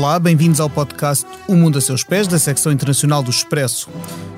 Olá, 0.00 0.18
bem-vindos 0.18 0.60
ao 0.60 0.70
podcast 0.70 1.26
O 1.46 1.54
Mundo 1.54 1.76
a 1.76 1.80
Seus 1.82 2.02
Pés, 2.02 2.26
da 2.26 2.38
secção 2.38 2.72
internacional 2.72 3.22
do 3.22 3.30
Expresso. 3.30 3.86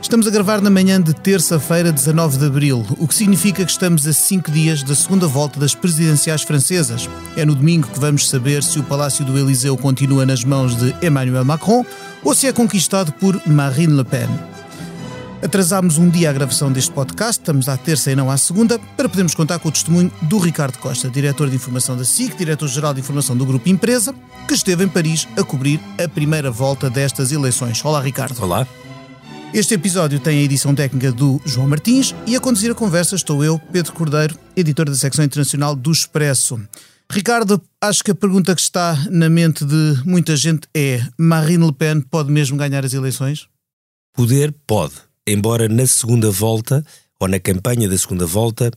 Estamos 0.02 0.26
a 0.26 0.30
gravar 0.30 0.60
na 0.60 0.68
manhã 0.68 1.00
de 1.00 1.14
terça-feira, 1.14 1.92
19 1.92 2.36
de 2.36 2.46
abril, 2.46 2.84
o 2.98 3.06
que 3.06 3.14
significa 3.14 3.64
que 3.64 3.70
estamos 3.70 4.04
a 4.04 4.12
cinco 4.12 4.50
dias 4.50 4.82
da 4.82 4.96
segunda 4.96 5.28
volta 5.28 5.60
das 5.60 5.72
presidenciais 5.72 6.42
francesas. 6.42 7.08
É 7.36 7.44
no 7.44 7.54
domingo 7.54 7.86
que 7.86 8.00
vamos 8.00 8.28
saber 8.28 8.64
se 8.64 8.80
o 8.80 8.82
Palácio 8.82 9.24
do 9.24 9.38
Eliseu 9.38 9.76
continua 9.76 10.26
nas 10.26 10.42
mãos 10.42 10.74
de 10.74 10.96
Emmanuel 11.00 11.44
Macron 11.44 11.86
ou 12.24 12.34
se 12.34 12.48
é 12.48 12.52
conquistado 12.52 13.12
por 13.12 13.40
Marine 13.46 13.94
Le 13.94 14.04
Pen. 14.04 14.28
Atrasámos 15.42 15.98
um 15.98 16.08
dia 16.08 16.30
a 16.30 16.32
gravação 16.32 16.70
deste 16.70 16.92
podcast, 16.92 17.40
estamos 17.40 17.68
à 17.68 17.76
terça 17.76 18.12
e 18.12 18.14
não 18.14 18.30
à 18.30 18.36
segunda, 18.36 18.78
para 18.78 19.08
podermos 19.08 19.34
contar 19.34 19.58
com 19.58 19.68
o 19.68 19.72
testemunho 19.72 20.10
do 20.22 20.38
Ricardo 20.38 20.78
Costa, 20.78 21.10
diretor 21.10 21.50
de 21.50 21.56
informação 21.56 21.96
da 21.96 22.04
SIC, 22.04 22.36
diretor-geral 22.36 22.94
de 22.94 23.00
informação 23.00 23.36
do 23.36 23.44
Grupo 23.44 23.68
Empresa, 23.68 24.14
que 24.46 24.54
esteve 24.54 24.84
em 24.84 24.88
Paris 24.88 25.26
a 25.36 25.42
cobrir 25.42 25.80
a 26.02 26.08
primeira 26.08 26.48
volta 26.48 26.88
destas 26.88 27.32
eleições. 27.32 27.84
Olá, 27.84 28.00
Ricardo. 28.00 28.40
Olá. 28.40 28.64
Este 29.52 29.74
episódio 29.74 30.20
tem 30.20 30.38
a 30.38 30.42
edição 30.42 30.76
técnica 30.76 31.10
do 31.10 31.40
João 31.44 31.68
Martins 31.68 32.14
e 32.24 32.36
a 32.36 32.40
conduzir 32.40 32.70
a 32.70 32.74
conversa 32.74 33.16
estou 33.16 33.42
eu, 33.42 33.58
Pedro 33.58 33.92
Cordeiro, 33.94 34.38
editor 34.56 34.86
da 34.86 34.94
secção 34.94 35.24
internacional 35.24 35.74
do 35.74 35.90
Expresso. 35.90 36.60
Ricardo, 37.10 37.60
acho 37.80 38.04
que 38.04 38.12
a 38.12 38.14
pergunta 38.14 38.54
que 38.54 38.60
está 38.60 38.96
na 39.10 39.28
mente 39.28 39.64
de 39.64 40.02
muita 40.04 40.36
gente 40.36 40.68
é: 40.72 41.04
Marine 41.18 41.66
Le 41.66 41.72
Pen 41.72 42.00
pode 42.00 42.30
mesmo 42.30 42.56
ganhar 42.56 42.84
as 42.84 42.94
eleições? 42.94 43.48
Poder 44.14 44.54
pode 44.68 45.11
embora 45.26 45.68
na 45.68 45.86
segunda 45.86 46.30
volta, 46.30 46.84
ou 47.18 47.28
na 47.28 47.38
campanha 47.38 47.88
da 47.88 47.96
segunda 47.96 48.26
volta, 48.26 48.70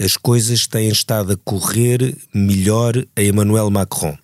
as 0.00 0.16
coisas 0.16 0.66
têm 0.66 0.88
estado 0.88 1.32
a 1.32 1.36
correr 1.36 2.16
melhor 2.34 2.94
a 3.14 3.22
Emmanuel 3.22 3.70
Macron. 3.70 4.16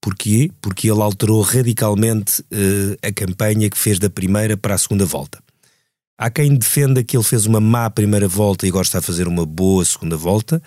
Porquê? 0.00 0.50
Porque 0.60 0.90
ele 0.90 1.00
alterou 1.00 1.40
radicalmente 1.40 2.42
uh, 2.42 2.96
a 3.02 3.10
campanha 3.10 3.70
que 3.70 3.78
fez 3.78 3.98
da 3.98 4.10
primeira 4.10 4.54
para 4.54 4.74
a 4.74 4.78
segunda 4.78 5.06
volta. 5.06 5.42
Há 6.18 6.28
quem 6.28 6.54
defenda 6.54 7.02
que 7.02 7.16
ele 7.16 7.24
fez 7.24 7.46
uma 7.46 7.58
má 7.58 7.88
primeira 7.88 8.28
volta 8.28 8.66
e 8.66 8.70
gosta 8.70 9.00
de 9.00 9.06
fazer 9.06 9.26
uma 9.26 9.46
boa 9.46 9.82
segunda 9.82 10.16
volta, 10.16 10.62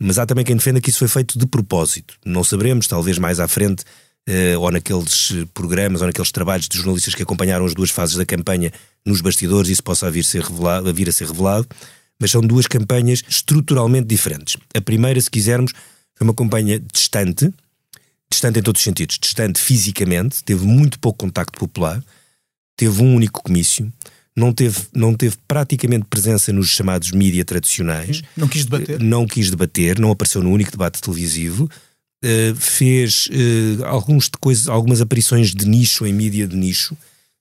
mas 0.00 0.18
há 0.18 0.24
também 0.24 0.46
quem 0.46 0.56
defenda 0.56 0.80
que 0.80 0.88
isso 0.88 1.00
foi 1.00 1.08
feito 1.08 1.38
de 1.38 1.46
propósito. 1.46 2.14
Não 2.24 2.42
saberemos, 2.42 2.86
talvez 2.86 3.18
mais 3.18 3.38
à 3.38 3.46
frente, 3.46 3.84
uh, 4.28 4.60
ou 4.60 4.70
naqueles 4.70 5.34
programas 5.52 6.00
ou 6.00 6.06
naqueles 6.06 6.32
trabalhos 6.32 6.68
de 6.68 6.78
jornalistas 6.78 7.14
que 7.14 7.22
acompanharam 7.22 7.66
as 7.66 7.74
duas 7.74 7.90
fases 7.90 8.16
da 8.16 8.24
campanha 8.24 8.72
nos 9.08 9.20
bastidores, 9.20 9.70
isso 9.70 9.82
possa 9.82 10.10
vir, 10.10 10.24
ser 10.24 10.42
revelado, 10.42 10.92
vir 10.92 11.08
a 11.08 11.12
ser 11.12 11.26
revelado, 11.26 11.66
mas 12.20 12.30
são 12.30 12.40
duas 12.40 12.66
campanhas 12.66 13.22
estruturalmente 13.28 14.06
diferentes. 14.06 14.56
A 14.74 14.80
primeira, 14.80 15.20
se 15.20 15.30
quisermos, 15.30 15.72
foi 16.14 16.26
uma 16.26 16.34
campanha 16.34 16.80
distante, 16.92 17.52
distante 18.30 18.58
em 18.58 18.62
todos 18.62 18.80
os 18.80 18.84
sentidos, 18.84 19.18
distante 19.20 19.60
fisicamente, 19.60 20.42
teve 20.44 20.64
muito 20.64 20.98
pouco 20.98 21.18
contacto 21.18 21.58
popular, 21.58 22.02
teve 22.76 23.02
um 23.02 23.14
único 23.14 23.42
comício, 23.42 23.92
não 24.38 24.52
teve, 24.52 24.78
não 24.94 25.14
teve 25.14 25.36
praticamente 25.48 26.06
presença 26.08 26.52
nos 26.52 26.68
chamados 26.68 27.10
mídia 27.10 27.44
tradicionais. 27.44 28.22
Não 28.36 28.46
quis 28.46 28.64
debater? 28.64 29.00
Não 29.00 29.26
quis 29.26 29.50
debater, 29.50 29.98
não 29.98 30.12
apareceu 30.12 30.42
no 30.42 30.52
único 30.52 30.70
debate 30.70 31.00
televisivo. 31.00 31.68
Uh, 32.24 32.54
fez 32.54 33.28
uh, 33.28 33.84
alguns 33.84 34.24
de 34.24 34.38
coisas, 34.40 34.68
algumas 34.68 35.00
aparições 35.00 35.52
de 35.52 35.66
nicho 35.66 36.06
em 36.06 36.12
mídia 36.12 36.46
de 36.46 36.56
nicho. 36.56 36.96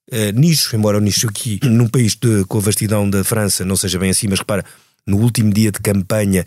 Uh, 0.09 0.75
embora 0.75 0.97
o 0.97 1.01
nicho 1.01 1.28
aqui, 1.28 1.59
num 1.63 1.88
país 1.88 2.16
de, 2.16 2.45
com 2.45 2.57
a 2.57 2.62
vastidão 2.62 3.09
da 3.09 3.23
França, 3.23 3.66
não 3.66 3.75
seja 3.75 4.00
bem 4.00 4.09
assim, 4.09 4.28
mas 4.28 4.40
repara, 4.40 4.63
no 5.06 5.18
último 5.18 5.51
dia 5.51 5.72
de 5.72 5.79
campanha, 5.79 6.45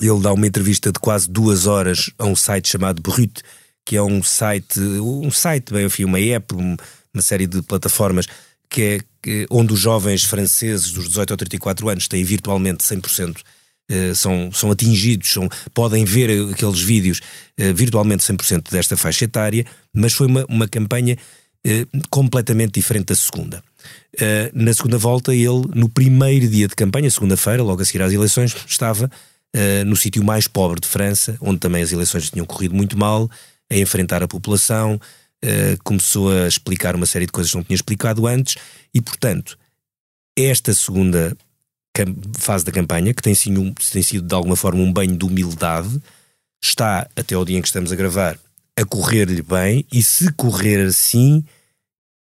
ele 0.00 0.20
dá 0.20 0.32
uma 0.32 0.46
entrevista 0.46 0.92
de 0.92 0.98
quase 0.98 1.28
duas 1.28 1.66
horas 1.66 2.10
a 2.18 2.24
um 2.24 2.36
site 2.36 2.68
chamado 2.68 3.02
Brut, 3.02 3.42
que 3.84 3.96
é 3.96 4.02
um 4.02 4.22
site, 4.22 4.78
um 4.80 5.30
site, 5.30 5.72
bem, 5.72 5.86
enfim, 5.86 6.04
uma 6.04 6.20
app, 6.20 6.54
uma 6.54 7.22
série 7.22 7.46
de 7.46 7.62
plataformas 7.62 8.26
que 8.70 8.82
é 8.82 9.00
que, 9.22 9.46
onde 9.50 9.72
os 9.72 9.80
jovens 9.80 10.24
franceses 10.24 10.90
dos 10.90 11.08
18 11.08 11.34
a 11.34 11.36
34 11.36 11.88
anos 11.90 12.08
têm 12.08 12.24
virtualmente 12.24 12.82
100% 12.82 13.36
eh, 13.90 14.14
são, 14.14 14.50
são 14.52 14.70
atingidos, 14.70 15.30
são, 15.30 15.48
podem 15.74 16.04
ver 16.04 16.50
aqueles 16.50 16.80
vídeos 16.80 17.20
uh, 17.60 17.74
virtualmente 17.74 18.24
100% 18.24 18.70
desta 18.70 18.96
faixa 18.96 19.26
etária, 19.26 19.66
mas 19.92 20.14
foi 20.14 20.26
uma, 20.26 20.46
uma 20.48 20.66
campanha 20.66 21.14
uh, 21.14 21.18
completamente 22.10 22.74
diferente 22.74 23.06
da 23.06 23.14
segunda. 23.14 23.62
na 24.52 24.72
segunda 24.74 24.98
volta, 24.98 25.34
ele, 25.34 25.62
no 25.74 25.88
primeiro 25.88 26.48
dia 26.48 26.68
de 26.68 26.74
campanha, 26.74 27.10
segunda-feira, 27.10 27.62
logo 27.62 27.82
a 27.82 27.84
seguir 27.84 28.02
às 28.02 28.12
eleições, 28.12 28.54
estava 28.66 29.10
no 29.86 29.96
sítio 29.96 30.24
mais 30.24 30.48
pobre 30.48 30.80
de 30.80 30.88
França, 30.88 31.36
onde 31.40 31.60
também 31.60 31.82
as 31.82 31.92
eleições 31.92 32.30
tinham 32.30 32.46
corrido 32.46 32.74
muito 32.74 32.98
mal, 32.98 33.30
a 33.70 33.76
enfrentar 33.76 34.22
a 34.22 34.28
população, 34.28 35.00
começou 35.84 36.32
a 36.32 36.48
explicar 36.48 36.94
uma 36.96 37.06
série 37.06 37.26
de 37.26 37.32
coisas 37.32 37.50
que 37.50 37.56
não 37.56 37.64
tinha 37.64 37.76
explicado 37.76 38.26
antes, 38.26 38.56
e 38.92 39.00
portanto, 39.00 39.58
esta 40.36 40.72
segunda 40.74 41.36
fase 42.38 42.64
da 42.64 42.72
campanha, 42.72 43.12
que 43.12 43.22
tem 43.22 43.34
sido, 43.34 43.72
tem 43.92 44.02
sido 44.02 44.26
de 44.26 44.34
alguma 44.34 44.56
forma 44.56 44.80
um 44.80 44.92
banho 44.92 45.16
de 45.16 45.24
humildade, 45.24 46.00
está, 46.62 47.08
até 47.14 47.36
o 47.36 47.44
dia 47.44 47.58
em 47.58 47.62
que 47.62 47.68
estamos 47.68 47.92
a 47.92 47.96
gravar, 47.96 48.38
a 48.78 48.84
correr-lhe 48.84 49.42
bem, 49.42 49.84
e 49.92 50.02
se 50.02 50.32
correr 50.32 50.86
assim, 50.86 51.44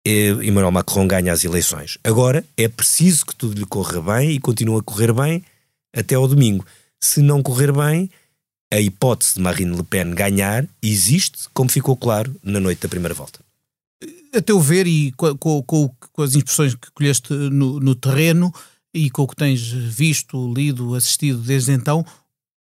é, 0.07 0.29
Emmanuel 0.29 0.71
Macron 0.71 1.07
ganha 1.09 1.33
as 1.33 1.45
eleições. 1.45 1.99
Agora, 2.05 2.45
é 2.57 2.69
preciso 2.69 3.27
que 3.27 3.35
tudo 3.35 3.59
lhe 3.59 3.67
corra 3.67 4.01
bem 4.01 4.31
e 4.31 4.39
continue 4.39 4.79
a 4.79 4.83
correr 4.83 5.13
bem 5.13 5.43
até 5.95 6.15
ao 6.15 6.29
domingo. 6.29 6.65
Se 7.01 7.21
não 7.21 7.43
correr 7.43 7.73
bem, 7.73 8.11
a 8.73 8.81
hipótese 8.81 9.35
de 9.35 9.41
Marine 9.41 9.77
Le 9.77 9.83
Pen 9.83 10.15
ganhar 10.15 10.67
existe, 10.83 11.49
como 11.53 11.71
ficou 11.71 11.97
claro 11.97 12.35
na 12.43 12.61
noite 12.61 12.83
da 12.83 12.89
primeira 12.89 13.15
volta. 13.15 13.41
A 14.35 14.41
teu 14.41 14.61
ver, 14.61 14.87
e 14.87 15.13
com, 15.13 15.37
com, 15.37 15.63
com 16.13 16.23
as 16.23 16.35
impressões 16.35 16.75
que 16.75 16.91
colheste 16.93 17.33
no, 17.33 17.81
no 17.81 17.95
terreno, 17.95 18.53
e 18.93 19.11
com 19.11 19.23
o 19.23 19.29
que 19.29 19.37
tens 19.37 19.61
visto, 19.61 20.53
lido, 20.55 20.95
assistido 20.95 21.39
desde 21.39 21.73
então, 21.73 22.05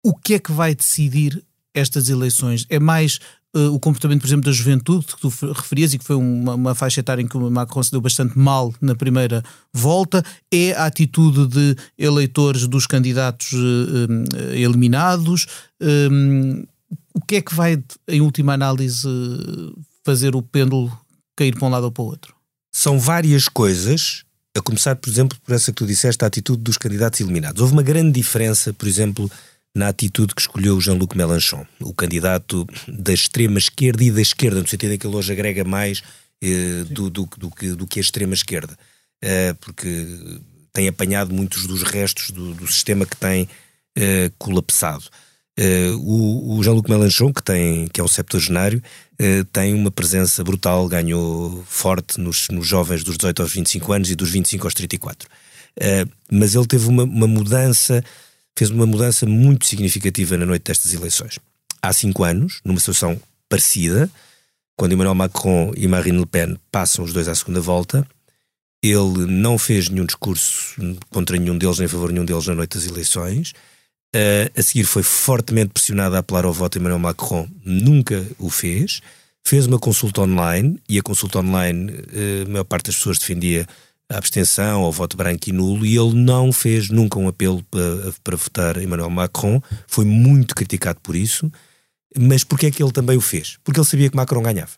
o 0.05 0.15
que 0.15 0.35
é 0.35 0.39
que 0.39 0.53
vai 0.53 0.75
decidir 0.75 1.45
estas 1.75 2.09
eleições? 2.09 2.67
É 2.69 2.79
mais 2.79 3.21
uh, 3.59 3.75
o 3.75 3.81
comportamento, 3.81 4.21
por 4.21 4.27
exemplo, 4.27 4.45
da 4.45 4.53
juventude, 4.53 5.07
que 5.07 5.21
tu 5.21 5.29
referias 5.53 5.93
e 5.93 5.99
que 5.99 6.05
foi 6.05 6.17
uma, 6.17 6.55
uma, 6.55 6.75
faixa 6.75 7.01
etária 7.01 7.23
em 7.23 7.27
que 7.27 7.37
o 7.37 7.51
Macron 7.51 7.83
se 7.83 7.91
deu 7.91 8.01
bastante 8.01 8.39
mal 8.39 8.73
na 8.81 8.95
primeira 8.95 9.43
volta? 9.73 10.25
É 10.53 10.73
a 10.73 10.87
atitude 10.87 11.47
de 11.47 11.77
eleitores 11.99 12.67
dos 12.67 12.87
candidatos 12.87 13.53
uh, 13.53 14.55
eliminados? 14.55 15.47
Um, 15.81 16.65
o 17.15 17.21
que 17.21 17.37
é 17.37 17.43
que 17.43 17.55
vai, 17.55 17.83
em 18.07 18.21
última 18.21 18.55
análise, 18.55 19.09
fazer 20.05 20.37
o 20.37 20.43
pêndulo 20.43 20.97
cair 21.37 21.55
para 21.55 21.67
um 21.67 21.71
lado 21.71 21.85
ou 21.85 21.93
para 21.93 22.03
o 22.03 22.07
outro? 22.07 22.35
São 22.73 22.99
várias 22.99 23.49
coisas 23.49 24.25
a 24.57 24.63
começar, 24.63 24.97
por 24.97 25.09
exemplo, 25.09 25.39
por 25.45 25.55
essa 25.55 25.73
que 25.73 25.77
tu 25.77 25.87
disseste, 25.87 26.25
a 26.25 26.29
atitude 26.29 26.63
dos 26.63 26.77
candidatos 26.77 27.21
eliminados. 27.21 27.61
Houve 27.61 27.73
uma 27.73 27.83
grande 27.83 28.13
diferença, 28.13 28.73
por 28.73 28.87
exemplo, 28.89 29.31
na 29.79 29.89
atitude 29.89 30.35
que 30.35 30.41
escolheu 30.41 30.81
Jean-Luc 30.81 31.17
Mélenchon, 31.17 31.65
o 31.81 31.95
candidato 31.95 32.67
da 32.89 33.13
extrema 33.13 33.59
esquerda 33.59 34.03
e 34.03 34.11
da 34.11 34.21
esquerda, 34.21 34.61
no 34.61 34.67
sentido 34.67 34.93
em 34.93 34.99
que 34.99 35.07
ele 35.07 35.15
hoje 35.15 35.33
agrega 35.33 35.65
mais 35.65 36.03
eh, 36.43 36.85
do, 36.91 37.09
do, 37.09 37.29
do, 37.37 37.51
que, 37.51 37.73
do 37.73 37.87
que 37.87 38.01
a 38.01 38.03
extrema 38.03 38.35
esquerda, 38.35 38.77
eh, 39.23 39.55
porque 39.61 40.07
tem 40.73 40.89
apanhado 40.89 41.33
muitos 41.33 41.67
dos 41.67 41.83
restos 41.83 42.31
do, 42.31 42.55
do 42.55 42.67
sistema 42.67 43.07
que 43.07 43.17
tem 43.17 43.49
eh, 43.97 44.33
colapsado. 44.37 45.05
Uh, 45.59 45.97
o, 45.99 46.57
o 46.57 46.63
Jean-Luc 46.63 46.89
Mélenchon, 46.89 47.33
que, 47.33 47.43
tem, 47.43 47.89
que 47.89 48.01
é 48.01 48.05
um 48.05 48.07
septuagenário, 48.07 48.81
tem 49.53 49.75
uma 49.75 49.91
presença 49.91 50.45
brutal, 50.45 50.87
ganhou 50.87 51.65
forte 51.67 52.21
nos, 52.21 52.47
nos, 52.49 52.65
jovens 52.65 53.03
dos 53.03 53.17
18 53.17 53.43
aos 53.43 53.53
25 53.53 53.93
anos 53.93 54.11
e 54.13 54.15
dos 54.15 54.31
25 54.31 54.65
aos 54.65 54.75
34. 54.75 55.27
Uh, 55.27 55.31
eh, 55.81 56.07
mas 56.31 56.55
ele 56.55 56.67
teve 56.67 56.87
uma, 56.87 57.03
uma, 57.03 57.27
mudança, 57.27 58.05
fez 58.59 58.71
uma 58.71 58.87
mudança 58.87 59.25
muito 59.25 59.69
significativa 59.69 60.37
na 60.37 60.45
noite 60.45 60.65
destas 60.65 60.93
eleições. 60.93 61.39
Há 61.81 61.93
cinco 61.93 62.25
anos, 62.25 62.61
numa 62.65 62.81
situação 62.81 63.21
parecida, 63.49 64.11
quando 64.77 64.93
Emmanuel 64.95 65.15
Macron 65.15 65.73
e 65.77 65.87
Marine 65.87 66.19
Le 66.19 66.27
Pen 66.27 66.57
passam 66.73 67.05
os 67.05 67.13
dois 67.13 67.29
à 67.29 67.37
segunda 67.37 67.61
volta. 67.61 68.05
Ele 68.83 69.27
não 69.27 69.59
fez 69.59 69.89
nenhum 69.89 70.05
discurso 70.05 70.75
contra 71.09 71.37
nenhum 71.37 71.57
deles, 71.57 71.79
nem 71.79 71.87
a 71.87 71.89
favor 71.89 72.09
de 72.09 72.15
nenhum 72.15 72.25
deles 72.25 72.49
na 72.49 72.55
noite 72.57 72.77
das 72.77 72.89
eleições. 72.89 73.53
Uh, 74.13 74.51
a 74.57 74.63
seguir 74.63 74.85
foi 74.85 75.05
fortemente 75.05 75.71
pressionado 75.71 76.17
a 76.17 76.19
apelar 76.19 76.45
ao 76.45 76.53
voto 76.53 76.79
Emmanuel 76.79 76.99
Macron, 76.99 77.49
nunca 77.65 78.27
o 78.41 78.51
fez. 78.51 79.01
Fez 79.47 79.67
uma 79.67 79.79
consulta 79.79 80.23
online 80.23 80.81
e 80.89 80.99
a 80.99 81.03
consulta 81.03 81.39
online, 81.39 81.93
uh, 81.93 82.43
a 82.45 82.51
maior 82.51 82.65
parte 82.65 82.87
das 82.87 82.97
pessoas 82.97 83.19
defendia 83.19 83.69
a 84.11 84.17
abstenção 84.17 84.83
ou 84.83 84.93
voto 84.93 85.17
branco 85.17 85.49
e 85.49 85.53
nulo 85.53 85.85
e 85.85 85.97
ele 85.97 86.15
não 86.15 86.53
fez 86.53 86.89
nunca 86.89 87.19
um 87.19 87.29
apelo 87.29 87.63
para, 87.65 88.13
para 88.25 88.37
votar 88.37 88.77
Emmanuel 88.83 89.11
Macron. 89.11 89.61
Foi 89.87 90.05
muito 90.05 90.55
criticado 90.55 90.99
por 91.03 91.15
isso. 91.15 91.51
Mas 92.19 92.43
porquê 92.43 92.67
é 92.67 92.71
que 92.71 92.83
ele 92.83 92.93
também 92.93 93.17
o 93.17 93.21
fez? 93.21 93.59
Porque 93.63 93.79
ele 93.79 93.87
sabia 93.87 94.09
que 94.09 94.17
Macron 94.17 94.43
ganhava. 94.43 94.73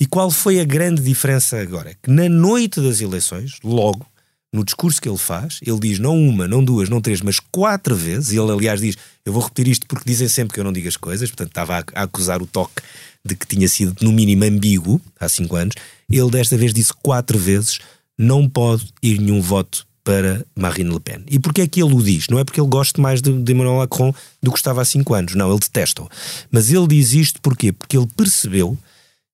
E 0.00 0.06
qual 0.06 0.30
foi 0.30 0.60
a 0.60 0.64
grande 0.64 1.02
diferença 1.02 1.60
agora? 1.60 1.96
Que 2.02 2.10
na 2.10 2.28
noite 2.28 2.80
das 2.80 3.00
eleições, 3.00 3.58
logo, 3.62 4.06
no 4.52 4.64
discurso 4.64 5.00
que 5.00 5.08
ele 5.08 5.18
faz, 5.18 5.60
ele 5.64 5.78
diz 5.78 5.98
não 5.98 6.16
uma, 6.16 6.48
não 6.48 6.64
duas, 6.64 6.88
não 6.88 7.00
três, 7.00 7.20
mas 7.20 7.38
quatro 7.40 7.94
vezes, 7.94 8.32
e 8.32 8.38
ele 8.38 8.50
aliás 8.50 8.80
diz, 8.80 8.96
eu 9.24 9.32
vou 9.32 9.42
repetir 9.42 9.68
isto 9.68 9.86
porque 9.86 10.08
dizem 10.08 10.28
sempre 10.28 10.54
que 10.54 10.60
eu 10.60 10.64
não 10.64 10.72
digo 10.72 10.88
as 10.88 10.96
coisas, 10.96 11.28
portanto 11.30 11.48
estava 11.48 11.84
a 11.94 12.02
acusar 12.02 12.40
o 12.40 12.46
toque 12.46 12.82
de 13.24 13.34
que 13.34 13.46
tinha 13.46 13.68
sido 13.68 13.94
no 14.00 14.12
mínimo 14.12 14.44
ambíguo 14.44 15.00
há 15.18 15.28
cinco 15.28 15.56
anos, 15.56 15.74
ele 16.08 16.30
desta 16.30 16.56
vez 16.56 16.72
disse 16.72 16.92
quatro 17.02 17.38
vezes, 17.38 17.80
não 18.18 18.48
pode 18.48 18.88
ir 19.02 19.20
nenhum 19.20 19.40
voto 19.40 19.86
para 20.02 20.42
Marine 20.56 20.90
Le 20.90 21.00
Pen. 21.00 21.22
E 21.28 21.38
porquê 21.38 21.60
é 21.60 21.66
que 21.66 21.82
ele 21.82 21.94
o 21.94 22.02
diz? 22.02 22.28
Não 22.28 22.38
é 22.38 22.44
porque 22.44 22.58
ele 22.58 22.68
gosta 22.68 23.00
mais 23.00 23.20
de, 23.20 23.30
de 23.42 23.52
Emmanuel 23.52 23.76
Macron 23.76 24.12
do 24.42 24.50
que 24.50 24.56
estava 24.56 24.80
há 24.80 24.84
cinco 24.84 25.12
anos. 25.12 25.34
Não, 25.34 25.50
ele 25.50 25.60
detesta-o. 25.60 26.08
Mas 26.50 26.72
ele 26.72 26.86
diz 26.86 27.12
isto 27.12 27.40
porquê? 27.42 27.72
Porque 27.72 27.94
ele 27.94 28.08
percebeu 28.16 28.76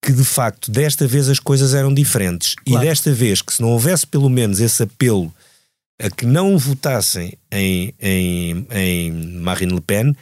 que 0.03 0.13
de 0.13 0.25
facto 0.25 0.73
desta 0.73 1.07
vez 1.07 1.29
as 1.29 1.39
coisas 1.39 1.75
eram 1.75 1.95
diferentes. 1.95 2.57
Claro. 2.57 2.85
E 2.85 2.89
desta 2.89 3.13
vez 3.13 3.41
que 3.41 3.55
se 3.55 3.63
não 3.63 3.71
houvesse 3.71 4.05
pelo 4.05 4.29
menos 4.29 4.61
esse 4.61 4.83
apelo 4.83 5.33
a 5.97 6.11
que 6.11 6.27
não 6.27 6.59
votassem 6.59 7.35
em, 7.53 7.95
em, 8.01 8.67
em 8.73 9.13
Marine 9.13 9.75
Le 9.75 9.81
Pen, 9.81 10.13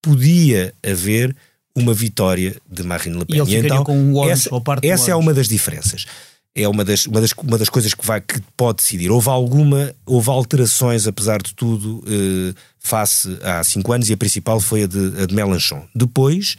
podia 0.00 0.72
haver 0.88 1.34
uma 1.74 1.92
vitória 1.92 2.56
de 2.70 2.84
Marine 2.84 3.18
Le 3.18 3.26
Pen. 3.26 3.38
E 3.38 3.40
ele 3.40 3.54
e 3.54 3.56
então, 3.56 3.82
com 3.82 3.98
um 3.98 4.24
essa, 4.30 4.48
essa 4.82 5.10
é 5.10 5.16
uma 5.16 5.34
das 5.34 5.48
diferenças 5.48 6.06
é 6.56 6.66
uma 6.66 6.82
das, 6.82 7.04
uma 7.04 7.20
das, 7.20 7.32
uma 7.32 7.58
das 7.58 7.68
coisas 7.68 7.92
que, 7.92 8.04
vai, 8.04 8.18
que 8.20 8.40
pode 8.56 8.78
decidir. 8.78 9.10
Houve 9.10 9.28
alguma, 9.28 9.94
houve 10.06 10.30
alterações, 10.30 11.06
apesar 11.06 11.42
de 11.42 11.54
tudo, 11.54 12.02
eh, 12.06 12.54
face 12.78 13.38
há 13.42 13.62
cinco 13.62 13.92
anos, 13.92 14.08
e 14.08 14.14
a 14.14 14.16
principal 14.16 14.58
foi 14.58 14.84
a 14.84 14.86
de, 14.86 15.22
a 15.22 15.26
de 15.26 15.34
Mélenchon. 15.34 15.86
Depois, 15.94 16.56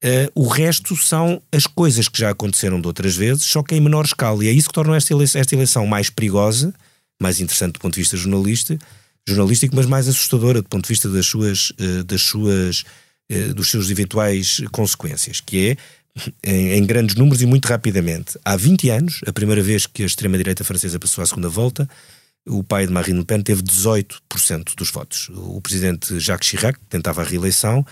eh, 0.00 0.30
o 0.32 0.46
resto 0.46 0.94
são 0.96 1.42
as 1.50 1.66
coisas 1.66 2.06
que 2.08 2.20
já 2.20 2.30
aconteceram 2.30 2.80
de 2.80 2.86
outras 2.86 3.16
vezes, 3.16 3.42
só 3.42 3.64
que 3.64 3.74
em 3.74 3.80
menor 3.80 4.04
escala. 4.04 4.44
E 4.44 4.48
é 4.48 4.52
isso 4.52 4.68
que 4.68 4.74
torna 4.74 4.96
esta 4.96 5.12
eleição, 5.12 5.40
esta 5.40 5.54
eleição 5.56 5.86
mais 5.88 6.08
perigosa, 6.08 6.72
mais 7.20 7.40
interessante 7.40 7.74
do 7.74 7.80
ponto 7.80 7.94
de 7.94 8.00
vista 8.00 8.16
jornalista, 8.16 8.78
jornalístico, 9.26 9.74
mas 9.74 9.86
mais 9.86 10.06
assustadora 10.06 10.62
do 10.62 10.68
ponto 10.68 10.84
de 10.84 10.88
vista 10.88 11.08
das 11.08 11.26
suas, 11.26 11.72
eh, 11.78 12.04
das 12.04 12.22
suas, 12.22 12.84
eh, 13.28 13.48
dos 13.48 13.70
seus 13.70 13.90
eventuais 13.90 14.62
consequências, 14.70 15.40
que 15.40 15.70
é 15.70 15.76
em, 16.44 16.72
em, 16.72 16.84
grandes 16.84 17.14
números 17.16 17.42
e 17.42 17.46
muito 17.46 17.66
rapidamente. 17.66 18.38
Há 18.44 18.56
20 18.56 18.90
anos, 18.90 19.20
a 19.26 19.32
primeira 19.32 19.62
vez 19.62 19.86
que 19.86 20.02
a 20.02 20.06
extrema-direita 20.06 20.64
francesa 20.64 20.98
passou 20.98 21.22
à 21.22 21.26
segunda 21.26 21.48
volta, 21.48 21.88
o 22.46 22.62
pai 22.62 22.86
de 22.86 22.92
Marine 22.92 23.18
Le 23.18 23.24
Pen 23.24 23.40
teve 23.40 23.62
18% 23.62 24.74
dos 24.76 24.90
votos. 24.90 25.30
O 25.34 25.60
presidente 25.60 26.18
Jacques 26.18 26.48
Chirac 26.48 26.78
tentava 26.88 27.22
a 27.22 27.24
reeleição, 27.24 27.84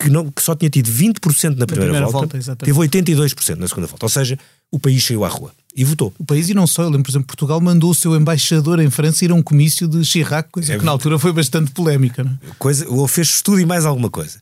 que, 0.00 0.10
não, 0.10 0.30
que 0.30 0.42
só 0.42 0.54
tinha 0.54 0.68
tido 0.68 0.90
20% 0.90 1.56
na 1.56 1.66
primeira, 1.66 1.92
primeira 1.92 2.06
volta, 2.06 2.38
volta 2.38 2.56
teve 2.56 2.78
82% 2.78 3.56
na 3.56 3.68
segunda 3.68 3.86
volta. 3.86 4.04
Ou 4.04 4.10
seja, 4.10 4.38
o 4.70 4.78
país 4.78 5.04
saiu 5.04 5.24
à 5.24 5.28
rua 5.28 5.52
e 5.74 5.84
votou. 5.84 6.12
O 6.18 6.24
país 6.24 6.48
e 6.48 6.54
não 6.54 6.66
só, 6.66 6.82
eu 6.82 6.88
lembro, 6.88 7.04
por 7.04 7.10
exemplo, 7.10 7.28
Portugal 7.28 7.60
mandou 7.60 7.90
o 7.90 7.94
seu 7.94 8.14
embaixador 8.16 8.80
em 8.80 8.90
França 8.90 9.24
ir 9.24 9.30
a 9.30 9.34
um 9.34 9.42
comício 9.42 9.86
de 9.86 10.04
Chirac, 10.04 10.50
coisa 10.50 10.74
é, 10.74 10.78
que 10.78 10.84
na 10.84 10.90
altura 10.90 11.18
foi 11.18 11.32
bastante 11.32 11.70
polémica. 11.70 12.24
Não? 12.24 12.32
É? 12.32 12.54
Coisa, 12.58 12.88
ou 12.88 13.06
fez 13.06 13.28
estudo 13.28 13.60
e 13.60 13.66
mais 13.66 13.86
alguma 13.86 14.10
coisa. 14.10 14.40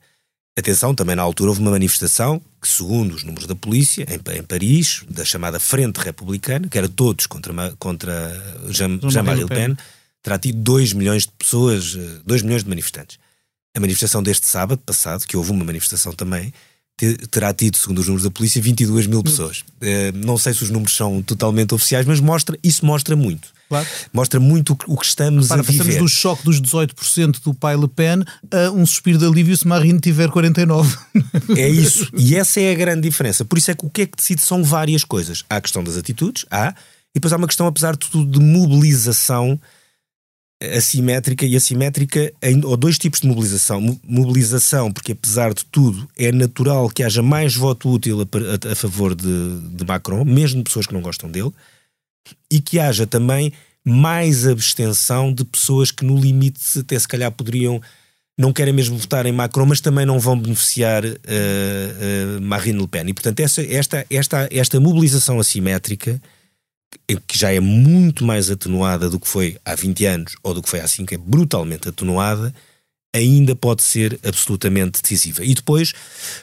Atenção, 0.56 0.94
também 0.94 1.16
na 1.16 1.22
altura 1.22 1.50
houve 1.50 1.62
uma 1.62 1.70
manifestação 1.70 2.40
que, 2.60 2.68
segundo 2.68 3.14
os 3.14 3.24
números 3.24 3.46
da 3.46 3.54
polícia, 3.54 4.06
em, 4.08 4.38
em 4.38 4.42
Paris, 4.42 5.02
da 5.08 5.24
chamada 5.24 5.58
Frente 5.58 5.96
Republicana, 5.96 6.68
que 6.68 6.76
era 6.76 6.88
todos 6.88 7.26
contra, 7.26 7.74
contra 7.78 8.60
Jean-Marie 8.68 9.44
Le 9.44 9.48
Pen, 9.48 9.76
terá 10.22 10.38
tido 10.38 10.58
2 10.58 10.92
milhões 10.92 11.22
de 11.22 11.32
pessoas, 11.38 11.96
2 12.26 12.42
milhões 12.42 12.62
de 12.62 12.68
manifestantes. 12.68 13.18
A 13.74 13.80
manifestação 13.80 14.22
deste 14.22 14.46
sábado 14.46 14.82
passado, 14.84 15.26
que 15.26 15.36
houve 15.36 15.50
uma 15.50 15.64
manifestação 15.64 16.12
também, 16.12 16.52
terá 17.30 17.52
tido, 17.52 17.76
segundo 17.76 17.98
os 17.98 18.06
números 18.06 18.24
da 18.24 18.30
polícia, 18.30 18.60
22 18.60 19.06
mil 19.06 19.22
pessoas. 19.22 19.60
Uh, 19.80 20.12
não 20.14 20.36
sei 20.36 20.52
se 20.52 20.62
os 20.62 20.70
números 20.70 20.94
são 20.94 21.22
totalmente 21.22 21.74
oficiais, 21.74 22.06
mas 22.06 22.20
mostra, 22.20 22.58
isso 22.62 22.84
mostra 22.84 23.16
muito. 23.16 23.48
Claro. 23.72 23.86
Mostra 24.12 24.38
muito 24.38 24.76
o 24.86 24.98
que 24.98 25.06
estamos 25.06 25.48
Para, 25.48 25.60
a 25.60 25.62
viver. 25.62 25.78
Passamos 25.78 25.96
do 25.96 26.08
choque 26.08 26.44
dos 26.44 26.60
18% 26.60 27.42
do 27.42 27.54
pai 27.54 27.74
Le 27.74 27.88
Pen 27.88 28.22
a 28.50 28.70
um 28.70 28.84
suspiro 28.84 29.16
de 29.16 29.24
alívio 29.24 29.56
se 29.56 29.66
Marine 29.66 29.98
tiver 29.98 30.28
49%. 30.28 30.98
É 31.56 31.68
isso. 31.68 32.08
E 32.16 32.36
essa 32.36 32.60
é 32.60 32.70
a 32.70 32.74
grande 32.74 33.00
diferença. 33.08 33.44
Por 33.44 33.56
isso 33.56 33.70
é 33.70 33.74
que 33.74 33.86
o 33.86 33.90
que 33.90 34.02
é 34.02 34.06
que 34.06 34.16
decide 34.16 34.42
são 34.42 34.62
várias 34.62 35.04
coisas. 35.04 35.44
Há 35.48 35.56
a 35.56 35.60
questão 35.60 35.82
das 35.82 35.96
atitudes, 35.96 36.44
há, 36.50 36.74
e 37.14 37.14
depois 37.14 37.32
há 37.32 37.36
uma 37.36 37.46
questão, 37.46 37.66
apesar 37.66 37.92
de 37.92 37.98
tudo, 38.10 38.30
de 38.30 38.38
mobilização 38.38 39.58
assimétrica 40.76 41.46
e 41.46 41.56
assimétrica, 41.56 42.32
ou 42.64 42.76
dois 42.76 42.98
tipos 42.98 43.20
de 43.20 43.28
mobilização. 43.28 43.98
Mobilização, 44.06 44.92
porque 44.92 45.12
apesar 45.12 45.54
de 45.54 45.64
tudo, 45.64 46.08
é 46.16 46.30
natural 46.30 46.88
que 46.90 47.02
haja 47.02 47.22
mais 47.22 47.54
voto 47.54 47.90
útil 47.90 48.20
a, 48.20 48.68
a, 48.68 48.72
a 48.72 48.74
favor 48.74 49.14
de, 49.14 49.60
de, 49.70 49.84
Macron, 49.84 50.24
mesmo 50.24 50.62
pessoas 50.62 50.86
que 50.86 50.94
não 50.94 51.00
gostam 51.00 51.30
dele, 51.30 51.52
e 52.50 52.60
que 52.60 52.78
haja 52.78 53.06
também 53.06 53.52
mais 53.84 54.46
abstenção 54.46 55.32
de 55.32 55.44
pessoas 55.44 55.90
que, 55.90 56.04
no 56.04 56.18
limite, 56.18 56.60
até 56.78 56.98
se 56.98 57.08
calhar 57.08 57.30
poderiam. 57.32 57.80
Não 58.38 58.52
querem 58.52 58.72
mesmo 58.72 58.96
votar 58.96 59.26
em 59.26 59.32
Macron, 59.32 59.66
mas 59.66 59.80
também 59.80 60.06
não 60.06 60.18
vão 60.18 60.38
beneficiar 60.38 61.04
uh, 61.04 61.08
uh, 61.08 62.40
Marine 62.40 62.80
Le 62.80 62.88
Pen. 62.88 63.04
E, 63.08 63.12
portanto, 63.12 63.40
essa, 63.40 63.62
esta, 63.62 64.06
esta, 64.08 64.48
esta 64.50 64.80
mobilização 64.80 65.38
assimétrica 65.38 66.20
que 67.26 67.38
já 67.38 67.52
é 67.52 67.60
muito 67.60 68.24
mais 68.24 68.50
atenuada 68.50 69.08
do 69.08 69.18
que 69.18 69.28
foi 69.28 69.58
há 69.64 69.74
20 69.74 70.06
anos 70.06 70.36
ou 70.42 70.54
do 70.54 70.62
que 70.62 70.68
foi 70.68 70.80
há 70.80 70.88
5, 70.88 71.14
é 71.14 71.16
brutalmente 71.18 71.88
atenuada, 71.88 72.54
ainda 73.14 73.54
pode 73.54 73.82
ser 73.82 74.18
absolutamente 74.22 75.02
decisiva. 75.02 75.44
E 75.44 75.54
depois, 75.54 75.92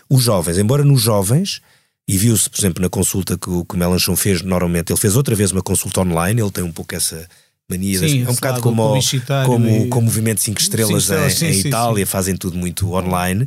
os 0.09 0.23
jovens, 0.23 0.57
embora 0.57 0.83
nos 0.83 1.01
jovens, 1.01 1.61
e 2.09 2.17
viu-se, 2.17 2.50
por 2.50 2.60
exemplo, 2.60 2.81
na 2.81 2.89
consulta 2.89 3.38
que 3.38 3.48
o, 3.48 3.63
que 3.63 3.75
o 3.75 3.77
Melanchon 3.77 4.15
fez, 4.15 4.41
normalmente, 4.41 4.91
ele 4.91 5.00
fez 5.00 5.15
outra 5.15 5.36
vez 5.36 5.51
uma 5.51 5.62
consulta 5.62 6.01
online, 6.01 6.41
ele 6.41 6.50
tem 6.50 6.63
um 6.63 6.72
pouco 6.72 6.95
essa 6.95 7.29
mania, 7.69 8.00
sim, 8.00 8.22
das, 8.22 8.27
é 8.27 8.31
um 8.31 8.34
bocado 8.34 8.62
como, 8.62 8.98
o, 8.98 9.00
como, 9.45 9.69
e... 9.69 9.88
como 9.89 10.01
o 10.01 10.03
Movimento 10.05 10.41
5 10.41 10.60
Estrelas 10.60 11.03
sim, 11.03 11.13
em, 11.13 11.29
sim, 11.29 11.45
em 11.45 11.67
Itália, 11.67 12.07
fazem 12.07 12.36
tudo 12.36 12.57
muito 12.57 12.91
online. 12.95 13.45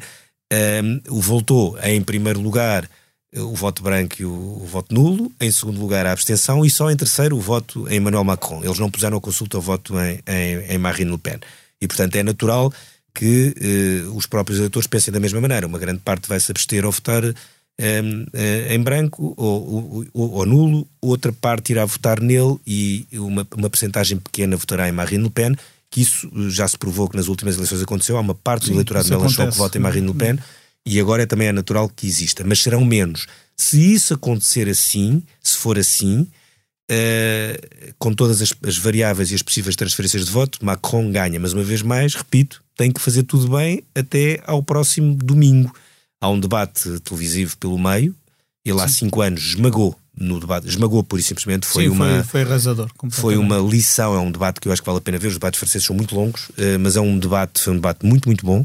Um, 0.53 1.01
voltou 1.21 1.77
em 1.83 2.01
primeiro 2.03 2.41
lugar 2.41 2.89
o 3.35 3.53
voto 3.57 3.83
branco 3.83 4.15
e 4.21 4.25
o, 4.25 4.31
o, 4.31 4.65
voto 4.65 4.95
nulo, 4.95 5.33
em 5.41 5.51
segundo 5.51 5.81
lugar 5.81 6.07
a 6.07 6.13
abstenção 6.13 6.65
e 6.65 6.71
só 6.71 6.89
em 6.89 6.97
terceiro 6.97 7.37
o 7.37 7.41
voto 7.41 7.89
em 7.89 7.97
Emmanuel 7.97 8.23
Macron. 8.23 8.63
Eles 8.63 8.79
não 8.79 8.89
puseram 8.89 9.17
a 9.17 9.21
consulta 9.21 9.59
o 9.59 9.61
voto 9.61 9.95
em, 9.99 10.21
em, 10.25 10.75
em 10.75 10.79
Marine 10.79 11.11
Le 11.11 11.19
Pen. 11.19 11.41
E, 11.81 11.89
portanto, 11.89 12.15
é 12.15 12.23
natural 12.23 12.73
que 13.13 13.57
eh, 13.61 14.09
os 14.15 14.27
próprios 14.27 14.61
eleitores 14.61 14.87
pensem 14.87 15.13
da 15.13 15.19
mesma 15.19 15.41
maneira. 15.41 15.67
Uma 15.67 15.81
grande 15.81 15.99
parte 15.99 16.29
vai 16.29 16.39
se 16.39 16.53
abster 16.53 16.87
ou 16.87 16.93
votar 16.93 17.23
eh, 17.79 18.03
eh, 18.33 18.75
em 18.75 18.81
branco 18.81 19.35
ou, 19.37 20.07
ou, 20.13 20.31
ou, 20.33 20.47
nulo, 20.47 20.87
outra 21.01 21.33
parte 21.33 21.73
irá 21.73 21.85
votar 21.85 22.21
nele 22.21 22.57
e 22.67 23.07
uma, 23.15 23.47
uma 23.57 23.71
percentagem 23.71 24.19
pequena 24.19 24.57
votará 24.57 24.89
em 24.89 24.93
Marine 24.93 25.25
Le 25.25 25.31
Pen, 25.31 25.55
que 25.91 26.01
isso 26.01 26.31
já 26.51 26.67
se 26.67 26.79
provou 26.79 27.09
que 27.09 27.17
nas 27.17 27.29
últimas 27.29 27.57
eleições 27.57 27.83
aconteceu. 27.83 28.17
Há 28.17 28.21
uma 28.21 28.35
parte 28.35 28.67
Sim, 28.67 28.73
do 28.73 28.77
eleitorado 28.77 29.07
de 29.07 29.11
Mélenchon 29.13 29.51
que 29.51 29.59
vota 29.59 29.79
em 29.79 29.81
Marine 29.81 30.07
Le 30.07 30.15
Pen. 30.15 30.39
E 30.85 30.99
agora 30.99 31.27
também 31.27 31.49
é 31.49 31.53
natural 31.53 31.89
que 31.89 32.07
exista, 32.07 32.43
mas 32.45 32.61
serão 32.61 32.85
menos. 32.85 33.27
Se 33.57 33.95
isso 33.95 34.15
acontecer 34.15 34.69
assim, 34.69 35.23
se 35.41 35.57
for 35.57 35.79
assim, 35.79 36.27
uh, 36.91 37.95
com 37.99 38.13
todas 38.13 38.43
as, 38.43 38.53
as, 38.67 38.77
variáveis 38.77 39.31
e 39.31 39.35
as 39.35 39.43
possíveis 39.43 39.77
transferências 39.77 40.25
de 40.25 40.31
voto, 40.31 40.65
Macron 40.65 41.11
ganha. 41.11 41.39
Mas 41.39 41.53
uma 41.53 41.63
vez 41.63 41.83
mais, 41.83 42.15
repito, 42.15 42.63
tem 42.77 42.91
que 42.91 43.01
fazer 43.01 43.23
tudo 43.23 43.57
bem 43.57 43.85
até 43.95 44.43
ao 44.45 44.63
próximo 44.63 45.15
domingo. 45.15 45.73
Há 46.23 46.31
um 46.31 46.41
debate 46.41 47.01
televisivo 47.01 47.57
pelo 47.59 47.79
meio, 47.79 48.15
ele 48.65 48.81
há 48.81 48.89
cinco 48.89 49.21
anos 49.21 49.43
esmagou 49.43 49.95
no 50.17 50.39
debate, 50.39 50.69
esmagou 50.69 51.03
pur 51.03 51.19
e 51.19 51.23
simplesmente, 51.23 51.67
foi 51.67 51.85
Sim, 51.85 51.91
uma 51.91 52.23
foi, 52.23 52.43
arrasador. 52.43 52.89
Foi 53.11 53.37
uma 53.37 53.59
lição, 53.59 54.15
é 54.15 54.21
um 54.21 54.31
debate 54.31 54.61
que 54.61 54.69
eu 54.69 54.73
acho 54.73 54.81
que 54.81 54.87
vale 54.87 54.99
a 54.99 55.03
pena 55.03 55.19
ver, 55.19 55.29
os 55.29 55.35
debates 55.35 55.59
franceses 55.59 55.87
são 55.87 55.97
muito 55.97 56.15
longos, 56.15 56.49
uh, 56.51 56.79
mas 56.81 56.97
é 56.97 57.01
um 57.01 57.19
debate, 57.19 57.61
foi 57.61 57.73
um 57.73 57.77
debate 57.77 58.07
muito, 58.07 58.29
muito 58.29 58.47
bom 58.47 58.65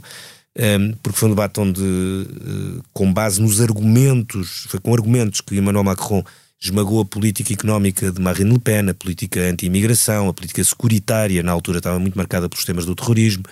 porque 1.02 1.20
foi 1.20 1.28
um 1.28 1.32
debate 1.32 1.60
onde, 1.60 1.82
eh, 1.82 2.82
com 2.94 3.12
base 3.14 3.42
nos 3.42 3.62
argumentos, 3.62 4.66
foi 4.68 4.80
com 4.80 4.94
argumentos 4.94 5.42
que 5.42 5.56
Emmanuel 5.56 5.84
Macron 5.84 6.24
esmagou 6.60 7.02
a 7.02 7.06
política 7.06 7.54
económica 7.54 8.12
de 8.12 8.20
Marine 8.20 8.52
Le 8.52 8.60
Pen, 8.60 8.90
a 8.90 8.94
política 8.94 9.42
anti-imigração, 9.42 10.28
a 10.28 10.34
política 10.34 10.64
securitária, 10.64 11.44
na 11.44 11.52
altura 11.52 11.78
estava 11.78 12.00
muito 12.00 12.18
marcada 12.18 12.50
pelos 12.50 12.66
temas 12.66 12.86
do 12.86 12.96
terrorismo, 12.96 13.44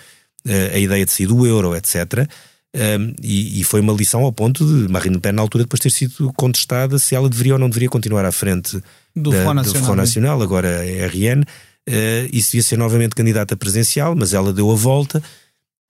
eh, 0.44 0.72
a 0.74 0.78
ideia 0.78 1.04
de 1.04 1.12
sair 1.12 1.26
do 1.26 1.46
euro, 1.46 1.76
etc. 1.76 2.28
Um, 2.76 3.14
e, 3.22 3.60
e, 3.60 3.64
foi 3.64 3.80
uma 3.80 3.92
lição 3.94 4.22
ao 4.22 4.30
ponto 4.30 4.62
de 4.62 4.92
Marine 4.92 5.14
Le 5.14 5.20
Pen, 5.20 5.32
na 5.32 5.40
altura, 5.40 5.64
depois 5.64 5.80
ter 5.80 5.90
sido 5.90 6.30
contestada 6.34 6.98
se 6.98 7.14
ela 7.14 7.26
deveria 7.26 7.54
ou 7.54 7.58
não 7.58 7.70
deveria 7.70 7.88
continuar 7.88 8.26
à 8.26 8.30
frente 8.30 8.78
do, 9.14 9.30
da, 9.30 9.42
Front, 9.42 9.54
Nacional, 9.54 9.90
do 9.90 9.96
Nacional, 9.96 10.42
agora 10.42 10.68
é 10.84 11.06
RN. 11.06 11.42
Uh, 11.88 12.28
e 12.30 12.42
se 12.42 12.52
devia 12.52 12.62
ser 12.62 12.76
novamente 12.76 13.14
candidata 13.14 13.56
presidencial, 13.56 14.14
mas 14.14 14.34
ela 14.34 14.52
deu 14.52 14.70
a 14.70 14.74
volta 14.74 15.22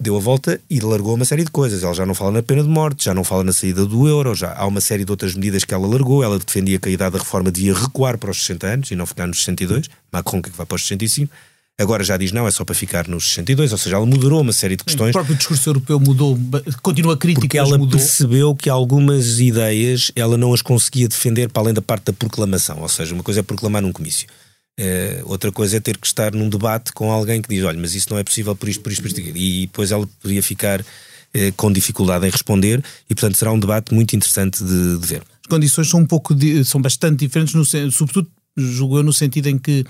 deu 0.00 0.16
a 0.16 0.21
volta 0.21 0.61
e 0.69 0.78
largou 0.81 1.14
uma 1.14 1.25
série 1.25 1.45
de 1.45 1.50
coisas. 1.50 1.83
Ela 1.83 1.95
já 1.95 2.07
não 2.07 2.14
fala 2.14 2.33
na 2.33 2.43
pena 2.43 2.62
de 2.62 2.69
morte, 2.69 3.05
já 3.05 3.14
não 3.14 3.25
fala 3.25 3.43
na 3.43 3.52
saída 3.52 3.85
do 3.87 4.07
euro, 4.07 4.35
já 4.35 4.55
há 4.55 4.66
uma 4.66 4.81
série 4.81 5.05
de 5.05 5.11
outras 5.11 5.35
medidas 5.35 5.64
que 5.64 5.73
ela 5.73 5.87
largou. 5.87 6.23
Ela 6.23 6.38
defendia 6.38 6.78
que 6.78 6.88
a 6.88 6.93
idade 6.93 7.12
da 7.12 7.19
reforma 7.19 7.50
devia 7.50 7.75
recuar 7.75 8.19
para 8.19 8.31
os 8.31 8.38
60 8.40 8.66
anos 8.66 8.90
e 8.90 8.97
não 8.97 9.07
ficar 9.07 9.26
nos 9.26 9.38
62. 9.38 9.88
Macron 10.12 10.43
que, 10.43 10.49
é 10.49 10.52
que 10.52 10.57
vai 10.57 10.66
para 10.66 10.76
os 10.76 10.83
65. 10.83 11.33
Agora 11.78 12.02
já 12.02 12.16
diz 12.16 12.33
não, 12.33 12.49
é 12.49 12.50
só 12.50 12.64
para 12.64 12.75
ficar 12.75 13.06
nos 13.06 13.28
62, 13.28 13.71
ou 13.71 13.76
seja, 13.76 13.97
ela 13.97 14.06
moderou 14.06 14.40
uma 14.40 14.52
série 14.52 14.76
de 14.76 14.85
questões. 14.85 15.11
O 15.11 15.12
próprio 15.12 15.37
discurso 15.37 15.68
europeu 15.68 16.00
mudou, 16.00 16.38
continua 16.80 17.18
crítica, 17.18 17.42
porque 17.42 17.59
ela 17.59 17.76
mudou. 17.76 18.00
percebeu 18.00 18.54
que 18.54 18.71
algumas 18.71 19.40
ideias 19.40 20.11
ela 20.16 20.38
não 20.38 20.54
as 20.54 20.62
conseguia 20.62 21.06
defender 21.06 21.50
para 21.50 21.62
além 21.62 21.75
da 21.75 21.83
parte 21.83 22.04
da 22.04 22.12
proclamação, 22.14 22.80
ou 22.80 22.88
seja, 22.88 23.12
uma 23.12 23.23
coisa 23.23 23.40
é 23.40 23.42
proclamar 23.42 23.83
num 23.83 23.92
comício. 23.92 24.26
Uh, 24.80 25.21
outra 25.25 25.52
coisa 25.52 25.76
é 25.76 25.80
ter 25.80 25.99
que 25.99 26.06
estar 26.06 26.33
num 26.33 26.49
debate 26.49 26.92
com 26.92 27.12
alguém 27.12 27.42
que 27.42 27.49
diz: 27.49 27.62
olha, 27.62 27.78
mas 27.78 27.95
isso 27.95 28.09
não 28.11 28.18
é 28.18 28.25
possível 28.25 28.56
por 28.56 28.68
isto, 28.71 28.83
por 28.83 28.90
isto, 28.90 29.02
por 29.02 29.09
isto. 29.09 29.21
E 29.21 29.66
depois 29.66 29.90
ela 29.90 30.09
podia 30.23 30.42
ficar 30.42 30.80
uh, 30.80 30.85
com 31.56 31.71
dificuldade 31.71 32.26
em 32.26 32.30
responder, 32.30 32.83
e 33.09 33.14
portanto 33.14 33.37
será 33.37 33.52
um 33.52 33.59
debate 33.59 33.92
muito 33.92 34.16
interessante 34.16 34.64
de, 34.64 34.99
de 34.99 35.06
ver. 35.06 35.23
As 35.42 35.49
condições 35.49 35.90
são 35.90 36.00
um 36.00 36.06
pouco, 36.06 36.35
são 36.64 36.80
bastante 36.80 37.26
diferentes, 37.26 37.54
no, 37.54 37.64
sobretudo 37.92 38.30
julgou 38.56 39.02
no 39.02 39.12
sentido 39.12 39.49
em 39.49 39.59
que 39.59 39.85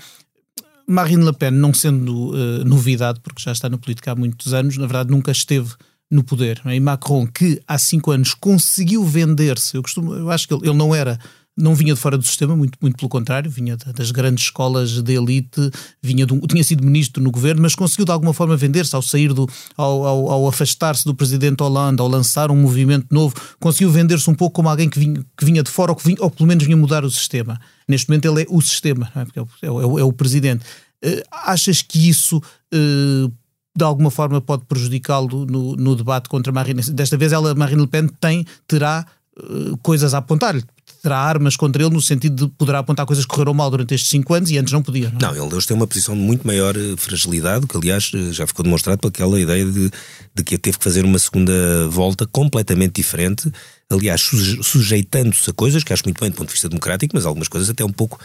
Marine 0.87 1.25
Le 1.25 1.33
Pen, 1.33 1.51
não 1.51 1.73
sendo 1.73 2.31
uh, 2.31 2.63
novidade, 2.65 3.19
porque 3.19 3.41
já 3.41 3.51
está 3.51 3.67
na 3.69 3.77
política 3.77 4.11
há 4.11 4.15
muitos 4.15 4.53
anos, 4.53 4.77
na 4.77 4.87
verdade 4.87 5.11
nunca 5.11 5.31
esteve 5.31 5.73
no 6.09 6.23
poder. 6.23 6.61
E 6.65 6.79
Macron, 6.79 7.27
que 7.27 7.61
há 7.67 7.77
cinco 7.77 8.11
anos 8.11 8.33
conseguiu 8.33 9.03
vender-se, 9.03 9.75
eu 9.75 9.83
eu 9.97 10.31
acho 10.31 10.47
que 10.47 10.53
ele, 10.53 10.69
ele 10.69 10.77
não 10.77 10.95
era 10.95 11.19
não 11.57 11.73
vinha 11.73 11.95
de 11.95 11.99
fora 11.99 12.17
do 12.17 12.23
sistema, 12.23 12.55
muito, 12.55 12.77
muito 12.79 12.95
pelo 12.95 13.09
contrário, 13.09 13.49
vinha 13.49 13.75
das 13.75 14.11
grandes 14.11 14.45
escolas 14.45 15.01
de 15.01 15.13
elite, 15.13 15.71
vinha 16.01 16.25
um, 16.31 16.39
tinha 16.41 16.63
sido 16.63 16.85
ministro 16.85 17.21
no 17.21 17.31
governo, 17.31 17.63
mas 17.63 17.73
conseguiu 17.73 18.05
de 18.05 18.11
alguma 18.11 18.31
forma 18.31 18.55
vender-se 18.55 18.95
ao 18.95 19.01
sair 19.01 19.33
do, 19.33 19.49
ao, 19.75 20.05
ao, 20.05 20.29
ao 20.29 20.47
afastar-se 20.47 21.03
do 21.03 21.15
presidente 21.15 21.61
Hollande, 21.63 21.99
ao 21.99 22.07
lançar 22.07 22.51
um 22.51 22.55
movimento 22.55 23.07
novo, 23.09 23.33
conseguiu 23.59 23.89
vender-se 23.89 24.29
um 24.29 24.35
pouco 24.35 24.55
como 24.55 24.69
alguém 24.69 24.87
que 24.87 24.99
vinha, 24.99 25.25
que 25.35 25.45
vinha 25.45 25.63
de 25.63 25.71
fora 25.71 25.91
ou, 25.91 25.95
que 25.95 26.05
vinha, 26.05 26.17
ou 26.19 26.29
pelo 26.29 26.47
menos 26.47 26.63
vinha 26.63 26.77
mudar 26.77 27.03
o 27.03 27.09
sistema. 27.09 27.59
Neste 27.87 28.07
momento 28.07 28.25
ele 28.25 28.43
é 28.43 28.45
o 28.49 28.61
sistema, 28.61 29.11
é? 29.15 29.25
Porque 29.25 29.39
é, 29.39 29.43
é, 29.63 29.71
o, 29.71 29.99
é, 29.99 30.03
o, 30.03 30.13
presidente. 30.13 30.63
Uh, 31.03 31.23
achas 31.31 31.81
que 31.81 32.07
isso 32.07 32.37
uh, 32.37 33.31
de 33.75 33.83
alguma 33.83 34.11
forma 34.11 34.41
pode 34.41 34.65
prejudicá-lo 34.65 35.45
no, 35.45 35.75
no, 35.75 35.95
debate 35.95 36.29
contra 36.29 36.51
Marine? 36.51 36.81
Desta 36.91 37.17
vez 37.17 37.31
ela, 37.31 37.55
Marine 37.55 37.81
Le 37.81 37.87
Pen, 37.87 38.07
tem, 38.19 38.45
terá 38.67 39.05
uh, 39.39 39.77
coisas 39.77 40.13
a 40.13 40.19
apontar-lhe 40.19 40.63
terá 41.07 41.19
armas 41.19 41.55
contra 41.55 41.81
ele 41.81 41.93
no 41.93 42.01
sentido 42.01 42.47
de 42.47 42.53
poderá 42.55 42.79
apontar 42.79 43.05
coisas 43.05 43.25
que 43.25 43.29
correram 43.29 43.53
mal 43.53 43.71
durante 43.71 43.95
estes 43.95 44.09
cinco 44.09 44.33
anos 44.33 44.51
e 44.51 44.57
antes 44.57 44.73
não 44.73 44.83
podia. 44.83 45.09
Não, 45.09 45.29
é? 45.29 45.37
não 45.37 45.45
ele 45.45 45.55
hoje 45.55 45.65
tem 45.65 45.77
uma 45.77 45.87
posição 45.87 46.13
de 46.13 46.19
muito 46.19 46.45
maior 46.45 46.75
eh, 46.75 46.97
fragilidade, 46.97 47.65
que 47.65 47.77
aliás 47.77 48.11
eh, 48.13 48.33
já 48.33 48.45
ficou 48.45 48.61
demonstrado 48.61 48.99
por 48.99 49.07
aquela 49.07 49.39
ideia 49.39 49.63
de, 49.63 49.89
de 50.35 50.43
que 50.43 50.57
teve 50.57 50.77
que 50.77 50.83
fazer 50.83 51.05
uma 51.05 51.17
segunda 51.17 51.87
volta 51.87 52.27
completamente 52.27 52.95
diferente, 52.95 53.49
aliás, 53.89 54.21
sujeitando-se 54.61 55.49
a 55.49 55.53
coisas 55.53 55.81
que 55.81 55.93
acho 55.93 56.03
muito 56.03 56.19
bem 56.19 56.29
do 56.29 56.35
ponto 56.35 56.47
de 56.47 56.53
vista 56.53 56.67
democrático, 56.67 57.15
mas 57.15 57.25
algumas 57.25 57.47
coisas 57.47 57.69
até 57.69 57.85
um 57.85 57.93
pouco 57.93 58.19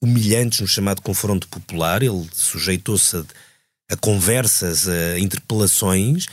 humilhantes 0.00 0.60
no 0.60 0.68
chamado 0.68 1.02
confronto 1.02 1.48
popular. 1.48 2.04
Ele 2.04 2.24
sujeitou-se 2.32 3.16
a, 3.16 3.24
a 3.90 3.96
conversas, 3.96 4.86
a 4.86 5.18
interpelações 5.18 6.26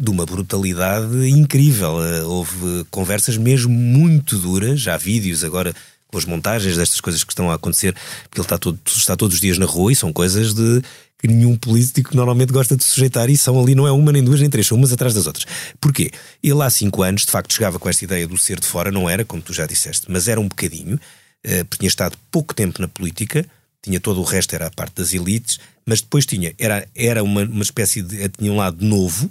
de 0.00 0.10
uma 0.10 0.24
brutalidade 0.24 1.28
incrível. 1.28 2.02
Eh, 2.04 2.22
houve 2.22 2.84
conversas 2.90 3.36
mesmo 3.36 3.72
muito 3.72 4.38
duras, 4.38 4.80
já 4.80 4.94
há 4.94 4.96
vídeos 4.98 5.42
agora 5.42 5.74
com 6.06 6.16
as 6.16 6.24
montagens 6.24 6.76
destas 6.76 7.00
coisas 7.00 7.22
que 7.22 7.32
estão 7.32 7.50
a 7.50 7.54
acontecer, 7.54 7.94
porque 8.24 8.40
ele 8.40 8.46
está, 8.46 8.56
todo, 8.56 8.78
está 8.86 9.16
todos 9.16 9.34
os 9.34 9.40
dias 9.40 9.58
na 9.58 9.66
rua 9.66 9.92
e 9.92 9.96
são 9.96 10.12
coisas 10.12 10.54
de 10.54 10.82
que 11.18 11.26
nenhum 11.26 11.56
político 11.56 12.16
normalmente 12.16 12.52
gosta 12.52 12.76
de 12.76 12.84
sujeitar 12.84 13.28
e 13.28 13.36
são 13.36 13.60
ali, 13.60 13.74
não 13.74 13.86
é 13.86 13.92
uma, 13.92 14.12
nem 14.12 14.22
duas, 14.22 14.40
nem 14.40 14.48
três, 14.48 14.66
são 14.66 14.78
umas 14.78 14.92
atrás 14.92 15.12
das 15.12 15.26
outras. 15.26 15.46
Porquê? 15.80 16.12
Ele 16.42 16.62
há 16.62 16.70
cinco 16.70 17.02
anos, 17.02 17.26
de 17.26 17.32
facto, 17.32 17.52
chegava 17.52 17.78
com 17.78 17.88
esta 17.88 18.04
ideia 18.04 18.26
do 18.26 18.38
ser 18.38 18.60
de 18.60 18.66
fora, 18.66 18.92
não 18.92 19.10
era, 19.10 19.24
como 19.24 19.42
tu 19.42 19.52
já 19.52 19.66
disseste, 19.66 20.06
mas 20.08 20.28
era 20.28 20.40
um 20.40 20.46
bocadinho, 20.46 20.98
eh, 21.42 21.64
porque 21.64 21.78
tinha 21.78 21.88
estado 21.88 22.16
pouco 22.30 22.54
tempo 22.54 22.80
na 22.80 22.86
política, 22.86 23.44
tinha 23.82 23.98
todo 23.98 24.20
o 24.20 24.24
resto, 24.24 24.54
era 24.54 24.68
a 24.68 24.70
parte 24.70 24.94
das 24.94 25.12
elites, 25.12 25.58
mas 25.84 26.00
depois 26.00 26.24
tinha, 26.24 26.54
era, 26.56 26.86
era 26.94 27.22
uma, 27.22 27.42
uma 27.42 27.62
espécie 27.62 28.00
de, 28.00 28.28
tinha 28.28 28.52
um 28.52 28.56
lado 28.56 28.84
novo, 28.84 29.28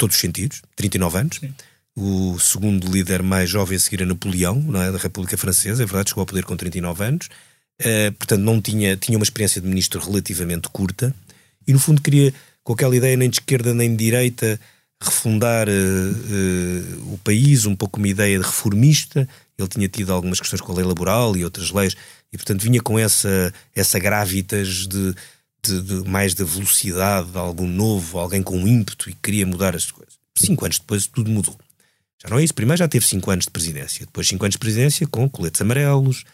todos 0.00 0.16
os 0.16 0.20
sentidos, 0.20 0.62
39 0.74 1.18
anos. 1.18 1.36
Sim. 1.38 1.54
O 1.94 2.38
segundo 2.38 2.90
líder 2.90 3.22
mais 3.22 3.50
jovem 3.50 3.76
a 3.76 3.80
seguir 3.80 4.00
é 4.00 4.06
Napoleão, 4.06 4.64
é? 4.82 4.90
da 4.90 4.96
República 4.96 5.36
Francesa, 5.36 5.82
é 5.82 5.86
verdade, 5.86 6.08
chegou 6.08 6.22
ao 6.22 6.26
poder 6.26 6.44
com 6.44 6.56
39 6.56 7.04
anos. 7.04 7.28
Uh, 7.80 8.12
portanto, 8.12 8.40
não 8.40 8.60
tinha, 8.60 8.96
tinha 8.96 9.18
uma 9.18 9.24
experiência 9.24 9.60
de 9.60 9.66
ministro 9.66 10.00
relativamente 10.00 10.68
curta 10.68 11.14
e, 11.66 11.72
no 11.72 11.78
fundo, 11.78 12.00
queria, 12.00 12.32
com 12.62 12.72
aquela 12.72 12.96
ideia 12.96 13.16
nem 13.16 13.28
de 13.28 13.36
esquerda 13.36 13.74
nem 13.74 13.90
de 13.90 13.96
direita, 14.04 14.58
refundar 15.02 15.68
uh, 15.68 15.72
uh, 15.72 17.14
o 17.14 17.18
país, 17.18 17.66
um 17.66 17.76
pouco 17.76 17.98
uma 17.98 18.08
ideia 18.08 18.38
de 18.38 18.44
reformista. 18.44 19.28
Ele 19.58 19.68
tinha 19.68 19.88
tido 19.88 20.12
algumas 20.12 20.40
questões 20.40 20.62
com 20.62 20.72
a 20.72 20.76
lei 20.76 20.84
laboral 20.84 21.36
e 21.36 21.44
outras 21.44 21.70
leis, 21.70 21.94
e 22.32 22.38
portanto 22.38 22.62
vinha 22.62 22.80
com 22.80 22.98
essa, 22.98 23.52
essa 23.74 23.98
gravitas 23.98 24.86
de 24.86 25.14
de, 25.62 25.80
de, 25.82 26.08
mais 26.08 26.34
da 26.34 26.44
velocidade 26.44 27.30
de 27.30 27.38
algo 27.38 27.66
novo, 27.66 28.18
alguém 28.18 28.42
com 28.42 28.66
ímpeto 28.66 29.10
e 29.10 29.14
queria 29.14 29.46
mudar 29.46 29.74
as 29.74 29.90
coisas. 29.90 30.14
Cinco 30.36 30.64
anos 30.64 30.78
depois 30.78 31.06
tudo 31.06 31.30
mudou. 31.30 31.56
Já 32.22 32.28
não 32.28 32.38
é 32.38 32.44
isso. 32.44 32.54
Primeiro 32.54 32.78
já 32.78 32.88
teve 32.88 33.06
cinco 33.06 33.30
anos 33.30 33.44
de 33.44 33.50
presidência. 33.50 34.06
Depois 34.06 34.26
cinco 34.26 34.44
anos 34.44 34.54
de 34.54 34.58
presidência 34.58 35.06
com 35.06 35.28
coletes 35.28 35.60
amarelos, 35.60 36.24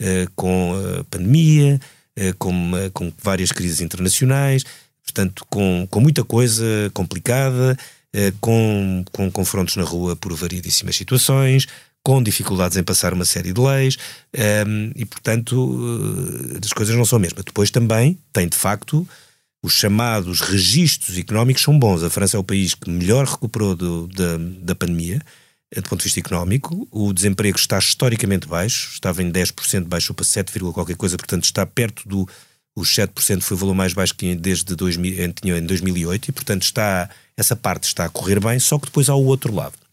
uh, 0.00 0.30
com 0.34 0.74
a 1.00 1.04
pandemia, 1.04 1.80
uh, 2.18 2.36
com, 2.38 2.72
com 2.92 3.12
várias 3.22 3.52
crises 3.52 3.80
internacionais, 3.80 4.64
portanto, 5.02 5.44
com, 5.48 5.86
com 5.90 6.00
muita 6.00 6.24
coisa 6.24 6.64
complicada, 6.92 7.76
com, 8.40 9.04
com 9.12 9.30
confrontos 9.30 9.76
na 9.76 9.82
rua 9.82 10.16
por 10.16 10.32
variedíssimas 10.34 10.96
situações, 10.96 11.66
com 12.06 12.22
dificuldades 12.22 12.76
em 12.76 12.84
passar 12.84 13.12
uma 13.12 13.24
série 13.24 13.52
de 13.52 13.60
leis 13.60 13.98
um, 14.32 14.40
ehm, 14.40 14.92
e, 14.94 15.04
portanto, 15.04 15.56
uh, 15.56 16.60
as 16.64 16.72
coisas 16.72 16.94
não 16.94 17.04
são 17.04 17.16
a 17.16 17.20
mesma. 17.20 17.42
Depois 17.42 17.68
também 17.68 18.16
tem, 18.32 18.46
de 18.46 18.56
facto, 18.56 19.04
os 19.60 19.72
chamados 19.72 20.40
registros 20.40 21.18
económicos 21.18 21.64
são 21.64 21.76
bons. 21.76 22.04
A 22.04 22.08
França 22.08 22.36
é 22.36 22.38
o 22.38 22.44
país 22.44 22.74
que 22.74 22.88
melhor 22.88 23.26
recuperou 23.26 23.74
do, 23.74 24.06
da, 24.06 24.36
da 24.60 24.74
pandemia, 24.76 25.20
eh, 25.74 25.80
do 25.80 25.88
ponto 25.88 25.98
de 25.98 26.04
vista 26.04 26.20
económico. 26.20 26.86
O 26.92 27.12
desemprego 27.12 27.58
está 27.58 27.76
historicamente 27.76 28.46
baixo, 28.46 28.92
estava 28.92 29.20
em 29.20 29.32
10%, 29.32 29.88
baixou 29.88 30.14
para 30.14 30.24
7, 30.24 30.60
qualquer 30.72 30.94
coisa, 30.94 31.16
portanto 31.16 31.42
está 31.42 31.66
perto 31.66 32.08
do. 32.08 32.28
Os 32.76 32.88
7% 32.90 33.42
foi 33.42 33.56
o 33.56 33.58
valor 33.58 33.74
mais 33.74 33.92
baixo 33.92 34.14
que 34.14 34.32
desde 34.36 34.76
2000, 34.76 35.32
tinha 35.32 35.58
em 35.58 35.66
2008 35.66 36.28
e, 36.28 36.32
portanto, 36.32 36.62
está, 36.62 37.10
essa 37.36 37.56
parte 37.56 37.82
está 37.88 38.04
a 38.04 38.08
correr 38.08 38.38
bem, 38.38 38.60
só 38.60 38.78
que 38.78 38.86
depois 38.86 39.08
há 39.08 39.14
o 39.16 39.24
outro 39.24 39.52
lado 39.52 39.85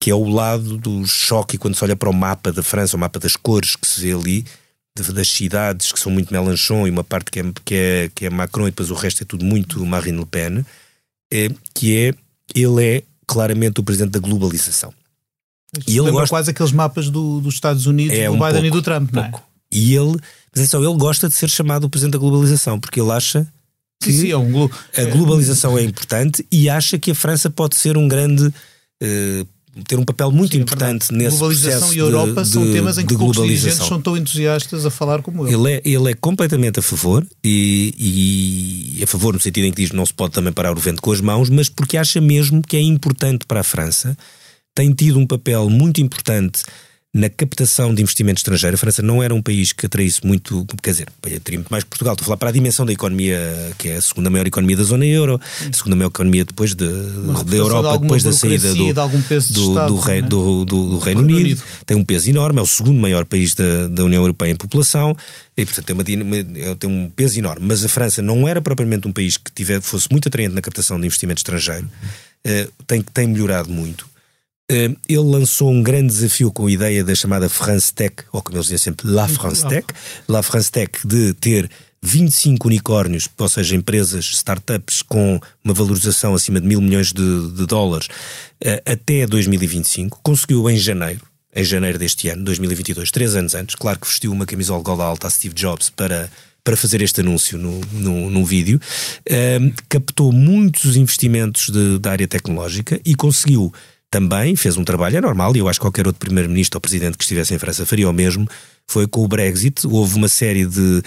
que 0.00 0.10
é 0.10 0.14
o 0.14 0.28
lado 0.28 0.76
do 0.76 1.06
choque 1.06 1.58
quando 1.58 1.74
se 1.74 1.84
olha 1.84 1.96
para 1.96 2.10
o 2.10 2.14
mapa 2.14 2.52
da 2.52 2.62
França, 2.62 2.96
o 2.96 3.00
mapa 3.00 3.18
das 3.18 3.36
cores 3.36 3.76
que 3.76 3.86
se 3.86 4.00
vê 4.00 4.12
ali, 4.12 4.44
das 4.94 5.28
cidades 5.28 5.92
que 5.92 6.00
são 6.00 6.10
muito 6.10 6.32
Mélenchon 6.32 6.86
e 6.86 6.90
uma 6.90 7.04
parte 7.04 7.30
que 7.30 7.40
é, 7.40 7.44
que, 7.64 7.74
é, 7.74 8.10
que 8.14 8.26
é 8.26 8.30
Macron 8.30 8.66
e 8.66 8.70
depois 8.70 8.90
o 8.90 8.94
resto 8.94 9.22
é 9.22 9.26
tudo 9.26 9.44
muito 9.44 9.84
Marine 9.84 10.18
Le 10.18 10.26
Pen, 10.26 10.64
é, 11.32 11.50
que 11.74 11.96
é, 11.96 12.14
ele 12.54 12.84
é 12.84 13.02
claramente 13.26 13.80
o 13.80 13.84
presidente 13.84 14.12
da 14.12 14.20
globalização. 14.20 14.92
E 15.86 15.98
ele 15.98 16.10
gosta 16.10 16.28
quase 16.28 16.50
aqueles 16.50 16.72
mapas 16.72 17.10
do, 17.10 17.40
dos 17.40 17.54
Estados 17.54 17.86
Unidos, 17.86 18.16
é, 18.16 18.26
do 18.26 18.34
um 18.34 18.38
Biden 18.38 18.52
pouco, 18.52 18.66
e 18.66 18.70
do 18.70 18.82
Trump, 18.82 19.12
não 19.12 19.24
é? 19.24 19.32
E 19.70 19.94
ele, 19.94 20.16
mas 20.54 20.64
é 20.64 20.66
só, 20.66 20.78
ele 20.78 20.96
gosta 20.96 21.28
de 21.28 21.34
ser 21.34 21.50
chamado 21.50 21.84
o 21.84 21.90
presidente 21.90 22.12
da 22.12 22.18
globalização, 22.18 22.78
porque 22.78 23.00
ele 23.00 23.10
acha 23.10 23.46
que 24.00 24.12
sim, 24.12 24.20
sim, 24.20 24.30
é 24.30 24.36
um 24.36 24.50
glo 24.50 24.70
a 24.96 25.04
globalização 25.04 25.76
é 25.76 25.82
importante 25.82 26.46
e 26.52 26.68
acha 26.68 26.98
que 26.98 27.10
a 27.10 27.14
França 27.14 27.50
pode 27.50 27.76
ser 27.76 27.96
um 27.96 28.06
grande 28.06 28.46
uh, 28.46 29.48
ter 29.84 29.98
um 29.98 30.04
papel 30.04 30.30
muito 30.30 30.52
Sim, 30.52 30.58
é 30.58 30.62
importante 30.62 31.12
é 31.12 31.16
nesse 31.16 31.36
globalização 31.36 31.78
processo 31.80 31.94
e 31.94 31.98
Europa 31.98 32.42
de, 32.42 32.48
são 32.48 32.72
temas 32.72 32.98
em 32.98 33.06
que 33.06 33.16
poucos 33.16 33.42
dirigentes 33.42 33.78
são 33.78 34.00
tão 34.00 34.16
entusiastas 34.16 34.86
a 34.86 34.90
falar 34.90 35.22
como 35.22 35.46
ele. 35.46 35.54
Ele 35.54 35.72
é, 35.72 35.82
ele 35.84 36.10
é 36.10 36.14
completamente 36.14 36.78
a 36.78 36.82
favor 36.82 37.26
e, 37.44 38.96
e, 38.98 39.02
a 39.02 39.06
favor 39.06 39.34
no 39.34 39.40
sentido 39.40 39.64
em 39.64 39.70
que 39.70 39.82
diz 39.82 39.90
que 39.90 39.96
não 39.96 40.06
se 40.06 40.14
pode 40.14 40.32
também 40.32 40.52
parar 40.52 40.72
o 40.72 40.80
vento 40.80 41.02
com 41.02 41.12
as 41.12 41.20
mãos, 41.20 41.50
mas 41.50 41.68
porque 41.68 41.96
acha 41.96 42.20
mesmo 42.20 42.62
que 42.62 42.76
é 42.76 42.80
importante 42.80 43.44
para 43.46 43.60
a 43.60 43.64
França, 43.64 44.16
tem 44.74 44.92
tido 44.92 45.18
um 45.18 45.26
papel 45.26 45.68
muito 45.68 46.00
importante 46.00 46.62
na 47.16 47.30
captação 47.30 47.94
de 47.94 48.02
investimento 48.02 48.38
estrangeiro. 48.38 48.74
A 48.74 48.78
França 48.78 49.00
não 49.00 49.22
era 49.22 49.34
um 49.34 49.40
país 49.40 49.72
que 49.72 49.86
atraísse 49.86 50.24
muito, 50.24 50.66
quer 50.82 50.90
dizer, 50.90 51.08
atraía 51.18 51.58
muito 51.58 51.70
mais 51.70 51.82
Portugal. 51.82 52.12
Estou 52.12 52.24
a 52.24 52.26
falar 52.26 52.36
para 52.36 52.50
a 52.50 52.52
dimensão 52.52 52.84
da 52.84 52.92
economia, 52.92 53.40
que 53.78 53.88
é 53.88 53.96
a 53.96 54.02
segunda 54.02 54.28
maior 54.28 54.46
economia 54.46 54.76
da 54.76 54.82
zona 54.82 55.06
euro, 55.06 55.40
a 55.60 55.72
segunda 55.72 55.96
maior 55.96 56.08
economia 56.08 56.44
depois 56.44 56.74
de, 56.74 56.86
da 56.86 57.56
Europa, 57.56 57.92
de 57.92 58.02
depois 58.02 58.22
da 58.22 58.32
saída 58.32 58.68
do, 58.74 58.92
do, 58.92 59.70
Estado, 59.70 59.94
do, 59.94 59.96
rei, 59.98 60.18
é? 60.18 60.22
do, 60.22 60.64
do, 60.66 60.98
Reino 60.98 61.22
Unido. 61.22 61.38
Unido. 61.38 61.62
Tem 61.86 61.96
um 61.96 62.04
peso 62.04 62.28
enorme, 62.28 62.58
é 62.58 62.62
o 62.62 62.66
segundo 62.66 63.00
maior 63.00 63.24
país 63.24 63.54
da, 63.54 63.88
da 63.88 64.04
União 64.04 64.22
Europeia 64.22 64.50
em 64.50 64.56
população. 64.56 65.16
E, 65.56 65.64
portanto, 65.64 65.86
tem, 66.04 66.20
uma, 66.20 66.36
tem 66.78 66.90
um 66.90 67.08
peso 67.08 67.38
enorme. 67.38 67.66
Mas 67.66 67.82
a 67.82 67.88
França 67.88 68.20
não 68.20 68.46
era 68.46 68.60
propriamente 68.60 69.08
um 69.08 69.12
país 69.12 69.38
que 69.38 69.50
tiver, 69.50 69.80
fosse 69.80 70.06
muito 70.10 70.28
atraente 70.28 70.54
na 70.54 70.60
captação 70.60 71.00
de 71.00 71.06
investimento 71.06 71.38
estrangeiro. 71.38 71.88
tem, 72.86 73.00
tem 73.00 73.26
melhorado 73.26 73.70
muito. 73.70 74.06
Ele 74.68 75.18
lançou 75.18 75.70
um 75.70 75.82
grande 75.82 76.08
desafio 76.08 76.50
com 76.50 76.66
a 76.66 76.70
ideia 76.70 77.04
da 77.04 77.14
chamada 77.14 77.48
France 77.48 77.92
Tech, 77.92 78.16
ou 78.32 78.42
como 78.42 78.56
eles 78.56 78.66
dizem 78.66 78.78
sempre, 78.78 79.08
La 79.08 79.28
France 79.28 79.66
Tech, 79.66 79.86
La 80.28 80.42
France 80.42 80.70
Tech, 80.70 80.90
de 81.04 81.34
ter 81.34 81.70
25 82.02 82.68
unicórnios, 82.68 83.28
ou 83.36 83.48
seja, 83.48 83.74
empresas, 83.74 84.24
startups 84.26 85.02
com 85.02 85.40
uma 85.64 85.74
valorização 85.74 86.34
acima 86.34 86.60
de 86.60 86.66
mil 86.66 86.80
milhões 86.80 87.12
de, 87.12 87.50
de 87.52 87.66
dólares 87.66 88.08
até 88.84 89.26
2025. 89.26 90.20
Conseguiu 90.22 90.68
em 90.70 90.76
janeiro, 90.76 91.22
em 91.54 91.64
janeiro 91.64 91.98
deste 91.98 92.28
ano, 92.28 92.44
2022, 92.44 93.10
três 93.10 93.34
anos 93.34 93.54
antes. 93.54 93.74
Claro 93.74 93.98
que 93.98 94.06
vestiu 94.06 94.32
uma 94.32 94.46
camisola 94.46 94.82
gola 94.82 95.04
alta 95.04 95.26
a 95.26 95.30
Steve 95.30 95.54
Jobs 95.54 95.90
para, 95.90 96.30
para 96.62 96.76
fazer 96.76 97.02
este 97.02 97.20
anúncio 97.20 97.58
no, 97.58 97.80
no, 97.92 98.30
no 98.30 98.44
vídeo. 98.44 98.80
Uh, 99.28 99.72
captou 99.88 100.32
muitos 100.32 100.96
investimentos 100.96 101.70
de, 101.70 101.98
da 101.98 102.12
área 102.12 102.28
tecnológica 102.28 103.00
e 103.04 103.14
conseguiu 103.14 103.72
também, 104.16 104.56
fez 104.56 104.78
um 104.78 104.84
trabalho, 104.84 105.18
é 105.18 105.20
normal, 105.20 105.54
e 105.54 105.58
eu 105.58 105.68
acho 105.68 105.78
que 105.78 105.84
qualquer 105.84 106.06
outro 106.06 106.18
primeiro-ministro 106.18 106.78
ou 106.78 106.80
presidente 106.80 107.18
que 107.18 107.24
estivesse 107.24 107.52
em 107.52 107.58
França 107.58 107.84
faria 107.84 108.08
o 108.08 108.12
mesmo, 108.14 108.48
foi 108.86 109.06
com 109.06 109.22
o 109.22 109.28
Brexit. 109.28 109.86
Houve 109.86 110.16
uma 110.16 110.28
série 110.28 110.64
de, 110.64 111.02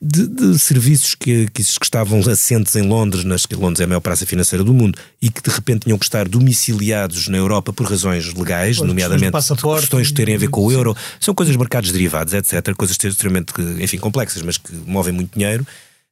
de, 0.00 0.28
de 0.28 0.58
serviços 0.60 1.16
que, 1.16 1.48
que, 1.50 1.60
estavam 1.60 2.20
assentes 2.20 2.76
em 2.76 2.82
Londres, 2.82 3.24
nas, 3.24 3.46
que 3.46 3.56
Londres 3.56 3.80
é 3.80 3.84
a 3.84 3.86
maior 3.88 4.00
praça 4.00 4.24
financeira 4.24 4.62
do 4.62 4.72
mundo, 4.72 4.96
e 5.20 5.28
que 5.28 5.42
de 5.42 5.50
repente 5.50 5.80
tinham 5.80 5.98
que 5.98 6.04
estar 6.04 6.28
domiciliados 6.28 7.26
na 7.26 7.36
Europa 7.36 7.72
por 7.72 7.84
razões 7.84 8.32
legais, 8.32 8.78
nomeadamente 8.78 9.32
questões 9.80 10.08
que 10.08 10.14
terem 10.14 10.36
a 10.36 10.38
ver 10.38 10.48
com 10.48 10.64
o 10.64 10.70
euro. 10.70 10.96
São 11.18 11.34
coisas 11.34 11.52
de 11.52 11.58
mercados 11.58 11.90
derivados, 11.90 12.32
etc. 12.32 12.76
Coisas 12.76 12.96
extremamente, 13.02 13.52
enfim, 13.80 13.98
complexas, 13.98 14.40
mas 14.42 14.56
que 14.56 14.72
movem 14.86 15.12
muito 15.12 15.36
dinheiro. 15.36 15.66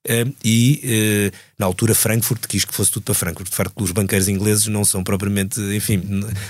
Uh, 0.08 0.34
e 0.42 1.30
uh, 1.30 1.36
na 1.58 1.66
altura 1.66 1.94
Frankfurt 1.94 2.46
quis 2.46 2.64
que 2.64 2.74
fosse 2.74 2.90
tudo 2.90 3.02
para 3.04 3.14
Frankfurt. 3.14 3.50
De 3.50 3.54
facto, 3.56 3.82
os 3.82 3.90
banqueiros 3.90 4.28
ingleses 4.28 4.66
não 4.66 4.82
são 4.82 5.04
propriamente, 5.04 5.60
enfim, 5.60 6.02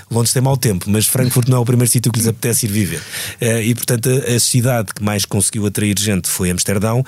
Londres 0.09 0.31
tem 0.31 0.41
mau 0.41 0.55
tempo, 0.55 0.89
mas 0.89 1.05
Frankfurt 1.05 1.49
não 1.49 1.57
é 1.57 1.59
o 1.59 1.65
primeiro 1.65 1.91
sítio 1.91 2.11
que 2.11 2.19
lhes 2.19 2.27
apetece 2.29 2.65
ir 2.65 2.69
viver. 2.69 3.01
Uh, 3.41 3.61
e 3.61 3.75
portanto, 3.75 4.09
a, 4.09 4.35
a, 4.35 4.39
cidade 4.39 4.93
que 4.93 5.03
mais 5.03 5.25
conseguiu 5.25 5.65
atrair 5.65 5.95
gente 5.99 6.29
foi 6.29 6.49
Amsterdão. 6.49 7.03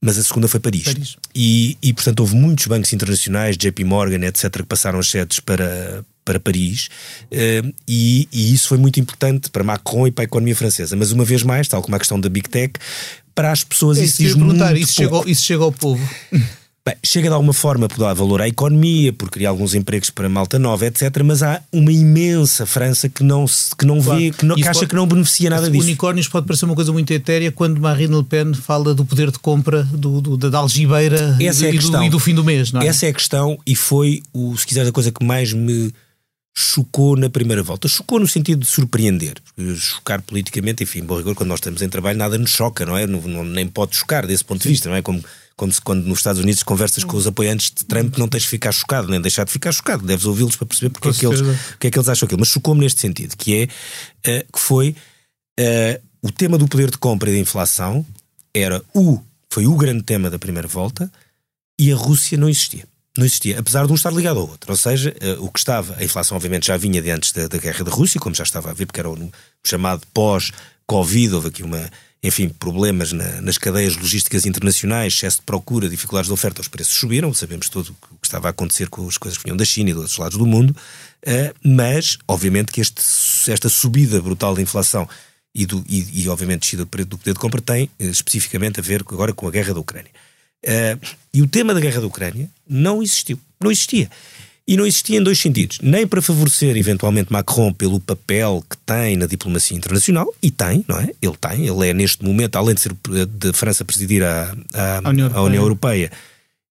Mas 0.00 0.18
a 0.18 0.22
segunda 0.22 0.46
foi 0.46 0.60
Paris. 0.60 0.84
Paris. 0.84 1.16
E, 1.34 1.78
e, 1.82 1.94
portanto, 1.94 2.20
houve 2.20 2.34
muitos 2.34 2.66
bancos 2.66 2.92
internacionais, 2.92 3.56
JP 3.56 3.84
Morgan, 3.84 4.26
etc., 4.26 4.50
que 4.50 4.64
passaram 4.64 4.98
as 4.98 5.08
sedes 5.08 5.40
para, 5.40 6.04
para 6.22 6.38
Paris, 6.38 6.90
e, 7.88 8.28
e, 8.30 8.52
isso 8.52 8.68
foi 8.68 8.76
muito 8.76 9.00
importante 9.00 9.48
para 9.48 9.64
Macron 9.64 10.06
e 10.06 10.10
para 10.10 10.24
a 10.24 10.26
economia 10.26 10.54
francesa. 10.54 10.94
Mas 10.94 11.10
uma 11.10 11.24
vez 11.24 11.42
mais, 11.42 11.68
tal 11.68 11.80
como 11.80 11.96
a 11.96 11.98
questão 11.98 12.20
da 12.20 12.28
Big 12.28 12.50
Tech, 12.50 12.74
para 13.34 13.50
as 13.50 13.64
pessoas 13.64 13.98
isso, 13.98 14.22
isso 14.22 14.22
diz 14.22 14.34
muito 14.34 14.64
isso 14.76 14.92
chegou, 14.92 15.24
isso 15.26 15.42
chega 15.44 15.64
ao 15.64 15.72
povo. 15.72 16.02
Bem, 16.86 16.96
chega 17.02 17.28
de 17.28 17.34
alguma 17.34 17.54
forma 17.54 17.88
por 17.88 17.96
dar 17.96 18.12
valor 18.12 18.42
à 18.42 18.46
economia, 18.46 19.10
por 19.10 19.30
criar 19.30 19.48
alguns 19.48 19.74
empregos 19.74 20.10
para 20.10 20.28
malta 20.28 20.58
nova, 20.58 20.84
etc. 20.84 21.22
Mas 21.24 21.42
há 21.42 21.62
uma 21.72 21.90
imensa 21.90 22.66
França 22.66 23.08
que 23.08 23.24
não, 23.24 23.46
se, 23.46 23.74
que 23.74 23.86
não 23.86 24.02
claro. 24.02 24.20
vê, 24.20 24.30
que, 24.30 24.44
não, 24.44 24.54
que 24.54 24.68
acha 24.68 24.80
pode, 24.80 24.90
que 24.90 24.94
não 24.94 25.06
beneficia 25.06 25.48
nada 25.48 25.70
disso. 25.70 25.82
Unicórnios 25.82 26.28
pode 26.28 26.46
parecer 26.46 26.66
uma 26.66 26.74
coisa 26.74 26.92
muito 26.92 27.10
etérea 27.10 27.50
quando 27.50 27.80
Marine 27.80 28.14
Le 28.14 28.22
Pen 28.22 28.52
fala 28.52 28.94
do 28.94 29.02
poder 29.02 29.30
de 29.30 29.38
compra 29.38 29.82
do, 29.82 30.20
do 30.20 30.36
da 30.36 30.58
algibeira 30.58 31.38
Essa 31.40 31.64
e, 31.64 31.68
é 31.68 31.70
a 31.70 31.72
questão. 31.72 32.00
Do, 32.00 32.06
e 32.06 32.10
do 32.10 32.18
fim 32.20 32.34
do 32.34 32.44
mês, 32.44 32.70
não 32.70 32.82
é? 32.82 32.86
Essa 32.86 33.06
é 33.06 33.08
a 33.08 33.14
questão 33.14 33.58
e 33.66 33.74
foi, 33.74 34.22
o, 34.30 34.54
se 34.54 34.66
quiser, 34.66 34.86
a 34.86 34.92
coisa 34.92 35.10
que 35.10 35.24
mais 35.24 35.54
me 35.54 35.90
chocou 36.56 37.16
na 37.16 37.28
primeira 37.28 37.62
volta. 37.62 37.88
Chocou 37.88 38.20
no 38.20 38.28
sentido 38.28 38.60
de 38.60 38.66
surpreender. 38.66 39.34
Chocar 39.76 40.22
politicamente, 40.22 40.84
enfim, 40.84 41.02
bom 41.02 41.16
rigor, 41.16 41.34
quando 41.34 41.48
nós 41.48 41.58
estamos 41.58 41.82
em 41.82 41.88
trabalho, 41.88 42.16
nada 42.16 42.38
nos 42.38 42.52
choca, 42.52 42.86
não 42.86 42.96
é? 42.96 43.06
Não, 43.06 43.20
não, 43.20 43.44
nem 43.44 43.66
pode 43.66 43.96
chocar 43.96 44.26
desse 44.26 44.44
ponto 44.44 44.62
de 44.62 44.68
vista, 44.68 44.88
não 44.88 44.96
é? 44.96 45.02
Como, 45.02 45.22
como 45.56 45.72
se 45.72 45.80
quando 45.80 46.04
nos 46.04 46.18
Estados 46.18 46.40
Unidos 46.40 46.62
conversas 46.62 47.02
com 47.02 47.16
os 47.16 47.26
apoiantes 47.26 47.72
de 47.74 47.84
Trump 47.84 48.16
não 48.18 48.28
tens 48.28 48.44
de 48.44 48.48
ficar 48.48 48.70
chocado, 48.70 49.08
nem 49.08 49.20
deixar 49.20 49.44
de 49.44 49.50
ficar 49.50 49.72
chocado. 49.72 50.06
Deves 50.06 50.26
ouvi-los 50.26 50.54
para 50.54 50.66
perceber 50.66 50.90
porque 50.90 51.08
é, 51.08 51.12
que 51.12 51.26
eles, 51.26 51.40
porque 51.70 51.86
é 51.88 51.90
que 51.90 51.98
eles 51.98 52.08
acham 52.08 52.26
aquilo. 52.26 52.40
Mas 52.40 52.48
chocou-me 52.48 52.80
neste 52.80 53.00
sentido, 53.00 53.36
que 53.36 53.68
é 54.24 54.40
uh, 54.40 54.52
que 54.52 54.60
foi 54.60 54.94
uh, 55.58 56.02
o 56.22 56.30
tema 56.30 56.56
do 56.56 56.68
poder 56.68 56.90
de 56.90 56.98
compra 56.98 57.30
e 57.30 57.32
da 57.32 57.38
inflação 57.38 58.06
era 58.54 58.80
o, 58.94 59.20
foi 59.50 59.66
o 59.66 59.74
grande 59.76 60.04
tema 60.04 60.30
da 60.30 60.38
primeira 60.38 60.68
volta 60.68 61.10
e 61.76 61.90
a 61.90 61.96
Rússia 61.96 62.38
não 62.38 62.48
existia 62.48 62.84
não 63.16 63.24
existia, 63.24 63.58
apesar 63.58 63.86
de 63.86 63.92
um 63.92 63.94
estar 63.94 64.12
ligado 64.12 64.40
ao 64.40 64.48
outro. 64.48 64.70
Ou 64.70 64.76
seja, 64.76 65.14
uh, 65.22 65.44
o 65.44 65.50
que 65.50 65.58
estava, 65.58 65.96
a 65.96 66.04
inflação 66.04 66.36
obviamente 66.36 66.66
já 66.66 66.76
vinha 66.76 67.00
de 67.00 67.10
antes 67.10 67.32
da, 67.32 67.46
da 67.46 67.58
guerra 67.58 67.84
da 67.84 67.90
Rússia, 67.90 68.20
como 68.20 68.34
já 68.34 68.42
estava 68.42 68.70
a 68.70 68.74
ver, 68.74 68.86
porque 68.86 69.00
era 69.00 69.08
o, 69.08 69.32
chamado 69.64 70.02
pós-Covid, 70.12 71.34
houve 71.34 71.48
aqui 71.48 71.62
uma, 71.62 71.90
enfim, 72.22 72.48
problemas 72.48 73.12
na, 73.12 73.40
nas 73.40 73.56
cadeias 73.56 73.96
logísticas 73.96 74.46
internacionais, 74.46 75.12
excesso 75.12 75.38
de 75.38 75.44
procura, 75.44 75.88
dificuldades 75.88 76.28
de 76.28 76.32
oferta, 76.32 76.60
os 76.60 76.68
preços 76.68 76.94
subiram, 76.94 77.32
sabemos 77.32 77.68
tudo 77.68 77.94
o 78.10 78.16
que 78.16 78.26
estava 78.26 78.48
a 78.48 78.50
acontecer 78.50 78.88
com 78.88 79.06
as 79.06 79.16
coisas 79.16 79.38
que 79.38 79.44
vinham 79.44 79.56
da 79.56 79.64
China 79.64 79.90
e 79.90 79.92
dos 79.92 80.02
outros 80.02 80.18
lados 80.18 80.38
do 80.38 80.46
mundo, 80.46 80.70
uh, 80.70 81.54
mas, 81.62 82.18
obviamente, 82.26 82.72
que 82.72 82.80
este, 82.80 83.00
esta 83.48 83.68
subida 83.68 84.20
brutal 84.20 84.54
da 84.54 84.62
inflação 84.62 85.08
e, 85.54 85.66
do, 85.66 85.84
e, 85.88 86.22
e 86.22 86.28
obviamente, 86.28 86.62
descida 86.62 86.84
do 86.84 87.18
poder 87.18 87.34
de 87.34 87.38
compra 87.38 87.60
tem 87.60 87.84
uh, 87.84 88.04
especificamente 88.04 88.80
a 88.80 88.82
ver 88.82 89.02
agora 89.02 89.32
com 89.32 89.46
a 89.46 89.50
guerra 89.50 89.72
da 89.72 89.80
Ucrânia. 89.80 90.10
Uh, 90.64 91.06
e 91.32 91.42
o 91.42 91.46
tema 91.46 91.74
da 91.74 91.80
guerra 91.80 92.00
da 92.00 92.06
Ucrânia 92.06 92.48
não 92.68 93.02
existiu. 93.02 93.38
Não 93.60 93.70
existia. 93.70 94.08
E 94.66 94.78
não 94.78 94.86
existia 94.86 95.18
em 95.18 95.22
dois 95.22 95.38
sentidos. 95.38 95.78
Nem 95.82 96.06
para 96.06 96.22
favorecer, 96.22 96.74
eventualmente, 96.76 97.30
Macron 97.30 97.70
pelo 97.72 98.00
papel 98.00 98.64
que 98.68 98.76
tem 98.78 99.14
na 99.16 99.26
diplomacia 99.26 99.76
internacional, 99.76 100.32
e 100.42 100.50
tem, 100.50 100.82
não 100.88 100.98
é? 100.98 101.10
Ele 101.20 101.36
tem. 101.38 101.66
Ele 101.66 101.88
é, 101.88 101.92
neste 101.92 102.24
momento, 102.24 102.56
além 102.56 102.74
de 102.74 102.80
ser 102.80 102.92
de 103.28 103.52
França 103.52 103.84
presidir 103.84 104.22
a, 104.22 104.56
a, 104.72 105.00
a, 105.04 105.08
União, 105.10 105.30
a 105.34 105.42
União 105.42 105.62
Europeia, 105.62 106.10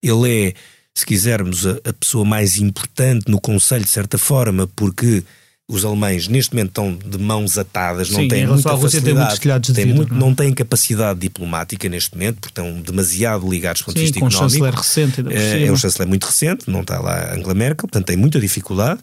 ele 0.01 0.47
é, 0.47 0.53
se 0.95 1.06
quisermos, 1.06 1.67
a, 1.67 1.77
a 1.84 1.93
pessoa 1.93 2.25
mais 2.25 2.58
importante 2.58 3.29
no 3.29 3.39
Conselho, 3.39 3.84
de 3.84 3.91
certa 3.91 4.17
forma, 4.17 4.67
porque 4.75 5.23
os 5.67 5.86
alemães 5.86 6.28
neste 6.28 6.54
momento 6.54 6.69
estão 6.69 6.93
de 6.93 7.17
mãos 7.17 7.58
atadas, 7.58 8.10
Sim, 8.10 8.21
não 8.21 8.28
têm 8.28 8.47
muita 8.47 8.78
facilidade, 8.78 9.73
têm 9.73 9.86
muito, 9.86 10.13
não? 10.13 10.19
não 10.28 10.36
têm 10.36 10.54
capacidade 10.54 11.19
diplomática 11.19 11.88
neste 11.88 12.13
momento, 12.15 12.36
porque 12.41 12.52
estão 12.52 12.82
demasiado 12.82 13.49
ligados 13.49 13.82
do 13.82 13.86
ponto 13.86 13.95
de 13.95 14.02
vista 14.02 14.19
com 14.19 14.28
económico. 14.28 14.45
Um 14.45 14.49
chanceler 14.49 14.76
recente, 14.76 15.23
é, 15.34 15.65
é 15.65 15.71
um 15.71 15.78
chanceler 15.78 16.08
muito 16.08 16.26
recente, 16.26 16.69
não 16.69 16.82
está 16.82 16.99
lá 16.99 17.34
Angela 17.34 17.54
Merkel, 17.54 17.88
portanto 17.88 18.06
tem 18.06 18.17
muita 18.17 18.39
dificuldade. 18.39 18.99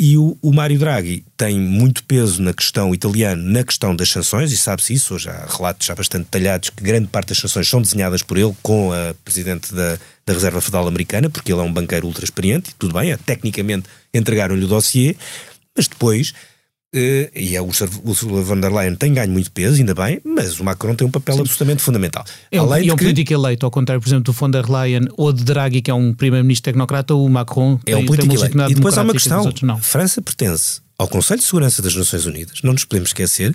E 0.00 0.16
o, 0.16 0.38
o 0.40 0.52
Mário 0.52 0.78
Draghi 0.78 1.24
tem 1.36 1.58
muito 1.58 2.04
peso 2.04 2.40
na 2.40 2.52
questão 2.52 2.94
italiana, 2.94 3.42
na 3.42 3.64
questão 3.64 3.96
das 3.96 4.08
sanções, 4.08 4.52
e 4.52 4.56
sabe-se 4.56 4.94
isso, 4.94 5.16
hoje 5.16 5.28
há 5.28 5.48
relatos 5.50 5.84
já 5.84 5.92
bastante 5.96 6.26
detalhados 6.26 6.70
que 6.70 6.84
grande 6.84 7.08
parte 7.08 7.30
das 7.30 7.38
sanções 7.38 7.68
são 7.68 7.82
desenhadas 7.82 8.22
por 8.22 8.38
ele 8.38 8.54
com 8.62 8.92
a 8.92 9.12
Presidente 9.24 9.74
da, 9.74 9.98
da 10.24 10.32
Reserva 10.32 10.60
Federal 10.60 10.86
Americana, 10.86 11.28
porque 11.28 11.52
ele 11.52 11.60
é 11.60 11.64
um 11.64 11.72
banqueiro 11.72 12.06
ultra 12.06 12.24
experiente, 12.24 12.70
e 12.70 12.74
tudo 12.78 12.94
bem, 12.94 13.10
é, 13.10 13.16
tecnicamente 13.16 13.88
entregaram-lhe 14.14 14.64
o 14.64 14.68
dossiê, 14.68 15.16
mas 15.78 15.88
depois, 15.88 16.34
uh, 16.94 17.30
e 17.34 17.56
a 17.56 17.62
Ursula 17.62 18.42
von 18.42 18.60
der 18.60 18.72
Leyen 18.72 18.96
tem 18.96 19.14
ganho 19.14 19.30
muito 19.30 19.50
peso, 19.52 19.78
ainda 19.78 19.94
bem, 19.94 20.20
mas 20.24 20.58
o 20.58 20.64
Macron 20.64 20.94
tem 20.94 21.06
um 21.06 21.10
papel 21.10 21.36
Sim. 21.36 21.40
absolutamente 21.42 21.82
fundamental. 21.82 22.24
É 22.50 22.60
um, 22.60 22.76
e 22.76 22.88
é 22.88 22.92
um 22.92 22.96
que... 22.96 23.04
político 23.04 23.32
eleito, 23.32 23.64
ao 23.64 23.70
contrário, 23.70 24.02
por 24.02 24.08
exemplo, 24.08 24.24
do 24.24 24.32
von 24.32 24.50
der 24.50 24.68
Leyen 24.68 25.06
ou 25.16 25.32
de 25.32 25.44
Draghi, 25.44 25.80
que 25.80 25.90
é 25.90 25.94
um 25.94 26.12
primeiro-ministro 26.12 26.64
tecnocrata, 26.64 27.14
o 27.14 27.28
Macron 27.28 27.78
é 27.86 27.96
um 27.96 28.04
político 28.04 28.34
eleito. 28.34 28.70
E 28.70 28.74
depois 28.74 28.98
há 28.98 29.02
uma 29.02 29.12
questão, 29.12 29.44
outros, 29.44 29.86
França 29.86 30.20
pertence 30.20 30.80
ao 30.98 31.06
Conselho 31.06 31.38
de 31.38 31.46
Segurança 31.46 31.80
das 31.80 31.94
Nações 31.94 32.26
Unidas, 32.26 32.60
não 32.62 32.72
nos 32.72 32.84
podemos 32.84 33.10
esquecer, 33.10 33.54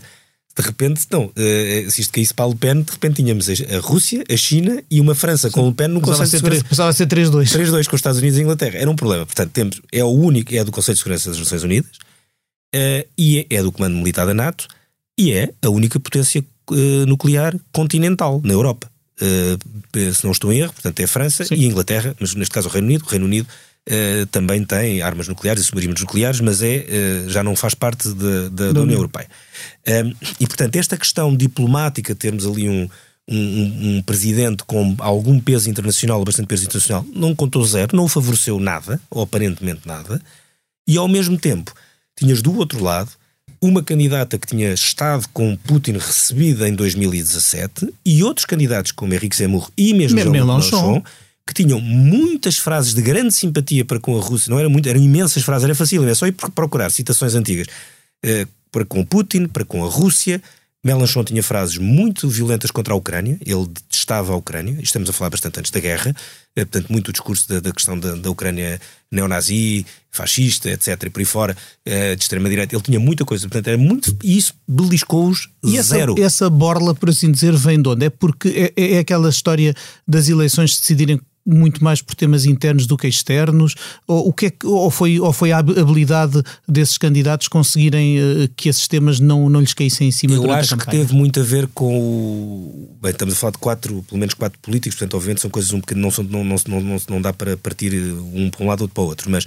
de 0.56 0.62
repente, 0.62 1.08
não, 1.10 1.26
uh, 1.26 1.92
se 1.92 2.02
isto 2.02 2.14
caísse 2.14 2.32
para 2.32 2.46
a 2.46 2.48
Le 2.48 2.56
Pen, 2.56 2.84
de 2.84 2.92
repente 2.92 3.16
tínhamos 3.16 3.50
a 3.50 3.80
Rússia, 3.80 4.24
a 4.30 4.38
China 4.38 4.84
e 4.90 5.02
uma 5.02 5.16
França 5.16 5.50
com 5.50 5.68
Le 5.68 5.74
Pen 5.74 5.88
no 5.88 6.00
Conselho 6.00 6.26
de 6.26 6.30
Segurança. 6.30 6.64
Passava 6.66 6.90
a 6.90 6.94
ser 6.94 7.08
3-2. 7.08 7.46
3-2 7.46 7.88
com 7.88 7.96
os 7.96 8.00
Estados 8.00 8.20
Unidos 8.20 8.38
e 8.38 8.42
a 8.42 8.44
Inglaterra. 8.44 8.78
Era 8.78 8.90
um 8.90 8.96
problema. 8.96 9.26
Portanto, 9.26 9.50
temos, 9.50 9.82
é 9.92 10.04
o 10.04 10.10
único, 10.10 10.54
é 10.54 10.64
do 10.64 10.72
Conselho 10.72 10.94
de 10.94 11.00
Segurança 11.00 11.30
das 11.30 11.40
Nações 11.40 11.64
Unidas, 11.64 11.92
uh, 12.74 13.08
e 13.18 13.40
é, 13.40 13.58
é, 13.58 13.62
do 13.62 13.72
Comando 13.72 13.96
Militar 13.96 14.26
da 14.26 14.34
NATO 14.34 14.68
e 15.18 15.32
é 15.32 15.54
a 15.62 15.70
única 15.70 16.00
potência 16.00 16.44
uh, 16.72 17.06
nuclear 17.06 17.56
continental 17.72 18.42
na 18.44 18.54
Europa. 18.54 18.92
Uh, 19.22 20.14
se 20.14 20.24
não 20.24 20.32
estou 20.32 20.52
em 20.52 20.60
erro, 20.60 20.74
portanto 20.74 21.00
é 21.00 21.04
a 21.04 21.08
França 21.08 21.46
Sim. 21.46 21.56
e 21.56 21.66
a 21.66 21.68
Inglaterra, 21.68 22.16
mas 22.20 22.34
neste 22.34 22.54
caso 22.54 22.68
o 22.68 22.72
Reino 22.72 22.88
Unido. 22.88 23.06
O 23.06 23.10
Reino 23.10 23.26
Unido 23.26 23.48
também 24.32 24.64
tem 24.64 25.02
armas 25.02 25.28
nucleares 25.28 25.62
e 25.62 25.66
submarinos 25.66 26.00
nucleares, 26.00 26.40
mas 26.40 26.62
é, 26.64 26.86
já 27.28 27.44
não 27.44 27.54
faz 27.54 27.74
parte 27.74 28.08
de, 28.08 28.50
de, 28.50 28.72
da 28.72 28.80
União 28.80 28.98
Europeia. 28.98 29.28
e 30.40 30.48
portanto, 30.48 30.78
esta 30.78 30.96
questão 30.96 31.36
diplomática, 31.36 32.16
termos 32.16 32.48
ali 32.48 32.70
um, 32.70 32.88
um, 33.30 33.98
um, 33.98 34.02
presidente 34.02 34.64
com 34.64 34.96
algum 35.00 35.38
peso 35.38 35.70
internacional, 35.70 36.24
bastante 36.24 36.48
peso 36.48 36.64
internacional, 36.64 37.06
não 37.14 37.36
contou 37.36 37.66
zero, 37.66 37.96
não 37.96 38.08
favoreceu 38.08 38.58
nada, 38.58 39.02
ou 39.10 39.24
aparentemente 39.24 39.82
nada, 39.86 40.22
e 40.88 40.98
ao 40.98 41.08
mesmo 41.10 41.38
tempo 41.38 41.74
tinhas 42.24 42.42
do 42.42 42.56
outro 42.58 42.82
lado 42.82 43.12
uma 43.62 43.82
candidata 43.82 44.38
que 44.38 44.48
tinha 44.48 44.74
estado 44.74 45.26
com 45.32 45.56
Putin 45.56 45.94
recebida 45.94 46.68
em 46.68 46.74
2017 46.74 47.94
e 48.06 48.24
outros 48.24 48.46
candidatos 48.46 48.92
como 48.92 49.14
Henrique 49.14 49.36
Zemmour 49.36 49.70
e 49.78 49.94
mesmo 49.94 50.20
Jean 50.20 50.30
Mélenchon. 50.30 51.04
Que 51.46 51.54
tinham 51.54 51.80
muitas 51.82 52.58
frases 52.58 52.94
de 52.94 53.02
grande 53.02 53.34
simpatia 53.34 53.84
para 53.84 54.00
com 54.00 54.18
a 54.18 54.22
Rússia, 54.22 54.50
não 54.50 54.58
era 54.58 54.70
muito, 54.70 54.88
eram 54.88 55.02
imensas 55.02 55.44
frases, 55.44 55.66
era 55.66 55.76
fácil, 55.76 56.08
é 56.08 56.16
só 56.16 56.26
ir 56.26 56.32
procurar 56.32 56.90
citações 56.90 57.36
antigas. 57.36 57.68
Uh, 58.26 58.48
para 58.72 58.86
com 58.86 59.04
Putin, 59.04 59.48
para 59.48 59.66
com 59.66 59.84
a 59.84 59.90
Rússia. 59.90 60.42
Mélenchon 60.82 61.24
tinha 61.24 61.44
frases 61.44 61.78
muito 61.78 62.30
violentas 62.30 62.72
contra 62.72 62.94
a 62.94 62.98
Ucrânia, 62.98 63.38
ele 63.46 63.68
detestava 63.68 64.34
a 64.34 64.36
Ucrânia, 64.38 64.78
estamos 64.82 65.10
a 65.10 65.14
falar 65.14 65.30
bastante 65.30 65.60
antes 65.60 65.72
da 65.72 65.82
guerra, 65.82 66.16
eh, 66.56 66.66
portanto, 66.66 66.92
muito 66.92 67.10
o 67.10 67.12
discurso 67.12 67.50
da, 67.50 67.60
da 67.60 67.72
questão 67.72 67.98
da, 67.98 68.16
da 68.16 68.30
Ucrânia 68.30 68.80
neonazi, 69.12 69.86
fascista, 70.12 70.70
etc., 70.70 71.04
e 71.04 71.10
por 71.10 71.20
aí 71.20 71.26
fora, 71.26 71.58
eh, 71.86 72.16
de 72.16 72.24
extrema-direita, 72.24 72.76
ele 72.76 72.84
tinha 72.84 73.00
muita 73.00 73.26
coisa, 73.26 73.48
portanto, 73.48 73.68
era 73.68 73.78
muito. 73.78 74.16
E 74.24 74.38
isso 74.38 74.54
beliscou-os 74.68 75.50
zero. 75.82 76.14
Essa, 76.14 76.26
essa 76.26 76.50
borla, 76.50 76.94
por 76.94 77.10
assim 77.10 77.32
dizer, 77.32 77.56
vem 77.56 77.82
de 77.82 77.90
onde? 77.90 78.06
É 78.06 78.10
porque 78.10 78.72
é, 78.76 78.96
é 78.96 79.00
aquela 79.00 79.30
história 79.30 79.74
das 80.08 80.30
eleições 80.30 80.78
decidirem 80.78 81.20
muito 81.46 81.84
mais 81.84 82.02
por 82.02 82.16
temas 82.16 82.46
internos 82.46 82.88
do 82.88 82.98
que 82.98 83.08
externos? 83.08 83.76
Ou, 84.08 84.30
o 84.30 84.34
que 84.34 84.48
é 84.48 84.50
que, 84.50 84.66
ou, 84.66 84.90
foi, 84.90 85.20
ou 85.20 85.34
foi 85.34 85.52
a 85.52 85.58
habilidade 85.58 86.42
desses 86.68 86.98
candidatos 86.98 87.48
conseguirem 87.48 88.20
uh, 88.20 88.50
que 88.56 88.70
esses 88.70 88.88
temas 88.88 89.20
não, 89.20 89.50
não 89.50 89.60
lhes 89.60 89.74
caíssem 89.74 90.08
em 90.08 90.12
cima 90.12 90.36
Eu 90.36 90.52
acho 90.52 90.78
que 90.78 90.90
teve 90.90 91.14
muito 91.14 91.40
a 91.40 91.44
ver 91.44 91.68
com 91.74 91.98
o. 91.98 92.98
Bem, 93.02 93.12
estamos 93.12 93.34
a 93.36 93.38
falar 93.38 93.52
de 93.52 93.58
quatro, 93.58 94.04
pelo 94.08 94.20
menos 94.20 94.34
quatro 94.34 94.60
políticos, 94.60 94.98
portanto, 94.98 95.16
obviamente 95.16 95.42
são 95.42 95.50
coisas 95.50 95.72
um 95.74 95.80
bocadinho. 95.80 96.04
Não, 96.04 96.12
são, 96.12 96.24
não, 96.24 96.44
não, 96.44 96.56
não, 96.68 96.82
não, 96.82 96.98
não 97.10 97.22
dá 97.22 97.34
para 97.34 97.58
partir 97.58 97.94
um 97.94 98.50
para 98.50 98.64
um 98.64 98.68
lado 98.68 98.82
ou 98.82 98.88
para 98.88 99.04
o 99.04 99.08
outro, 99.08 99.30
mas 99.30 99.46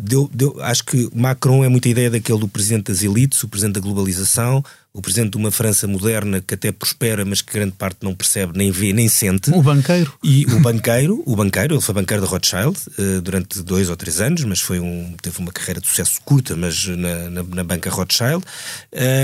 deu, 0.00 0.30
deu, 0.32 0.56
acho 0.62 0.84
que 0.84 1.08
Macron 1.14 1.64
é 1.64 1.68
muita 1.68 1.88
ideia 1.88 2.10
daquele 2.10 2.38
do 2.38 2.48
presidente 2.48 2.84
das 2.84 3.02
elites, 3.02 3.42
o 3.42 3.48
presidente 3.48 3.74
da 3.74 3.80
globalização, 3.80 4.64
o 4.92 5.00
presidente 5.00 5.32
de 5.32 5.36
uma 5.36 5.52
França 5.52 5.86
moderna 5.86 6.40
que 6.40 6.54
até 6.54 6.72
prospera, 6.72 7.24
mas 7.24 7.40
que 7.40 7.52
grande 7.52 7.72
parte 7.72 7.98
não 8.02 8.14
percebe, 8.14 8.58
nem 8.58 8.72
vê, 8.72 8.92
nem 8.92 9.08
sente. 9.08 9.50
O 9.50 9.62
banqueiro. 9.62 10.12
E 10.22 10.44
o 10.46 10.58
banqueiro, 10.58 11.22
o 11.24 11.36
banqueiro, 11.36 11.74
ele 11.74 11.80
foi 11.80 11.94
banqueiro 11.94 12.22
da 12.22 12.28
Rothschild 12.28 12.76
uh, 12.98 13.20
durante 13.20 13.62
dois 13.62 13.88
ou 13.88 13.96
três 13.96 14.20
anos, 14.20 14.42
mas 14.44 14.60
foi 14.60 14.80
um, 14.80 15.14
teve 15.22 15.38
uma 15.38 15.52
carreira 15.52 15.80
de 15.80 15.86
sucesso 15.86 16.20
curta, 16.24 16.56
mas 16.56 16.86
na, 16.86 17.30
na, 17.30 17.42
na 17.42 17.64
banca 17.64 17.88
Rothschild. 17.88 18.42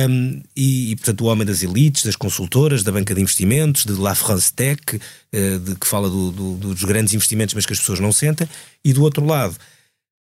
Um, 0.08 0.40
e, 0.54 0.92
e, 0.92 0.96
portanto, 0.96 1.22
o 1.22 1.26
homem 1.26 1.46
das 1.46 1.62
elites, 1.62 2.04
das 2.04 2.14
consultoras, 2.14 2.84
da 2.84 2.92
banca 2.92 3.14
de 3.14 3.20
investimentos, 3.20 3.84
de 3.84 3.92
La 3.92 4.14
France 4.14 4.52
Tech, 4.52 4.80
uh, 4.94 5.58
de, 5.58 5.74
que 5.74 5.86
fala 5.86 6.08
do, 6.08 6.30
do, 6.30 6.54
dos 6.54 6.84
grandes 6.84 7.12
investimentos, 7.12 7.54
mas 7.54 7.66
que 7.66 7.72
as 7.72 7.80
pessoas 7.80 7.98
não 7.98 8.12
sentem. 8.12 8.48
E 8.84 8.92
do 8.92 9.02
outro 9.02 9.26
lado, 9.26 9.56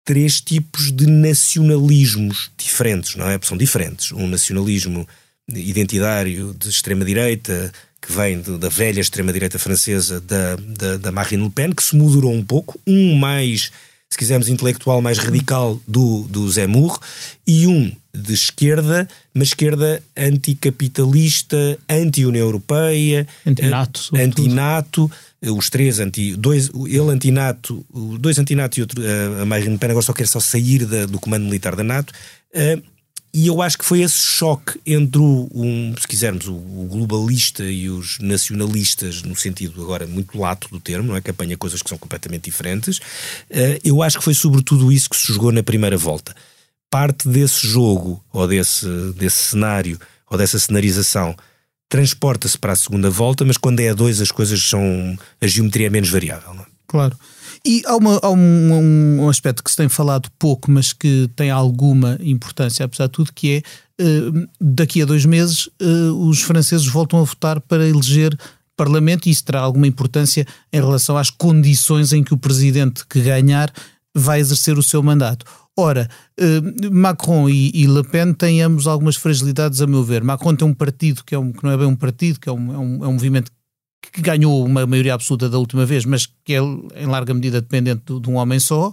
três 0.08 0.40
tipos 0.40 0.90
de 0.90 1.06
nacionalismos 1.06 2.50
diferentes, 2.56 3.14
não 3.14 3.28
é? 3.28 3.38
São 3.42 3.58
diferentes. 3.58 4.10
Um 4.10 4.26
nacionalismo 4.26 5.06
identitário 5.46 6.56
de 6.58 6.70
extrema-direita, 6.70 7.70
que 8.00 8.10
vem 8.10 8.40
de, 8.40 8.56
da 8.56 8.70
velha 8.70 9.02
extrema-direita 9.02 9.58
francesa 9.58 10.18
da, 10.18 10.56
da, 10.56 10.96
da, 10.96 11.12
Marine 11.12 11.44
Le 11.44 11.50
Pen, 11.50 11.72
que 11.72 11.82
se 11.82 11.94
moderou 11.94 12.32
um 12.32 12.42
pouco. 12.42 12.80
Um 12.86 13.16
mais, 13.16 13.70
se 14.08 14.16
quisermos, 14.16 14.48
intelectual, 14.48 15.02
mais 15.02 15.18
radical 15.18 15.78
do, 15.86 16.22
do 16.22 16.50
Zemmour, 16.50 16.98
e 17.46 17.66
um 17.66 17.92
de 18.14 18.32
esquerda, 18.32 19.06
mas 19.34 19.48
esquerda 19.48 20.02
anticapitalista, 20.16 21.78
anti-União 21.86 22.46
Europeia, 22.46 23.28
antinato, 23.46 24.10
antinato 24.16 25.10
os 25.42 25.70
três 25.70 26.01
anti, 26.01 26.35
dois, 26.37 26.70
ele 26.87 27.11
antinato, 27.11 27.85
dois 28.18 28.38
antinato 28.38 28.79
e 28.79 28.83
outro, 28.83 29.03
a 29.40 29.44
Marine 29.44 29.72
Le 29.72 29.79
Pen 29.79 29.90
agora 29.90 30.05
só 30.05 30.12
quer 30.12 30.27
só 30.27 30.40
sair 30.40 30.85
da, 30.85 31.07
do 31.07 31.20
comando 31.20 31.44
militar 31.44 31.77
da 31.77 31.85
NATO. 31.85 32.12
Uh, 32.53 32.83
e 33.33 33.46
eu 33.46 33.61
acho 33.61 33.77
que 33.77 33.85
foi 33.85 34.01
esse 34.01 34.18
choque 34.18 34.81
entre 34.87 35.20
o, 35.20 35.48
um, 35.55 35.94
se 36.01 36.09
quisermos, 36.09 36.48
o, 36.48 36.55
o, 36.55 36.88
globalista 36.90 37.62
e 37.62 37.88
os 37.88 38.18
nacionalistas, 38.18 39.22
no 39.22 39.37
sentido 39.37 39.83
agora 39.83 40.07
muito 40.07 40.38
lato 40.38 40.68
do 40.70 40.81
termo, 40.81 41.09
não 41.09 41.16
é? 41.16 41.20
que 41.20 41.31
apanha 41.31 41.57
coisas 41.57 41.83
que 41.83 41.88
são 41.88 41.98
completamente 41.98 42.44
diferentes. 42.44 42.98
Uh, 42.98 43.79
eu 43.85 44.03
acho 44.03 44.18
que 44.18 44.24
foi 44.24 44.35
sobretudo 44.35 44.90
isso 44.90 45.11
que 45.11 45.16
se 45.16 45.33
jogou 45.33 45.53
na 45.53 45.62
primeira 45.62 45.96
volta. 45.96 46.35
Parte 46.90 47.29
desse 47.29 47.66
jogo, 47.66 48.24
ou 48.33 48.48
desse, 48.48 48.87
desse 49.12 49.51
cenário, 49.51 50.01
ou 50.31 50.38
dessa 50.38 50.59
cenarização, 50.59 51.37
transporta-se 51.88 52.59
para 52.59 52.72
a 52.72 52.77
segunda 52.77 53.11
volta, 53.11 53.44
mas 53.44 53.57
quando 53.57 53.81
é 53.81 53.88
a 53.88 53.94
dois 53.94 54.20
as 54.20 54.31
coisas 54.31 54.62
são. 54.62 55.16
a 55.40 55.46
geometria 55.46 55.87
é 55.87 55.90
menos 55.90 56.11
variável. 56.11 56.53
É? 56.53 56.66
Claro. 56.87 57.16
E 57.64 57.83
há, 57.87 57.96
uma, 57.96 58.20
há 58.22 58.31
um, 58.31 59.20
um, 59.20 59.29
aspecto 59.29 59.64
que 59.64 59.70
se 59.70 59.77
tem 59.77 59.88
falado 59.88 60.31
pouco, 60.38 60.70
mas 60.70 60.92
que 60.92 61.29
tem 61.35 61.51
alguma 61.51 62.16
importância, 62.22 62.85
apesar 62.85 63.07
de 63.07 63.12
tudo, 63.12 63.33
que 63.33 63.62
é 63.98 64.03
uh, 64.03 64.48
daqui 64.61 65.03
a 65.03 65.05
dois 65.05 65.24
meses 65.24 65.66
uh, 65.83 66.29
os 66.29 66.40
franceses 66.40 66.87
voltam 66.87 67.20
a 67.20 67.24
votar 67.24 67.61
para 67.61 67.87
eleger 67.87 68.38
Parlamento 68.79 69.27
e 69.27 69.31
isso 69.33 69.44
terá 69.44 69.59
alguma 69.59 69.88
importância 69.88 70.46
em 70.72 70.81
relação 70.81 71.16
às 71.16 71.31
condições 71.31 72.12
em 72.12 72.22
que 72.22 72.33
o 72.33 72.38
presidente 72.38 73.05
que 73.09 73.20
ganhar 73.20 73.72
vai 74.14 74.38
exercer 74.38 74.79
o 74.79 74.83
seu 74.85 75.03
mandato. 75.03 75.44
Ora, 75.80 76.08
eh, 76.36 76.90
Macron 76.90 77.48
e, 77.48 77.70
e, 77.72 77.86
Le 77.86 78.02
Pen 78.02 78.34
têm 78.34 78.60
ambos 78.62 78.88
algumas 78.88 79.14
fragilidades, 79.14 79.80
a 79.80 79.86
meu 79.86 80.02
ver. 80.02 80.24
Macron 80.24 80.56
tem 80.56 80.66
um 80.66 80.74
partido 80.74 81.22
que, 81.22 81.36
é 81.36 81.38
um, 81.38 81.52
que 81.52 81.62
não 81.62 81.70
é 81.70 81.76
bem 81.76 81.86
um 81.86 81.94
partido, 81.94 82.40
que 82.40 82.48
é 82.48 82.52
um, 82.52 82.74
é 82.74 82.78
um, 82.78 83.04
é 83.04 83.06
um 83.06 83.12
movimento 83.12 83.52
que 84.12 84.20
ganhou 84.20 84.66
uma 84.66 84.84
maioria 84.84 85.14
absoluta 85.14 85.48
da 85.48 85.56
última 85.56 85.86
vez, 85.86 86.04
mas 86.04 86.26
que 86.26 86.54
é 86.54 86.58
em 86.58 87.06
larga 87.06 87.32
medida 87.32 87.60
dependente 87.60 88.02
de, 88.12 88.20
de 88.20 88.28
um 88.28 88.34
homem 88.34 88.58
só. 88.58 88.92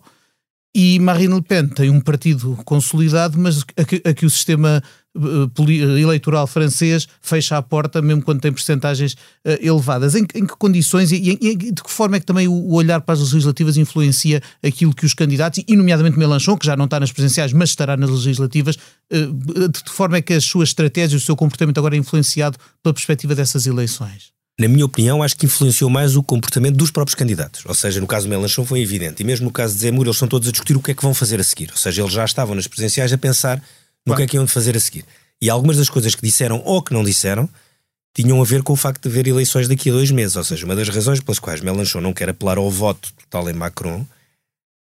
E 0.76 1.00
Marine 1.00 1.34
Le 1.34 1.41
Pen 1.41 1.69
tem 1.69 1.89
um 1.89 2.00
partido 2.00 2.56
consolidado, 2.65 3.36
mas 3.39 3.63
a 3.76 3.84
que, 3.84 4.04
a 4.08 4.13
que 4.13 4.28
o 4.28 4.30
sistema 4.30 4.84
eleitoral 5.69 6.45
francês 6.47 7.08
fecha 7.21 7.58
a 7.58 7.62
porta, 7.62 8.01
mesmo 8.01 8.21
quando 8.21 8.41
tem 8.41 8.51
percentagens 8.51 9.13
uh, 9.13 9.58
elevadas. 9.62 10.15
Em, 10.15 10.25
em, 10.36 10.45
que 10.45 10.56
condições 10.58 11.12
e, 11.12 11.38
e, 11.41 11.56
de 11.56 11.84
que 11.84 11.91
forma 11.91 12.17
é 12.17 12.19
que 12.19 12.25
também 12.25 12.47
o, 12.47 12.73
olhar 12.73 13.01
para 13.01 13.13
as 13.13 13.19
legislativas 13.19 13.78
influencia 13.78 14.41
aquilo 14.63 14.93
que 14.93 15.06
os 15.06 15.13
candidatos, 15.13 15.63
e 15.67 15.75
nomeadamente 15.75 16.17
Melanchon, 16.17 16.58
que 16.58 16.65
já 16.65 16.75
não 16.75 16.86
está 16.86 16.99
nas 16.99 17.12
presidenciais, 17.12 17.54
mas 17.54 17.69
estará 17.69 17.95
nas 17.95 18.10
legislativas, 18.10 18.78
de 19.10 19.84
que 19.84 19.91
forma 19.91 20.17
é 20.17 20.21
que 20.21 20.34
as 20.34 20.43
suas 20.43 20.69
estratégias 20.69 21.21
o 21.21 21.25
seu 21.25 21.36
comportamento 21.36 21.78
agora 21.78 21.95
é 21.95 21.99
influenciado 21.99 22.58
pela 22.82 22.93
perspectiva 22.93 23.36
dessas 23.36 23.65
eleições? 23.65 24.36
na 24.58 24.69
minha 24.69 24.86
opinião, 24.86 25.21
acho 25.21 25.36
que 25.36 25.45
influenciou 25.45 25.89
mais 25.89 26.15
o 26.15 26.23
comportamento 26.23 26.78
dos 26.78 26.89
próprios 26.89 27.13
candidatos. 27.13 27.63
Ou 27.65 27.75
seja, 27.75 27.99
no 27.99 28.08
caso 28.08 28.25
do 28.25 28.30
Melanchon 28.30 28.65
foi 28.65 28.80
evidente. 28.80 29.21
E 29.21 29.25
mesmo 29.25 29.45
no 29.45 29.51
caso 29.51 29.73
de 29.73 29.82
Zemmour, 29.82 30.06
eles 30.06 30.15
estão 30.15 30.30
todos 30.30 30.47
a 30.47 30.51
discutir 30.51 30.78
o 30.78 30.80
que 30.80 30.91
é 30.91 30.93
que 30.93 31.04
vão 31.04 31.13
fazer 31.13 31.39
a 31.41 31.43
seguir. 31.43 31.69
Ou 31.71 31.78
seja, 31.78 32.01
eles 32.01 32.13
já 32.13 32.23
estavam 32.23 32.56
nas 32.56 32.65
presidenciais 32.65 33.12
a 33.12 33.17
pensar 33.17 33.62
no 34.06 34.13
claro. 34.13 34.18
que 34.18 34.24
é 34.24 34.28
que 34.28 34.38
iam 34.38 34.48
fazer 34.48 34.76
a 34.76 34.80
seguir. 34.80 35.06
E 35.41 35.50
algumas 35.50 35.78
das 35.78 35.89
coisas 35.89 36.15
que 36.15 36.22
disseram 36.22 36.62
ou 36.63 36.82
que 36.82 36.94
não 36.94 37.04
disseram 37.04 37.50
tinham 38.15 38.41
a 38.41 38.46
ver 38.46 38.63
com 38.63 38.72
o 38.72 38.78
facto 38.78 39.04
de 39.04 39.10
haver 39.10 39.28
eleições 39.28 39.68
daqui 39.68 39.89
a 39.89 39.94
dois 39.94 40.10
meses. 40.10 40.38
Ou 40.38 40.44
seja, 40.44 40.65
uma 40.65 40.76
das 40.76 40.88
razões 40.88 41.20
pelas 41.20 41.39
quais 41.39 41.62
Melanchon 41.62 42.00
não 42.00 42.13
quer 42.13 42.30
apelar 42.30 42.58
ao 42.58 42.72
voto 42.72 43.12
total 43.13 43.50
em 43.50 43.54
Macron, 43.54 44.06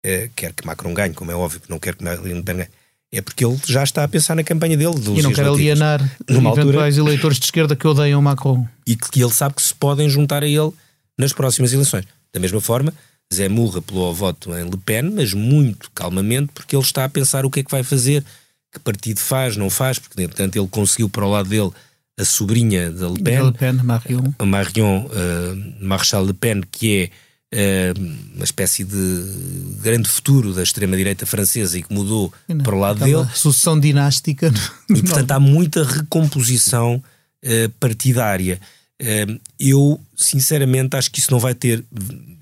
é, 0.04 0.30
quer 0.36 0.52
que 0.52 0.66
Macron 0.66 0.94
ganhe, 0.94 1.14
como 1.14 1.32
é 1.32 1.36
óbvio 1.36 1.62
que 1.62 1.70
não 1.70 1.80
quer 1.80 1.96
que 1.96 2.04
Marine 2.04 2.34
Le 2.34 2.44
Pen 2.44 2.58
ganhe, 2.58 2.70
é 3.14 3.22
porque 3.22 3.46
ele 3.46 3.58
já 3.66 3.84
está 3.84 4.04
a 4.04 4.08
pensar 4.08 4.36
na 4.36 4.44
campanha 4.44 4.76
dele. 4.76 4.96
e 5.16 5.22
não 5.22 5.32
quer 5.32 5.46
alienar 5.46 6.02
numa 6.28 6.52
eventuais 6.52 6.98
altura, 6.98 7.12
eleitores 7.12 7.40
de 7.40 7.46
esquerda 7.46 7.76
que 7.76 7.88
odeiam 7.88 8.22
Macron. 8.22 8.68
E 8.86 8.96
que 8.96 9.24
ele 9.24 9.32
sabe 9.32 9.56
que 9.56 9.62
se 9.62 9.74
podem 9.74 10.10
juntar 10.10 10.44
a 10.44 10.48
ele 10.48 10.74
nas 11.18 11.32
próximas 11.32 11.72
eleições. 11.72 12.06
Da 12.34 12.40
mesma 12.40 12.60
forma, 12.60 12.94
Zé 13.34 13.48
Murra 13.48 13.80
apelou 13.80 14.08
ao 14.08 14.14
voto 14.14 14.54
em 14.58 14.68
Le 14.68 14.78
Pen, 14.78 15.12
mas 15.12 15.34
muito 15.34 15.90
calmamente, 15.94 16.52
porque 16.54 16.76
ele 16.76 16.84
está 16.84 17.06
a 17.06 17.10
pensar 17.10 17.46
o 17.46 17.52
que 17.52 17.62
é 17.62 17.64
que 17.64 17.72
vai 17.72 17.84
fazer, 17.84 18.26
que 18.74 18.80
partido 18.80 19.20
faz, 19.20 19.56
não 19.56 19.70
faz, 19.70 20.00
porque, 20.00 20.28
portanto, 20.28 20.56
ele 20.56 20.68
conseguiu 20.68 21.08
para 21.08 21.26
o 21.26 21.30
lado 21.30 21.48
dele 21.48 21.72
a 22.20 22.26
sobrinha 22.26 22.92
de 22.92 23.06
Le 23.06 23.22
Pen, 23.22 23.46
Le 23.46 23.52
Pen 23.52 23.74
Marion, 23.84 24.34
a 24.38 24.46
Marion 24.46 25.06
uh, 25.06 25.86
Marshal 25.86 26.26
Le 26.26 26.34
Pen, 26.34 26.62
que 26.72 27.04
é 27.04 27.10
eh, 27.56 27.94
uma 28.36 28.44
espécie 28.44 28.84
de 28.84 29.78
grande 29.80 30.10
futuro 30.10 30.54
da 30.54 30.64
extrema-direita 30.64 31.24
francesa 31.28 31.78
e 31.78 31.84
que 31.84 31.94
mudou 31.94 32.34
não, 32.48 32.64
para 32.64 32.76
o 32.76 32.80
lado 32.80 33.06
dele. 33.06 33.28
Sucessão 33.36 33.80
dinástica. 33.80 34.52
E, 34.90 35.02
portanto, 35.04 35.32
há 35.32 35.40
muita 35.40 35.84
recomposição 35.84 36.96
uh, 36.96 37.70
partidária. 37.80 38.60
Uh, 39.00 39.40
eu, 39.60 40.02
sinceramente, 40.16 40.98
acho 40.98 41.12
que 41.12 41.20
isso 41.20 41.32
não 41.32 41.40
vai 41.40 41.54
ter. 41.54 41.86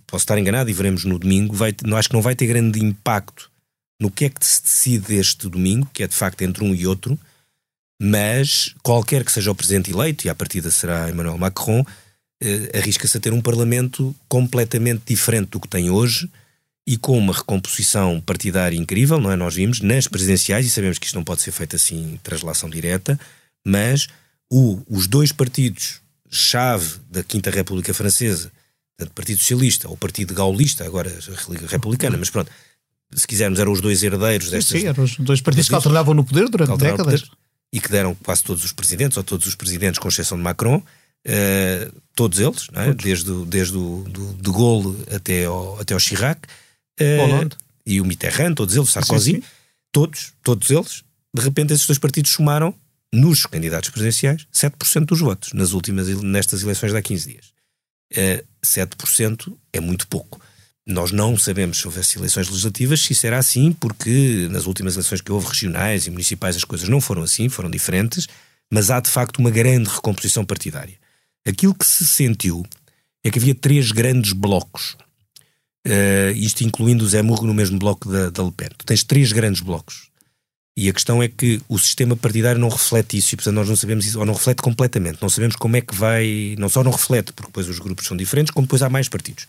Posso 0.07 0.23
estar 0.23 0.37
enganado 0.37 0.69
e 0.69 0.73
veremos 0.73 1.03
no 1.03 1.19
domingo. 1.19 1.53
Vai, 1.53 1.75
não, 1.83 1.97
acho 1.97 2.07
que 2.07 2.15
não 2.15 2.21
vai 2.21 2.33
ter 2.33 2.47
grande 2.47 2.79
impacto 2.79 3.50
no 4.01 4.09
que 4.09 4.25
é 4.25 4.29
que 4.29 4.43
se 4.43 4.63
decide 4.63 5.15
este 5.15 5.47
domingo, 5.47 5.87
que 5.93 6.01
é 6.01 6.07
de 6.07 6.15
facto 6.15 6.41
entre 6.41 6.63
um 6.63 6.73
e 6.73 6.87
outro. 6.87 7.17
Mas 8.01 8.73
qualquer 8.81 9.23
que 9.23 9.31
seja 9.31 9.51
o 9.51 9.55
presidente 9.55 9.91
eleito, 9.91 10.25
e 10.25 10.29
a 10.29 10.33
partida 10.33 10.71
será 10.71 11.07
Emmanuel 11.07 11.37
Macron, 11.37 11.81
uh, 11.81 12.77
arrisca-se 12.77 13.15
a 13.15 13.19
ter 13.19 13.31
um 13.31 13.39
Parlamento 13.39 14.15
completamente 14.27 15.03
diferente 15.05 15.51
do 15.51 15.59
que 15.59 15.67
tem 15.67 15.91
hoje 15.91 16.27
e 16.87 16.97
com 16.97 17.15
uma 17.15 17.31
recomposição 17.31 18.19
partidária 18.19 18.75
incrível, 18.75 19.19
não 19.19 19.31
é? 19.31 19.35
Nós 19.35 19.53
vimos 19.53 19.81
nas 19.81 20.07
presidenciais, 20.07 20.65
e 20.65 20.71
sabemos 20.71 20.97
que 20.97 21.05
isto 21.05 21.15
não 21.15 21.23
pode 21.23 21.43
ser 21.43 21.51
feito 21.51 21.75
assim, 21.75 22.19
translação 22.23 22.71
direta, 22.71 23.19
mas 23.63 24.07
o, 24.51 24.81
os 24.89 25.05
dois 25.05 25.31
partidos-chave 25.31 26.95
da 27.07 27.23
Quinta 27.23 27.51
República 27.51 27.93
Francesa, 27.93 28.51
tanto 28.97 29.11
o 29.11 29.13
Partido 29.13 29.37
Socialista 29.37 29.87
ou 29.87 29.93
o 29.93 29.97
Partido 29.97 30.33
Gaulista, 30.33 30.83
agora 30.83 31.15
republicana, 31.69 32.17
mas 32.17 32.31
pronto, 32.31 32.51
se 33.13 33.27
quisermos, 33.27 33.59
eram 33.59 33.71
os 33.71 33.81
dois 33.81 34.01
herdeiros 34.03 34.49
destas. 34.49 34.81
Sim, 34.81 34.87
eram 34.87 35.03
os 35.03 35.17
dois 35.17 35.41
partidos 35.41 35.67
que 35.67 35.75
alternavam 35.75 36.13
no 36.13 36.23
poder 36.23 36.49
durante 36.49 36.77
décadas. 36.77 37.21
Poder, 37.21 37.37
e 37.73 37.79
que 37.79 37.89
deram 37.89 38.13
quase 38.15 38.43
todos 38.43 38.65
os 38.65 38.73
presidentes, 38.73 39.17
ou 39.17 39.23
todos 39.23 39.47
os 39.47 39.55
presidentes, 39.55 39.99
com 39.99 40.07
exceção 40.09 40.37
de 40.37 40.43
Macron, 40.43 40.83
Uh, 41.23 42.01
todos 42.15 42.39
eles, 42.39 42.67
é? 42.73 42.93
desde, 42.93 43.45
desde 43.45 43.77
o 43.77 44.03
do, 44.09 44.33
de 44.33 44.51
Gaulle 44.51 45.03
até 45.13 45.45
ao, 45.45 45.79
até 45.79 45.93
ao 45.93 45.99
Chirac, 45.99 46.47
uh, 46.99 47.49
e 47.85 48.01
o 48.01 48.05
Mitterrand, 48.05 48.55
todos 48.55 48.75
eles, 48.75 48.89
Sarkozy, 48.89 49.33
sim, 49.33 49.41
sim. 49.41 49.47
todos, 49.91 50.33
todos 50.41 50.71
eles, 50.71 51.03
de 51.33 51.43
repente 51.43 51.73
esses 51.73 51.85
dois 51.85 51.99
partidos 51.99 52.31
somaram, 52.31 52.73
nos 53.13 53.45
candidatos 53.45 53.89
presidenciais, 53.89 54.47
7% 54.51 55.05
dos 55.05 55.19
votos 55.19 55.53
nas 55.53 55.73
últimas, 55.73 56.07
nestas 56.23 56.63
eleições 56.63 56.91
de 56.91 56.97
há 56.97 57.01
15 57.01 57.29
dias. 57.29 57.45
Uh, 58.13 58.43
7% 58.65 59.55
é 59.73 59.79
muito 59.79 60.07
pouco. 60.07 60.41
Nós 60.85 61.11
não 61.11 61.37
sabemos 61.37 61.77
se 61.77 61.85
houvesse 61.85 62.17
eleições 62.17 62.49
legislativas 62.49 63.01
se 63.01 63.13
será 63.13 63.37
assim, 63.37 63.71
porque 63.71 64.47
nas 64.49 64.65
últimas 64.65 64.95
eleições 64.95 65.21
que 65.21 65.31
houve 65.31 65.47
regionais 65.47 66.07
e 66.07 66.09
municipais 66.09 66.55
as 66.55 66.63
coisas 66.63 66.89
não 66.89 66.99
foram 66.99 67.21
assim, 67.21 67.49
foram 67.49 67.69
diferentes, 67.69 68.27
mas 68.71 68.89
há 68.89 68.99
de 68.99 69.09
facto 69.09 69.37
uma 69.37 69.51
grande 69.51 69.89
recomposição 69.89 70.43
partidária. 70.43 70.95
Aquilo 71.47 71.75
que 71.75 71.85
se 71.85 72.05
sentiu 72.05 72.65
é 73.23 73.29
que 73.29 73.37
havia 73.37 73.53
três 73.53 73.91
grandes 73.91 74.33
blocos, 74.33 74.97
uh, 75.87 76.31
isto 76.35 76.63
incluindo 76.63 77.03
o 77.03 77.07
Zé 77.07 77.21
Murro 77.21 77.45
no 77.45 77.53
mesmo 77.53 77.77
bloco 77.77 78.11
da, 78.11 78.29
da 78.29 78.43
Le 78.43 78.51
Pen. 78.51 78.69
Tu 78.77 78.85
tens 78.85 79.03
três 79.03 79.31
grandes 79.31 79.61
blocos. 79.61 80.09
E 80.75 80.89
a 80.89 80.93
questão 80.93 81.21
é 81.21 81.27
que 81.27 81.61
o 81.67 81.77
sistema 81.77 82.15
partidário 82.15 82.59
não 82.59 82.69
reflete 82.69 83.17
isso 83.17 83.35
e, 83.35 83.35
portanto, 83.35 83.55
nós 83.55 83.67
não 83.67 83.75
sabemos 83.75 84.05
isso, 84.05 84.17
ou 84.17 84.25
não 84.25 84.33
reflete 84.33 84.61
completamente. 84.61 85.21
Não 85.21 85.29
sabemos 85.29 85.55
como 85.57 85.75
é 85.75 85.81
que 85.81 85.93
vai. 85.93 86.55
Não 86.57 86.69
só 86.69 86.81
não 86.81 86.91
reflete, 86.91 87.33
porque 87.33 87.49
depois 87.49 87.67
os 87.67 87.77
grupos 87.77 88.07
são 88.07 88.15
diferentes, 88.15 88.51
como 88.51 88.65
depois 88.65 88.81
há 88.81 88.89
mais 88.89 89.09
partidos. 89.09 89.47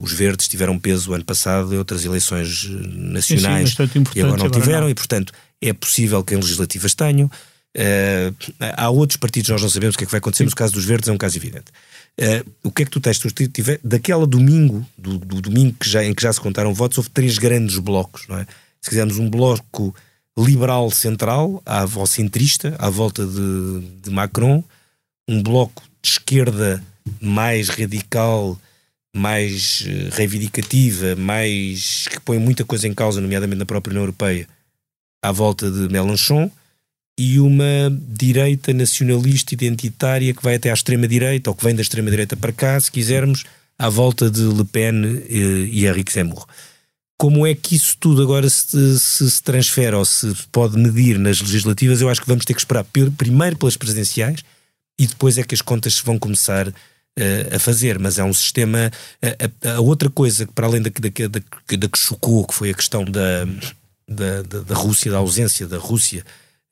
Os 0.00 0.12
verdes 0.12 0.46
tiveram 0.46 0.78
peso 0.78 1.12
ano 1.12 1.24
passado 1.24 1.74
em 1.74 1.78
outras 1.78 2.04
eleições 2.04 2.68
eh, 2.70 2.86
nacionais 2.94 3.70
sim, 3.70 3.88
sim, 3.88 4.04
e 4.14 4.20
agora 4.20 4.36
não 4.36 4.46
agora 4.46 4.60
tiveram, 4.60 4.82
não. 4.82 4.90
e 4.90 4.94
portanto 4.94 5.32
é 5.60 5.72
possível 5.72 6.22
que 6.22 6.34
em 6.34 6.36
legislativas 6.36 6.94
tenham. 6.94 7.30
Uh, 7.76 8.34
há 8.76 8.88
outros 8.90 9.16
partidos, 9.18 9.50
nós 9.50 9.62
não 9.62 9.68
sabemos 9.68 9.94
o 9.94 9.98
que 9.98 10.04
é 10.04 10.06
que 10.06 10.10
vai 10.10 10.18
acontecer, 10.18 10.44
mas 10.44 10.52
o 10.52 10.56
caso 10.56 10.72
dos 10.72 10.84
verdes 10.84 11.08
é 11.08 11.12
um 11.12 11.18
caso 11.18 11.36
evidente. 11.36 11.66
Uh, 12.18 12.50
o 12.64 12.72
que 12.72 12.82
é 12.82 12.84
que 12.84 12.90
tu 12.90 13.00
tens? 13.00 13.18
Tu 13.18 13.30
tiver, 13.48 13.78
daquela 13.84 14.26
domingo, 14.26 14.86
do, 14.96 15.18
do, 15.18 15.40
domingo 15.40 15.76
que 15.78 15.88
já, 15.88 16.04
em 16.04 16.14
que 16.14 16.22
já 16.22 16.32
se 16.32 16.40
contaram 16.40 16.72
votos, 16.72 16.98
houve 16.98 17.10
três 17.10 17.38
grandes 17.38 17.78
blocos, 17.78 18.26
não 18.28 18.38
é? 18.38 18.46
Se 18.80 18.90
quisermos 18.90 19.18
um 19.18 19.28
bloco 19.28 19.94
liberal 20.36 20.90
central, 20.90 21.62
à, 21.66 21.84
ou 21.94 22.06
centrista, 22.06 22.74
à 22.78 22.88
volta 22.88 23.26
de, 23.26 23.80
de 24.02 24.10
Macron, 24.10 24.64
um 25.28 25.42
bloco 25.42 25.82
de 26.02 26.10
esquerda 26.10 26.82
mais 27.20 27.68
radical, 27.68 28.58
mais 29.14 29.80
uh, 29.80 30.14
reivindicativa, 30.14 31.16
mais 31.16 32.06
que 32.08 32.20
põe 32.20 32.38
muita 32.38 32.64
coisa 32.64 32.86
em 32.86 32.94
causa, 32.94 33.20
nomeadamente 33.20 33.58
na 33.58 33.66
própria 33.66 33.90
União 33.92 34.02
Europeia, 34.02 34.46
à 35.22 35.32
volta 35.32 35.70
de 35.70 35.88
Mélenchon, 35.88 36.50
e 37.18 37.40
uma 37.40 37.90
direita 38.08 38.72
nacionalista 38.72 39.52
identitária 39.52 40.32
que 40.32 40.42
vai 40.42 40.54
até 40.54 40.70
à 40.70 40.74
extrema-direita, 40.74 41.50
ou 41.50 41.56
que 41.56 41.64
vem 41.64 41.74
da 41.74 41.82
extrema-direita 41.82 42.36
para 42.36 42.52
cá, 42.52 42.78
se 42.78 42.92
quisermos, 42.92 43.44
à 43.76 43.88
volta 43.88 44.30
de 44.30 44.42
Le 44.42 44.64
Pen 44.64 45.04
eh, 45.28 45.68
e 45.70 45.86
Henrique 45.86 46.12
Zemmour. 46.12 46.46
Como 47.16 47.44
é 47.44 47.54
que 47.54 47.74
isso 47.74 47.96
tudo 47.98 48.22
agora 48.22 48.48
se, 48.48 48.98
se, 48.98 49.30
se, 49.30 49.42
transfere 49.42 49.96
ou 49.96 50.04
se 50.04 50.32
pode 50.52 50.78
medir 50.78 51.18
nas 51.18 51.40
legislativas? 51.40 52.00
Eu 52.00 52.08
acho 52.08 52.20
que 52.20 52.28
vamos 52.28 52.44
ter 52.44 52.54
que 52.54 52.60
esperar 52.60 52.84
primeiro 52.84 53.56
pelas 53.56 53.76
presidenciais 53.76 54.44
e 54.96 55.06
depois 55.06 55.36
é 55.36 55.42
que 55.42 55.54
as 55.54 55.60
contas 55.60 55.98
vão 55.98 56.16
começar 56.18 56.72
uh, 57.18 57.56
a 57.56 57.58
fazer. 57.58 57.98
Mas 57.98 58.18
é 58.18 58.24
um 58.24 58.32
sistema. 58.32 58.90
A, 59.20 59.68
a, 59.68 59.74
a 59.76 59.80
outra 59.80 60.08
coisa, 60.08 60.46
para 60.46 60.66
além 60.66 60.80
da, 60.80 60.90
da, 60.90 61.28
da, 61.28 61.76
da, 61.76 61.88
que 61.88 61.98
chocou, 61.98 62.46
que 62.46 62.54
foi 62.54 62.70
a 62.70 62.74
questão 62.74 63.04
da, 63.04 63.44
da, 64.08 64.42
da, 64.42 64.60
da 64.60 64.74
Rússia, 64.74 65.10
da 65.10 65.18
ausência 65.18 65.66
da 65.66 65.78
Rússia 65.78 66.24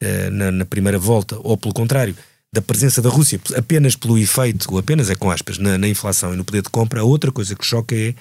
uh, 0.02 0.30
na, 0.30 0.50
na, 0.50 0.64
primeira 0.64 0.98
volta, 0.98 1.36
ou 1.42 1.56
pelo 1.56 1.74
contrário, 1.74 2.16
da 2.52 2.62
presença 2.62 3.02
da 3.02 3.10
Rússia 3.10 3.40
apenas 3.56 3.96
pelo 3.96 4.16
efeito, 4.16 4.72
ou 4.72 4.78
apenas 4.78 5.10
é 5.10 5.14
com 5.14 5.30
aspas, 5.30 5.58
na, 5.58 5.76
na 5.76 5.88
inflação 5.88 6.32
e 6.32 6.36
no 6.36 6.44
poder 6.44 6.62
de 6.62 6.70
compra, 6.70 7.00
a 7.00 7.04
outra 7.04 7.30
coisa 7.32 7.54
que 7.54 7.64
choca 7.64 7.94
é 7.94 8.14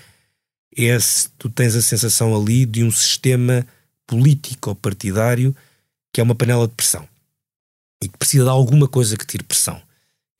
é 0.77 0.99
se 0.99 1.29
tu 1.37 1.49
tens 1.49 1.75
a 1.75 1.81
sensação 1.81 2.35
ali 2.35 2.65
de 2.65 2.83
um 2.83 2.91
sistema 2.91 3.65
político 4.05 4.71
ou 4.71 4.75
partidário 4.75 5.55
que 6.11 6.19
é 6.19 6.23
uma 6.23 6.35
panela 6.35 6.67
de 6.67 6.73
pressão 6.73 7.07
e 8.01 8.09
que 8.09 8.17
precisa 8.17 8.43
de 8.43 8.49
alguma 8.49 8.87
coisa 8.87 9.15
que 9.15 9.25
tire 9.25 9.43
pressão 9.43 9.81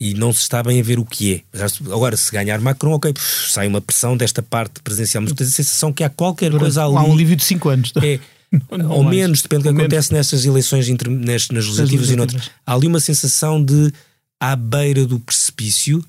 e 0.00 0.14
não 0.14 0.32
se 0.32 0.42
está 0.42 0.62
bem 0.62 0.78
a 0.80 0.82
ver 0.82 0.98
o 0.98 1.04
que 1.04 1.34
é. 1.34 1.60
Agora, 1.90 2.16
se 2.16 2.30
ganhar 2.30 2.60
Macron, 2.60 2.92
ok, 2.92 3.14
sai 3.18 3.66
uma 3.66 3.80
pressão 3.80 4.16
desta 4.16 4.42
parte 4.42 4.80
presidencial, 4.82 5.22
mas 5.22 5.32
tens 5.32 5.48
a 5.48 5.52
sensação 5.52 5.92
que 5.92 6.04
há 6.04 6.10
qualquer 6.10 6.52
coisa 6.52 6.84
ali. 6.84 6.96
Há 6.96 7.02
um 7.02 7.16
livro 7.16 7.36
de 7.36 7.44
5 7.44 7.68
anos. 7.68 7.92
É, 8.02 8.20
não, 8.76 8.90
ou 8.90 9.02
mais. 9.02 9.16
menos, 9.16 9.42
depende 9.42 9.64
do 9.64 9.74
que 9.74 9.80
acontece 9.80 10.12
nessas 10.12 10.44
eleições, 10.44 10.88
entre, 10.88 11.08
nestas, 11.08 11.54
nas 11.54 11.64
legislativas 11.64 12.10
e 12.10 12.16
noutras. 12.16 12.50
Há 12.66 12.74
ali 12.74 12.86
uma 12.86 13.00
sensação 13.00 13.62
de 13.62 13.92
à 14.38 14.54
beira 14.54 15.06
do 15.06 15.18
precipício 15.18 16.04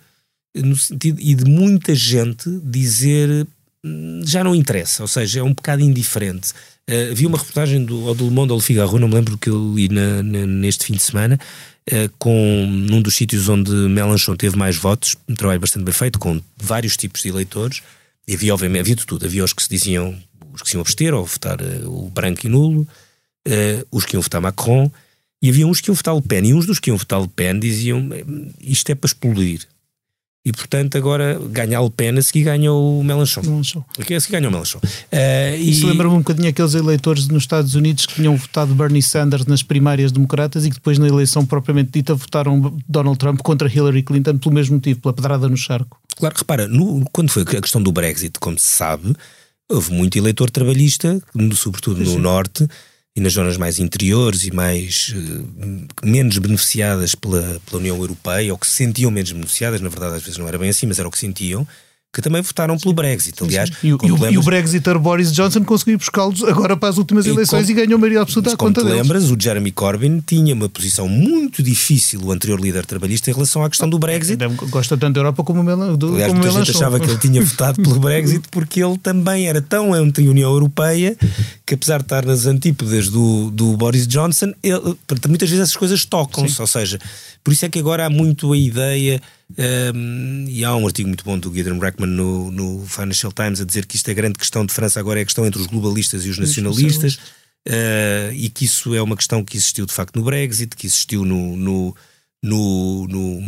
no 0.53 0.75
sentido, 0.75 1.19
e 1.21 1.35
de 1.35 1.45
muita 1.45 1.95
gente 1.95 2.49
dizer 2.63 3.47
já 4.25 4.43
não 4.43 4.55
interessa, 4.55 5.03
ou 5.03 5.07
seja, 5.07 5.39
é 5.39 5.43
um 5.43 5.53
bocado 5.53 5.81
indiferente. 5.81 6.51
Uh, 6.89 7.13
vi 7.13 7.25
uma 7.25 7.37
reportagem 7.37 7.85
do, 7.85 8.03
ou 8.03 8.15
do 8.15 8.25
Le 8.25 8.31
Monde 8.31 8.51
ou 8.51 8.57
do 8.57 8.63
Figaro, 8.63 8.97
não 8.99 9.07
me 9.07 9.15
lembro 9.15 9.37
que 9.37 9.49
eu 9.49 9.73
li 9.75 9.87
na, 9.87 10.23
na, 10.23 10.45
neste 10.45 10.85
fim 10.85 10.93
de 10.93 11.01
semana, 11.01 11.39
com 12.19 12.65
num 12.67 13.01
dos 13.01 13.15
sítios 13.15 13.47
onde 13.47 13.71
Mélenchon 13.71 14.35
teve 14.35 14.57
mais 14.57 14.75
votos, 14.75 15.15
um 15.27 15.35
trabalho 15.35 15.59
bastante 15.59 15.83
bem 15.83 15.93
feito, 15.93 16.19
com 16.19 16.41
vários 16.57 16.97
tipos 16.97 17.21
de 17.21 17.29
eleitores, 17.29 17.81
e 18.27 18.33
havia, 18.33 18.53
obviamente, 18.53 18.81
havia 18.81 18.95
de 18.95 19.05
tudo. 19.05 19.25
Havia 19.25 19.43
os 19.43 19.53
que 19.53 19.63
se 19.63 19.69
diziam, 19.69 20.17
os 20.53 20.61
que 20.61 20.69
se 20.69 20.75
iam 20.75 20.81
abster 20.81 21.13
ou 21.13 21.25
votar 21.25 21.61
uh, 21.61 22.05
o 22.05 22.09
branco 22.09 22.45
e 22.45 22.49
nulo, 22.49 22.87
os 23.89 24.03
que 24.03 24.15
iam 24.15 24.21
votar 24.21 24.41
Macron, 24.41 24.91
e 25.41 25.49
havia 25.49 25.65
uns 25.65 25.79
que 25.79 25.89
iam 25.89 25.95
votar 25.95 26.13
Le 26.13 26.21
Pen, 26.21 26.45
e 26.45 26.53
uns 26.53 26.65
dos 26.65 26.79
que 26.79 26.89
iam 26.89 26.97
votar 26.97 27.21
Le 27.21 27.29
Pen 27.29 27.59
diziam 27.59 28.09
isto 28.59 28.89
é 28.89 28.95
para 28.95 29.07
explodir 29.07 29.61
e 30.47 30.51
portanto 30.53 30.97
agora 30.97 31.37
ganha 31.51 31.77
a 31.77 31.81
Le 31.81 31.89
Pen, 31.89 32.17
a 32.17 32.21
seguir 32.21 32.45
ganha 32.45 32.71
o 32.71 33.03
Melanchon. 33.03 33.41
Melanchon. 33.41 33.83
A 33.99 34.01
seguir 34.01 34.31
ganha 34.31 34.47
o 34.47 34.51
Melanchon. 34.51 34.77
Uh, 34.77 35.57
Isso 35.59 35.85
e... 35.85 35.89
lembra-me 35.89 36.13
um 36.13 36.19
bocadinho 36.19 36.47
aqueles 36.47 36.73
eleitores 36.73 37.27
nos 37.27 37.43
Estados 37.43 37.75
Unidos 37.75 38.05
que 38.05 38.15
tinham 38.15 38.37
votado 38.37 38.73
Bernie 38.73 39.01
Sanders 39.01 39.45
nas 39.45 39.61
primárias 39.61 40.09
democratas 40.13 40.65
e 40.65 40.69
que 40.69 40.75
depois 40.75 40.97
na 40.97 41.05
eleição 41.05 41.45
propriamente 41.45 41.91
dita 41.91 42.15
votaram 42.15 42.77
Donald 42.87 43.19
Trump 43.19 43.41
contra 43.41 43.67
Hillary 43.67 44.03
Clinton 44.03 44.37
pelo 44.37 44.55
mesmo 44.55 44.75
motivo, 44.75 45.01
pela 45.01 45.13
pedrada 45.13 45.49
no 45.49 45.57
charco. 45.57 45.99
Claro, 46.15 46.35
repara, 46.37 46.65
no, 46.65 47.03
quando 47.11 47.29
foi 47.29 47.43
a 47.43 47.61
questão 47.61 47.83
do 47.83 47.91
Brexit, 47.91 48.39
como 48.39 48.57
se 48.57 48.69
sabe, 48.69 49.13
houve 49.67 49.91
muito 49.91 50.17
eleitor 50.17 50.49
trabalhista, 50.49 51.21
sobretudo 51.55 51.99
no 51.99 52.11
Sim. 52.11 52.19
Norte, 52.19 52.65
e 53.17 53.19
nas 53.19 53.33
zonas 53.33 53.57
mais 53.57 53.79
interiores 53.79 54.43
e 54.43 54.51
mais 54.51 55.11
uh, 55.15 55.87
menos 56.03 56.37
beneficiadas 56.37 57.15
pela, 57.15 57.59
pela 57.65 57.79
União 57.79 57.97
Europeia, 57.97 58.51
ou 58.53 58.59
que 58.59 58.67
se 58.67 58.73
sentiam 58.73 59.09
menos 59.09 59.31
beneficiadas, 59.31 59.81
na 59.81 59.89
verdade 59.89 60.17
às 60.17 60.21
vezes 60.21 60.37
não 60.37 60.47
era 60.47 60.59
bem 60.59 60.69
assim, 60.69 60.85
mas 60.85 60.99
era 60.99 61.07
o 61.07 61.11
que 61.11 61.17
sentiam, 61.17 61.67
que 62.13 62.21
também 62.21 62.41
votaram 62.41 62.77
pelo 62.77 62.93
Brexit. 62.93 63.43
Aliás, 63.43 63.69
e, 63.83 63.93
o, 63.93 63.97
lembras, 64.01 64.33
e 64.33 64.37
o 64.37 64.41
Brexiter 64.41 64.97
Boris 64.97 65.31
Johnson 65.31 65.63
conseguiu 65.63 65.97
buscá-los 65.97 66.43
agora 66.43 66.75
para 66.75 66.89
as 66.89 66.97
últimas 66.97 67.25
eleições 67.25 67.69
e, 67.69 67.73
com, 67.73 67.79
e 67.79 67.85
ganhou 67.85 67.99
maioria 67.99 68.21
absoluta 68.21 68.53
à 68.53 68.57
conta 68.57 68.83
deles. 68.83 69.01
lembras, 69.01 69.29
o 69.29 69.37
Jeremy 69.39 69.71
Corbyn 69.71 70.21
tinha 70.25 70.53
uma 70.53 70.69
posição 70.69 71.07
muito 71.07 71.61
difícil, 71.61 72.21
o 72.23 72.31
anterior 72.31 72.59
líder 72.59 72.85
trabalhista, 72.85 73.29
em 73.29 73.33
relação 73.33 73.63
à 73.63 73.69
questão 73.69 73.89
do 73.89 73.99
Brexit. 73.99 74.37
Gosta 74.69 74.97
tanto 74.97 75.13
da 75.13 75.19
Europa 75.19 75.43
como 75.43 75.61
o 75.61 75.63
Melan. 75.63 75.95
Do, 75.95 76.13
Aliás, 76.13 76.31
como 76.31 76.43
muita 76.43 76.59
gente 76.59 76.75
achava 76.75 76.99
que 76.99 77.05
ele 77.05 77.19
tinha 77.19 77.41
votado 77.43 77.81
pelo 77.81 77.99
Brexit 77.99 78.47
porque 78.49 78.83
ele 78.83 78.97
também 78.97 79.47
era 79.47 79.61
tão 79.61 79.93
anti-União 79.93 80.49
Europeia 80.49 81.15
que, 81.65 81.75
apesar 81.75 81.97
de 81.97 82.05
estar 82.05 82.25
nas 82.25 82.45
antípodas 82.45 83.09
do, 83.09 83.51
do 83.51 83.77
Boris 83.77 84.07
Johnson, 84.07 84.53
ele, 84.63 84.97
muitas 85.27 85.49
vezes 85.49 85.63
essas 85.63 85.75
coisas 85.75 86.05
tocam-se. 86.05 86.59
Ou 86.59 86.67
seja, 86.67 86.99
por 87.43 87.53
isso 87.53 87.65
é 87.65 87.69
que 87.69 87.77
agora 87.77 88.05
há 88.05 88.09
muito 88.09 88.51
a 88.53 88.57
ideia 88.57 89.21
um, 89.55 90.45
e 90.49 90.65
há 90.65 90.75
um 90.75 90.85
artigo 90.85 91.07
muito 91.07 91.23
bom 91.23 91.39
do 91.39 91.53
Gideon 91.53 91.79
Brackman 91.79 92.09
no, 92.09 92.51
no, 92.51 92.85
Financial 92.85 93.31
Times 93.31 93.61
a 93.61 93.65
dizer 93.65 93.85
que 93.85 93.95
isto 93.95 94.09
é 94.09 94.11
a 94.11 94.15
grande 94.15 94.37
questão 94.37 94.65
de 94.65 94.73
França. 94.73 94.99
Agora 94.99 95.19
é 95.19 95.23
a 95.23 95.25
questão 95.25 95.45
entre 95.45 95.61
os 95.61 95.67
globalistas 95.67 96.25
e 96.25 96.29
os 96.29 96.37
nacionalistas 96.37 97.15
uh, 97.67 98.33
e 98.33 98.49
que 98.49 98.65
isso 98.65 98.93
é 98.93 99.01
uma 99.01 99.15
questão 99.15 99.43
que 99.43 99.55
existiu 99.55 99.85
de 99.85 99.93
facto 99.93 100.17
no 100.17 100.23
Brexit, 100.23 100.75
que 100.75 100.85
existiu 100.85 101.23
no, 101.23 101.55
no, 101.55 101.95
no, 102.43 103.07
no 103.07 103.41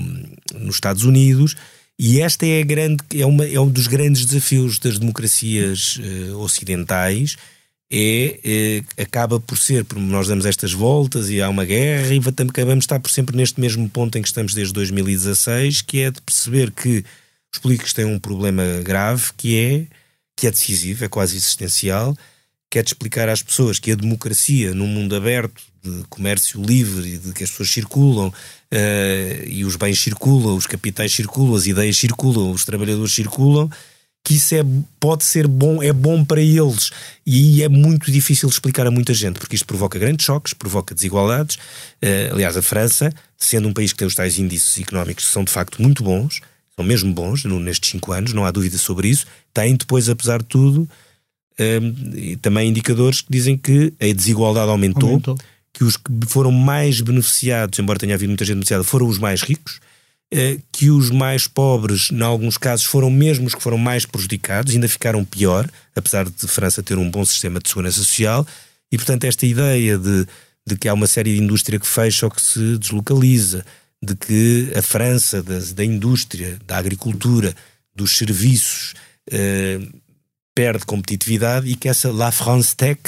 nos 0.60 0.76
Estados 0.76 1.04
Unidos. 1.04 1.56
E 1.98 2.22
esta 2.22 2.46
é, 2.46 2.64
grande, 2.64 3.04
é, 3.14 3.26
uma, 3.26 3.46
é 3.46 3.60
um 3.60 3.70
dos 3.70 3.88
grandes 3.88 4.26
desafios 4.26 4.80
das 4.80 4.98
democracias 5.00 5.98
uh, 5.98 6.38
ocidentais 6.38 7.36
é, 7.92 8.40
é, 8.98 9.04
acaba 9.04 9.40
por 9.40 9.58
ser, 9.58 9.84
porque 9.84 10.04
nós 10.04 10.28
damos 10.28 10.46
estas 10.46 10.72
voltas 10.72 11.30
e 11.30 11.42
há 11.42 11.50
uma 11.50 11.66
guerra 11.66 12.14
e 12.14 12.20
acabamos 12.20 12.80
de 12.80 12.86
estar 12.86 13.00
por 13.00 13.10
sempre 13.10 13.36
neste 13.36 13.60
mesmo 13.60 13.90
ponto 13.90 14.18
em 14.18 14.22
que 14.22 14.28
estamos 14.28 14.54
desde 14.54 14.74
2016, 14.74 15.82
que 15.82 16.02
é 16.02 16.12
de 16.12 16.22
perceber 16.22 16.72
que 16.72 17.04
os 17.52 17.60
políticos 17.60 17.94
têm 17.94 18.06
um 18.06 18.20
problema 18.20 18.64
grave 18.84 19.32
que 19.36 19.58
é, 19.58 19.88
que 20.38 20.46
é 20.46 20.52
decisivo, 20.52 21.04
é 21.04 21.08
quase 21.08 21.36
existencial, 21.36 22.16
que 22.70 22.78
é 22.78 22.84
de 22.84 22.90
explicar 22.90 23.28
às 23.28 23.42
pessoas 23.42 23.80
que 23.80 23.92
a 23.92 23.96
democracia 23.96 24.74
num 24.76 24.86
mundo 24.86 25.16
aberto 25.16 25.60
de 25.84 26.04
comércio 26.10 26.62
livre 26.62 27.18
de 27.18 27.34
que 27.34 27.44
as 27.44 27.50
pessoas 27.50 27.72
circulam 27.72 28.28
uh, 28.28 29.48
e 29.48 29.66
os 29.66 29.76
bens 29.76 30.00
circulam, 30.00 30.56
os 30.56 30.68
capitais 30.68 31.12
circulam, 31.12 31.56
as 31.56 31.66
ideias 31.66 31.98
circulam, 31.98 32.52
os 32.52 32.66
trabalhadores 32.66 33.14
circulam, 33.14 33.70
que 34.30 34.36
isso 34.36 34.54
é, 34.54 34.64
pode 35.00 35.24
ser 35.24 35.48
bom, 35.48 35.82
é 35.82 35.92
bom 35.92 36.24
para 36.24 36.40
eles. 36.40 36.92
E 37.26 37.64
é 37.64 37.68
muito 37.68 38.12
difícil 38.12 38.48
de 38.48 38.54
explicar 38.54 38.86
a 38.86 38.92
muita 38.92 39.12
gente, 39.12 39.40
porque 39.40 39.56
isto 39.56 39.66
provoca 39.66 39.98
grandes 39.98 40.24
choques, 40.24 40.54
provoca 40.54 40.94
desigualdades. 40.94 41.56
Uh, 41.56 42.34
aliás, 42.34 42.56
a 42.56 42.62
França, 42.62 43.12
sendo 43.36 43.68
um 43.68 43.74
país 43.74 43.92
que 43.92 43.98
tem 43.98 44.08
os 44.08 44.14
tais 44.14 44.38
índices 44.38 44.84
económicos 44.84 45.26
que 45.26 45.32
são 45.32 45.44
de 45.44 45.52
facto 45.52 45.82
muito 45.82 46.04
bons, 46.04 46.42
são 46.76 46.86
mesmo 46.86 47.12
bons 47.12 47.44
nestes 47.44 47.90
cinco 47.90 48.12
anos, 48.12 48.32
não 48.32 48.46
há 48.46 48.52
dúvida 48.52 48.78
sobre 48.78 49.08
isso, 49.08 49.26
tem 49.52 49.76
depois, 49.76 50.08
apesar 50.08 50.44
de 50.44 50.46
tudo, 50.46 50.88
uh, 51.60 52.38
também 52.40 52.70
indicadores 52.70 53.22
que 53.22 53.32
dizem 53.32 53.58
que 53.58 53.92
a 54.00 54.14
desigualdade 54.14 54.70
aumentou, 54.70 55.10
aumentou, 55.10 55.38
que 55.74 55.84
os 55.84 55.98
que 55.98 56.12
foram 56.28 56.52
mais 56.52 57.02
beneficiados, 57.02 57.80
embora 57.80 57.98
tenha 57.98 58.14
havido 58.14 58.30
muita 58.30 58.46
gente 58.46 58.58
beneficiada, 58.58 58.84
foram 58.84 59.08
os 59.08 59.18
mais 59.18 59.42
ricos 59.42 59.80
que 60.72 60.90
os 60.92 61.10
mais 61.10 61.48
pobres, 61.48 62.12
em 62.12 62.22
alguns 62.22 62.58
casos, 62.58 62.86
foram 62.86 63.10
mesmo 63.10 63.48
os 63.48 63.56
que 63.56 63.64
foram 63.64 63.78
mais 63.78 64.06
prejudicados, 64.06 64.74
ainda 64.74 64.88
ficaram 64.88 65.26
pior, 65.26 65.68
apesar 65.96 66.26
de 66.26 66.48
França 66.48 66.84
ter 66.84 66.98
um 66.98 67.10
bom 67.10 67.26
sistema 67.26 67.60
de 67.60 67.68
segurança 67.68 67.98
social, 67.98 68.46
e 68.92 68.98
portanto 68.98 69.24
esta 69.24 69.46
ideia 69.46 69.98
de, 69.98 70.28
de 70.68 70.78
que 70.78 70.88
há 70.88 70.94
uma 70.94 71.08
série 71.08 71.36
de 71.36 71.42
indústria 71.42 71.80
que 71.80 71.88
fecha 71.88 72.28
ou 72.28 72.32
que 72.32 72.42
se 72.42 72.78
deslocaliza, 72.78 73.66
de 74.02 74.16
que 74.16 74.72
a 74.76 74.82
França, 74.82 75.42
da, 75.42 75.60
da 75.60 75.84
indústria, 75.84 76.60
da 76.66 76.78
agricultura, 76.78 77.56
dos 77.96 78.16
serviços, 78.16 78.94
eh, 79.32 79.80
perde 80.56 80.86
competitividade 80.86 81.68
e 81.68 81.76
que 81.76 81.90
essa 81.90 82.12
La 82.12 82.32
France 82.32 82.76
Tech 82.76 83.00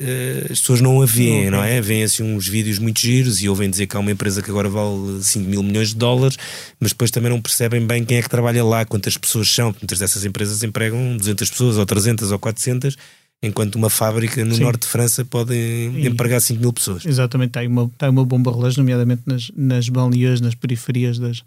eh, 0.00 0.46
as 0.50 0.60
pessoas 0.60 0.80
não 0.80 1.02
a 1.02 1.06
veem, 1.06 1.50
não, 1.50 1.62
é? 1.62 1.78
Vêem 1.78 2.02
assim 2.02 2.22
uns 2.22 2.48
vídeos 2.48 2.78
muito 2.78 2.98
giros 2.98 3.42
e 3.42 3.48
ouvem 3.50 3.68
dizer 3.68 3.86
que 3.86 3.94
há 3.94 4.00
uma 4.00 4.10
empresa 4.10 4.40
que 4.40 4.50
agora 4.50 4.68
vale 4.68 5.22
5 5.22 5.46
mil 5.46 5.62
milhões 5.62 5.90
de 5.90 5.96
dólares, 5.96 6.38
mas 6.80 6.92
depois 6.92 7.10
também 7.10 7.30
não 7.30 7.40
percebem 7.40 7.86
bem 7.86 8.02
quem 8.02 8.16
é 8.16 8.22
que 8.22 8.28
trabalha 8.30 8.64
lá, 8.64 8.86
quantas 8.86 9.18
pessoas 9.18 9.52
são. 9.52 9.74
Muitas 9.78 9.98
dessas 9.98 10.24
empresas 10.24 10.62
empregam 10.62 11.18
200 11.18 11.50
pessoas, 11.50 11.76
ou 11.76 11.84
300 11.84 12.32
ou 12.32 12.38
400, 12.38 12.96
enquanto 13.42 13.74
uma 13.74 13.90
fábrica 13.90 14.42
no 14.42 14.54
Sim. 14.54 14.62
norte 14.62 14.82
de 14.82 14.88
França 14.88 15.22
pode 15.22 15.54
e, 15.54 16.06
empregar 16.06 16.40
5 16.40 16.58
mil 16.58 16.72
pessoas. 16.72 17.04
Exatamente, 17.04 17.50
tem 17.50 17.68
uma, 17.68 17.90
tem 17.98 18.08
uma 18.08 18.24
bomba 18.24 18.50
relógio, 18.50 18.78
nomeadamente 18.78 19.22
nas, 19.26 19.50
nas 19.54 19.88
banlieues, 19.90 20.40
nas 20.40 20.54
periferias 20.54 21.18
das, 21.18 21.42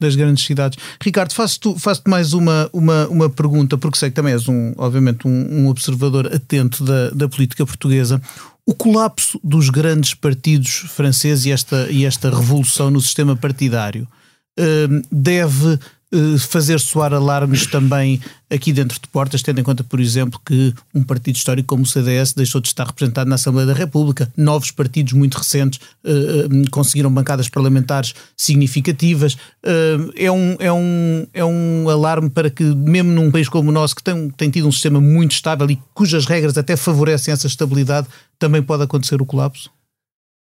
das 0.00 0.14
grandes 0.14 0.44
cidades. 0.44 0.78
Ricardo, 1.02 1.32
faço-te 1.32 1.78
faço 1.78 2.02
mais 2.06 2.32
uma, 2.32 2.68
uma, 2.72 3.06
uma 3.08 3.30
pergunta, 3.30 3.78
porque 3.78 3.98
sei 3.98 4.10
que 4.10 4.16
também 4.16 4.32
és, 4.32 4.48
um, 4.48 4.74
obviamente, 4.76 5.26
um, 5.26 5.62
um 5.62 5.68
observador 5.68 6.26
atento 6.26 6.84
da, 6.84 7.10
da 7.10 7.28
política 7.28 7.64
portuguesa. 7.64 8.20
O 8.66 8.74
colapso 8.74 9.40
dos 9.42 9.70
grandes 9.70 10.12
partidos 10.12 10.84
franceses 10.88 11.46
e 11.46 11.52
esta, 11.52 11.88
e 11.90 12.04
esta 12.04 12.28
revolução 12.28 12.90
no 12.90 13.00
sistema 13.00 13.36
partidário 13.36 14.06
uh, 14.58 15.02
deve 15.10 15.78
fazer 16.38 16.78
soar 16.78 17.12
alarmes 17.12 17.66
também 17.66 18.20
aqui 18.48 18.72
dentro 18.72 19.00
de 19.00 19.08
portas, 19.08 19.42
tendo 19.42 19.60
em 19.60 19.64
conta, 19.64 19.82
por 19.82 19.98
exemplo, 19.98 20.40
que 20.44 20.72
um 20.94 21.02
partido 21.02 21.34
histórico 21.34 21.66
como 21.66 21.82
o 21.82 21.86
CDS 21.86 22.32
deixou 22.32 22.60
de 22.60 22.68
estar 22.68 22.86
representado 22.86 23.28
na 23.28 23.34
Assembleia 23.34 23.66
da 23.66 23.72
República. 23.72 24.32
Novos 24.36 24.70
partidos 24.70 25.12
muito 25.12 25.36
recentes 25.36 25.80
uh, 26.04 26.70
conseguiram 26.70 27.12
bancadas 27.12 27.48
parlamentares 27.48 28.14
significativas. 28.36 29.34
Uh, 29.34 30.12
é, 30.14 30.30
um, 30.30 30.56
é, 30.60 30.72
um, 30.72 31.26
é 31.34 31.44
um 31.44 31.88
alarme 31.88 32.30
para 32.30 32.50
que, 32.50 32.62
mesmo 32.62 33.10
num 33.10 33.30
país 33.30 33.48
como 33.48 33.70
o 33.70 33.72
nosso, 33.72 33.96
que 33.96 34.02
tem, 34.02 34.30
tem 34.30 34.48
tido 34.48 34.68
um 34.68 34.72
sistema 34.72 35.00
muito 35.00 35.32
estável 35.32 35.68
e 35.68 35.78
cujas 35.92 36.24
regras 36.24 36.56
até 36.56 36.76
favorecem 36.76 37.32
essa 37.32 37.48
estabilidade, 37.48 38.06
também 38.38 38.62
pode 38.62 38.84
acontecer 38.84 39.20
o 39.20 39.26
colapso? 39.26 39.75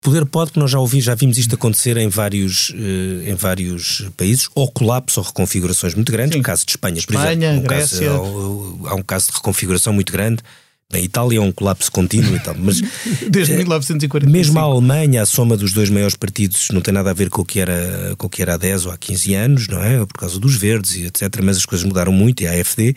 Poder 0.06 0.24
pode, 0.24 0.52
porque 0.52 0.60
nós 0.60 0.70
já 0.70 0.78
ouvimos, 0.78 1.04
já 1.04 1.16
vimos 1.16 1.36
isto 1.36 1.56
acontecer 1.56 1.96
em 1.96 2.06
vários, 2.06 2.70
uh, 2.70 3.28
em 3.28 3.34
vários 3.34 4.08
países, 4.16 4.48
ou 4.54 4.70
colapso 4.70 5.18
ou 5.18 5.26
reconfigurações 5.26 5.96
muito 5.96 6.12
grandes. 6.12 6.34
Sim. 6.34 6.38
No 6.38 6.44
caso 6.44 6.64
de 6.64 6.70
Espanha, 6.70 6.98
Espanha 6.98 7.18
por 7.24 7.26
exemplo, 7.26 7.58
um 7.58 7.62
Grécia. 7.66 8.08
Caso, 8.08 8.80
há, 8.84 8.94
um 8.94 9.02
caso 9.02 9.26
de 9.26 9.32
reconfiguração 9.32 9.92
muito 9.92 10.12
grande. 10.12 10.44
Na 10.92 11.00
Itália 11.00 11.38
é 11.38 11.40
um 11.40 11.50
colapso 11.50 11.90
contínuo 11.90 12.36
e 12.36 12.38
tal, 12.38 12.54
mas 12.56 12.80
desde 13.28 13.54
uh, 13.54 13.58
1945. 13.58 14.30
Mesmo 14.30 14.60
a 14.60 14.62
Alemanha, 14.62 15.22
a 15.22 15.26
soma 15.26 15.56
dos 15.56 15.72
dois 15.72 15.90
maiores 15.90 16.14
partidos 16.14 16.68
não 16.72 16.80
tem 16.80 16.94
nada 16.94 17.10
a 17.10 17.12
ver 17.12 17.28
com 17.28 17.42
o 17.42 17.44
que 17.44 17.58
era, 17.58 18.14
com 18.16 18.28
o 18.28 18.30
que 18.30 18.40
era 18.40 18.54
há 18.54 18.56
10 18.56 18.86
ou 18.86 18.92
há 18.92 18.96
15 18.96 19.34
anos, 19.34 19.66
não 19.66 19.82
é? 19.82 20.06
Por 20.06 20.20
causa 20.20 20.38
dos 20.38 20.54
verdes 20.54 20.94
e 20.94 21.06
etc. 21.06 21.40
Mas 21.42 21.56
as 21.56 21.66
coisas 21.66 21.84
mudaram 21.84 22.12
muito 22.12 22.44
e 22.44 22.46
a 22.46 22.52
AFD. 22.52 22.94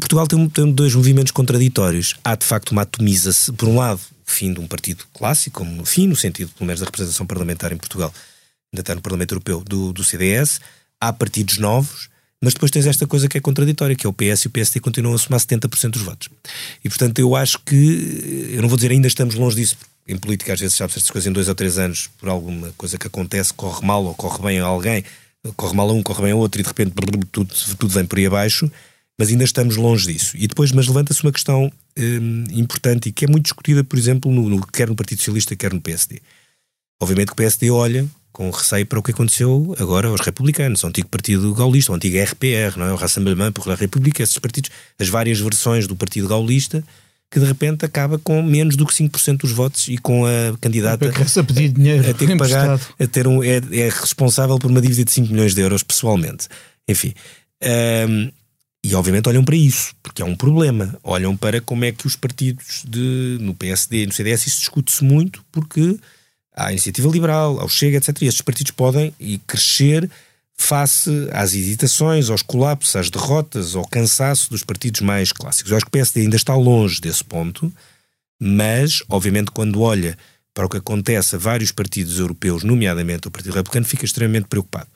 Portugal 0.00 0.26
tem, 0.26 0.48
tem 0.48 0.72
dois 0.72 0.92
movimentos 0.92 1.30
contraditórios. 1.30 2.16
Há 2.24 2.34
de 2.34 2.44
facto 2.44 2.72
uma 2.72 2.82
atomiza-se, 2.82 3.52
por 3.52 3.68
um 3.68 3.76
lado, 3.76 4.00
fim 4.30 4.52
de 4.52 4.60
um 4.60 4.66
partido 4.66 5.04
clássico, 5.12 5.58
como 5.58 5.84
fim, 5.84 6.06
no 6.06 6.16
sentido, 6.16 6.50
pelo 6.56 6.66
menos, 6.66 6.80
da 6.80 6.86
representação 6.86 7.26
parlamentar 7.26 7.72
em 7.72 7.76
Portugal, 7.76 8.12
ainda 8.72 8.80
está 8.80 8.94
no 8.94 9.00
Parlamento 9.00 9.32
Europeu, 9.32 9.62
do, 9.64 9.92
do 9.92 10.04
CDS. 10.04 10.60
Há 11.00 11.12
partidos 11.12 11.58
novos, 11.58 12.08
mas 12.42 12.54
depois 12.54 12.70
tens 12.70 12.86
esta 12.86 13.06
coisa 13.06 13.28
que 13.28 13.36
é 13.36 13.40
contraditória, 13.40 13.96
que 13.96 14.06
é 14.06 14.08
o 14.08 14.12
PS 14.12 14.42
e 14.42 14.46
o 14.46 14.50
PSD 14.50 14.80
continuam 14.80 15.14
a 15.14 15.18
somar 15.18 15.40
70% 15.40 15.90
dos 15.90 16.02
votos. 16.02 16.28
E, 16.84 16.88
portanto, 16.88 17.18
eu 17.18 17.34
acho 17.34 17.58
que, 17.60 18.50
eu 18.52 18.62
não 18.62 18.68
vou 18.68 18.76
dizer 18.76 18.90
ainda 18.90 19.08
estamos 19.08 19.34
longe 19.34 19.56
disso, 19.56 19.76
em 20.06 20.16
política 20.16 20.52
às 20.52 20.60
vezes 20.60 20.76
sabe 20.76 20.90
estas 20.90 21.10
coisas 21.10 21.28
em 21.28 21.32
dois 21.32 21.48
ou 21.48 21.54
três 21.54 21.78
anos, 21.78 22.08
por 22.18 22.28
alguma 22.28 22.72
coisa 22.76 22.98
que 22.98 23.06
acontece, 23.06 23.52
corre 23.52 23.86
mal 23.86 24.04
ou 24.04 24.14
corre 24.14 24.42
bem 24.42 24.60
a 24.60 24.64
alguém, 24.64 25.04
corre 25.56 25.74
mal 25.74 25.88
a 25.88 25.92
um, 25.92 26.02
corre 26.02 26.22
bem 26.22 26.32
a 26.32 26.36
outro 26.36 26.60
e 26.60 26.64
de 26.64 26.68
repente 26.68 26.92
tudo, 27.30 27.54
tudo 27.78 27.92
vem 27.92 28.04
por 28.04 28.18
aí 28.18 28.26
abaixo 28.26 28.70
mas 29.20 29.28
ainda 29.28 29.44
estamos 29.44 29.76
longe 29.76 30.10
disso. 30.10 30.34
E 30.34 30.46
depois, 30.46 30.72
mas 30.72 30.88
levanta-se 30.88 31.22
uma 31.22 31.30
questão 31.30 31.70
hum, 31.98 32.44
importante 32.52 33.10
e 33.10 33.12
que 33.12 33.26
é 33.26 33.28
muito 33.28 33.42
discutida, 33.42 33.84
por 33.84 33.98
exemplo, 33.98 34.32
no, 34.32 34.48
no, 34.48 34.66
quer 34.66 34.88
no 34.88 34.96
Partido 34.96 35.18
Socialista, 35.18 35.54
quer 35.54 35.74
no 35.74 35.80
PSD. 35.82 36.22
Obviamente 36.98 37.26
que 37.26 37.32
o 37.34 37.36
PSD 37.36 37.70
olha 37.70 38.08
com 38.32 38.48
receio 38.48 38.86
para 38.86 38.98
o 38.98 39.02
que 39.02 39.10
aconteceu 39.10 39.76
agora 39.78 40.08
aos 40.08 40.22
republicanos, 40.22 40.82
o 40.82 40.86
antigo 40.86 41.06
Partido 41.08 41.54
Gaulista, 41.54 41.92
o 41.92 41.96
antigo 41.96 42.16
RPR, 42.16 42.78
não 42.78 42.86
é? 42.86 42.92
o 42.94 42.96
Rassemblement 42.96 43.52
pour 43.52 43.68
la 43.68 43.74
République, 43.74 44.22
esses 44.22 44.38
partidos, 44.38 44.70
as 44.98 45.10
várias 45.10 45.38
versões 45.38 45.86
do 45.86 45.94
Partido 45.94 46.26
Gaulista, 46.26 46.82
que 47.30 47.38
de 47.38 47.44
repente 47.44 47.84
acaba 47.84 48.18
com 48.18 48.42
menos 48.42 48.74
do 48.74 48.86
que 48.86 48.94
5% 48.94 49.36
dos 49.36 49.52
votos 49.52 49.86
e 49.88 49.98
com 49.98 50.24
a 50.24 50.56
candidata 50.58 51.10
a, 51.10 51.44
pedir 51.44 51.68
dinheiro 51.72 52.08
a, 52.08 52.14
ter 52.14 52.26
que 52.26 52.36
pagar, 52.38 52.80
a 52.98 53.06
ter 53.06 53.26
um, 53.26 53.44
é, 53.44 53.60
é, 53.70 53.90
responsável 53.90 54.58
por 54.58 54.70
uma 54.70 54.80
dívida 54.80 55.04
de 55.04 55.12
5 55.12 55.30
milhões 55.30 55.54
de 55.54 55.60
euros 55.60 55.82
pessoalmente. 55.82 56.48
Enfim. 56.88 57.12
Um, 57.62 58.30
e 58.82 58.94
obviamente 58.94 59.28
olham 59.28 59.44
para 59.44 59.56
isso, 59.56 59.94
porque 60.02 60.22
é 60.22 60.24
um 60.24 60.34
problema. 60.34 60.98
Olham 61.02 61.36
para 61.36 61.60
como 61.60 61.84
é 61.84 61.92
que 61.92 62.06
os 62.06 62.16
partidos 62.16 62.82
de, 62.88 63.38
no 63.40 63.54
PSD, 63.54 64.06
no 64.06 64.12
CDS, 64.12 64.46
isso 64.46 64.60
discute-se 64.60 65.04
muito, 65.04 65.44
porque 65.52 65.98
há 66.54 66.66
a 66.66 66.72
iniciativa 66.72 67.08
liberal, 67.08 67.60
ao 67.60 67.68
Chega, 67.68 67.98
etc. 67.98 68.22
E 68.22 68.26
estes 68.26 68.42
partidos 68.42 68.72
podem 68.72 69.14
e 69.20 69.38
crescer 69.38 70.10
face 70.56 71.28
às 71.32 71.54
hesitações, 71.54 72.30
aos 72.30 72.42
colapsos, 72.42 72.96
às 72.96 73.10
derrotas, 73.10 73.74
ao 73.74 73.86
cansaço 73.86 74.50
dos 74.50 74.62
partidos 74.62 75.00
mais 75.00 75.32
clássicos. 75.32 75.70
Eu 75.70 75.76
acho 75.76 75.86
que 75.86 75.90
o 75.90 75.92
PSD 75.92 76.22
ainda 76.22 76.36
está 76.36 76.54
longe 76.54 77.00
desse 77.00 77.24
ponto, 77.24 77.72
mas, 78.40 79.02
obviamente, 79.08 79.50
quando 79.50 79.80
olha 79.80 80.16
para 80.54 80.66
o 80.66 80.68
que 80.68 80.78
acontece 80.78 81.36
a 81.36 81.38
vários 81.38 81.70
partidos 81.70 82.18
europeus, 82.18 82.62
nomeadamente 82.62 83.28
o 83.28 83.30
Partido 83.30 83.54
Republicano, 83.54 83.86
fica 83.86 84.04
extremamente 84.04 84.48
preocupado. 84.48 84.88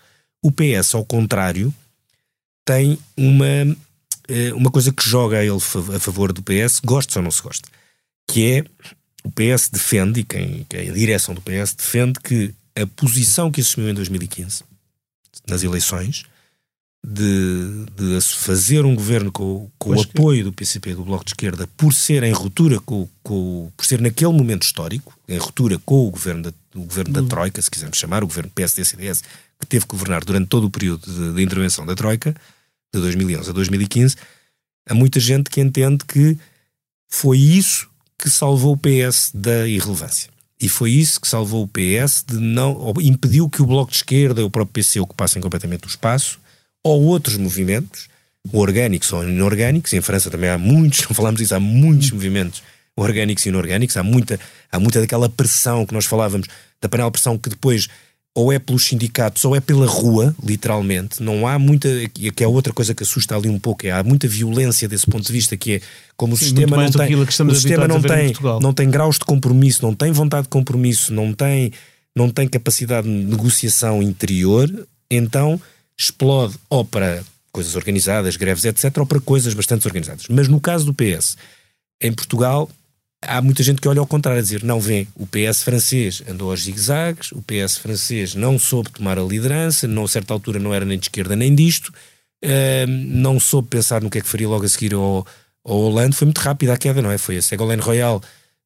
O 0.42 0.50
PS, 0.50 0.94
ao 0.94 1.04
contrário, 1.04 1.72
tem 2.64 2.98
uma, 3.16 3.76
eh, 4.28 4.52
uma 4.54 4.70
coisa 4.70 4.92
que 4.92 5.08
joga 5.08 5.38
a 5.38 5.44
ele 5.44 5.56
a 5.56 6.00
favor 6.00 6.32
do 6.32 6.42
PS, 6.42 6.80
gosta 6.84 7.18
ou 7.18 7.22
não 7.22 7.30
se 7.30 7.42
gosta, 7.42 7.68
que 8.26 8.52
é 8.52 8.64
o 9.22 9.30
PS 9.30 9.68
defende, 9.70 10.20
e 10.20 10.24
quem, 10.24 10.66
quem 10.68 10.90
a 10.90 10.92
direção 10.92 11.34
do 11.34 11.40
PS 11.40 11.74
defende 11.74 12.20
que 12.20 12.54
a 12.76 12.86
posição 12.86 13.50
que 13.50 13.60
assumiu 13.60 13.90
em 13.90 13.94
2015, 13.94 14.62
nas 15.46 15.62
eleições, 15.62 16.24
de, 17.06 17.84
de 17.96 18.20
fazer 18.22 18.84
um 18.86 18.94
governo 18.94 19.30
com, 19.30 19.70
com 19.78 19.90
o 19.90 20.00
apoio 20.00 20.44
do 20.44 20.52
PCP 20.52 20.90
e 20.90 20.94
do 20.94 21.04
Bloco 21.04 21.24
de 21.24 21.32
Esquerda 21.32 21.68
por 21.76 21.92
ser 21.92 22.22
em 22.22 22.32
ruptura 22.32 22.80
com, 22.80 23.06
com, 23.22 23.70
por 23.76 23.84
ser 23.84 24.00
naquele 24.00 24.32
momento 24.32 24.62
histórico, 24.62 25.14
em 25.28 25.36
ruptura 25.36 25.78
com 25.84 26.06
o 26.06 26.10
governo 26.10 26.44
da, 26.44 26.52
o 26.74 26.80
governo 26.80 27.12
da 27.12 27.22
Troika, 27.22 27.60
se 27.62 27.70
quisermos 27.70 27.98
chamar, 27.98 28.24
o 28.24 28.26
governo 28.26 28.50
PSD-CDS, 28.54 29.22
que 29.60 29.66
teve 29.66 29.84
que 29.84 29.90
governar 29.90 30.24
durante 30.24 30.48
todo 30.48 30.64
o 30.64 30.70
período 30.70 31.10
de, 31.10 31.34
de 31.34 31.42
intervenção 31.42 31.86
da 31.86 31.94
Troika, 31.94 32.34
de 32.94 33.00
2011 33.00 33.50
a 33.50 33.52
2015, 33.52 34.16
há 34.88 34.94
muita 34.94 35.18
gente 35.20 35.50
que 35.50 35.60
entende 35.60 36.04
que 36.04 36.38
foi 37.08 37.38
isso 37.38 37.88
que 38.18 38.30
salvou 38.30 38.74
o 38.74 38.76
PS 38.76 39.30
da 39.34 39.66
irrelevância. 39.66 40.30
E 40.60 40.68
foi 40.68 40.92
isso 40.92 41.20
que 41.20 41.28
salvou 41.28 41.64
o 41.64 41.68
PS 41.68 42.24
de 42.26 42.38
não. 42.38 42.94
impediu 43.00 43.48
que 43.48 43.60
o 43.60 43.66
Bloco 43.66 43.90
de 43.90 43.98
Esquerda 43.98 44.40
e 44.40 44.44
o 44.44 44.50
próprio 44.50 44.72
PC 44.72 45.00
ocupassem 45.00 45.42
completamente 45.42 45.86
o 45.86 45.88
espaço, 45.88 46.38
ou 46.82 47.02
outros 47.04 47.36
movimentos, 47.36 48.08
orgânicos 48.52 49.12
ou 49.12 49.28
inorgânicos, 49.28 49.92
em 49.92 50.00
França 50.00 50.30
também 50.30 50.50
há 50.50 50.58
muitos, 50.58 51.02
não 51.08 51.14
falamos 51.14 51.40
disso, 51.40 51.54
há 51.54 51.60
muitos 51.60 52.10
movimentos 52.10 52.62
orgânicos 52.96 53.44
e 53.44 53.48
inorgânicos, 53.48 53.96
há 53.96 54.02
muita, 54.02 54.38
há 54.70 54.78
muita 54.78 55.00
daquela 55.00 55.28
pressão 55.28 55.84
que 55.84 55.94
nós 55.94 56.04
falávamos, 56.04 56.48
da 56.80 56.88
panela 56.88 57.08
de 57.08 57.12
pressão 57.12 57.38
que 57.38 57.48
depois 57.48 57.88
ou 58.36 58.52
é 58.52 58.58
pelos 58.58 58.84
sindicatos 58.84 59.44
ou 59.44 59.54
é 59.54 59.60
pela 59.60 59.86
rua, 59.86 60.34
literalmente. 60.42 61.22
Não 61.22 61.46
há 61.46 61.56
muita. 61.56 61.88
que 62.08 62.42
é 62.42 62.48
outra 62.48 62.72
coisa 62.72 62.92
que 62.92 63.04
assusta 63.04 63.36
ali 63.36 63.48
um 63.48 63.60
pouco, 63.60 63.86
é 63.86 63.92
há 63.92 64.02
muita 64.02 64.26
violência 64.26 64.88
desse 64.88 65.06
ponto 65.06 65.24
de 65.24 65.32
vista, 65.32 65.56
que 65.56 65.74
é 65.74 65.80
como 66.16 66.36
Sim, 66.36 66.44
o 66.44 66.48
sistema 66.48 66.76
não 66.76 66.90
tem. 66.90 67.14
O 67.14 67.30
sistema 67.30 67.88
não 67.88 68.02
tem, 68.02 68.32
não 68.60 68.74
tem 68.74 68.90
graus 68.90 69.18
de 69.18 69.24
compromisso, 69.24 69.82
não 69.82 69.94
tem 69.94 70.10
vontade 70.10 70.44
de 70.44 70.48
compromisso, 70.48 71.12
não 71.14 71.32
tem, 71.32 71.72
não 72.14 72.28
tem 72.28 72.48
capacidade 72.48 73.06
de 73.06 73.14
negociação 73.14 74.02
interior, 74.02 74.68
então 75.08 75.60
explode 75.96 76.56
ou 76.68 76.84
para 76.84 77.22
coisas 77.52 77.76
organizadas, 77.76 78.36
greves, 78.36 78.64
etc., 78.64 78.98
ou 78.98 79.06
para 79.06 79.20
coisas 79.20 79.54
bastante 79.54 79.86
organizadas. 79.86 80.26
Mas 80.28 80.48
no 80.48 80.60
caso 80.60 80.84
do 80.84 80.92
PS, 80.92 81.36
em 82.02 82.12
Portugal, 82.12 82.68
há 83.26 83.42
muita 83.42 83.62
gente 83.62 83.80
que 83.80 83.88
olha 83.88 84.00
ao 84.00 84.06
contrário, 84.06 84.38
a 84.38 84.42
dizer, 84.42 84.62
não 84.62 84.80
vem, 84.80 85.08
o 85.14 85.26
PS 85.26 85.62
francês 85.62 86.22
andou 86.28 86.50
aos 86.50 86.62
zigue-zagues, 86.62 87.32
o 87.32 87.42
PS 87.42 87.78
francês 87.78 88.34
não 88.34 88.58
soube 88.58 88.90
tomar 88.90 89.18
a 89.18 89.22
liderança, 89.22 89.86
não, 89.86 90.04
a 90.04 90.08
certa 90.08 90.32
altura 90.32 90.58
não 90.58 90.72
era 90.72 90.84
nem 90.84 90.98
de 90.98 91.06
esquerda 91.06 91.34
nem 91.34 91.54
disto, 91.54 91.88
uh, 91.88 92.86
não 92.86 93.38
soube 93.40 93.68
pensar 93.68 94.02
no 94.02 94.10
que 94.10 94.18
é 94.18 94.20
que 94.20 94.28
faria 94.28 94.48
logo 94.48 94.64
a 94.64 94.68
seguir 94.68 94.94
ao, 94.94 95.26
ao 95.64 95.76
Hollande, 95.76 96.16
foi 96.16 96.26
muito 96.26 96.38
rápida 96.38 96.72
a 96.72 96.76
queda, 96.76 97.02
não 97.02 97.10
é? 97.10 97.18
Foi 97.18 97.36
a 97.36 97.42
Ségolène 97.42 97.82
Royal 97.82 98.22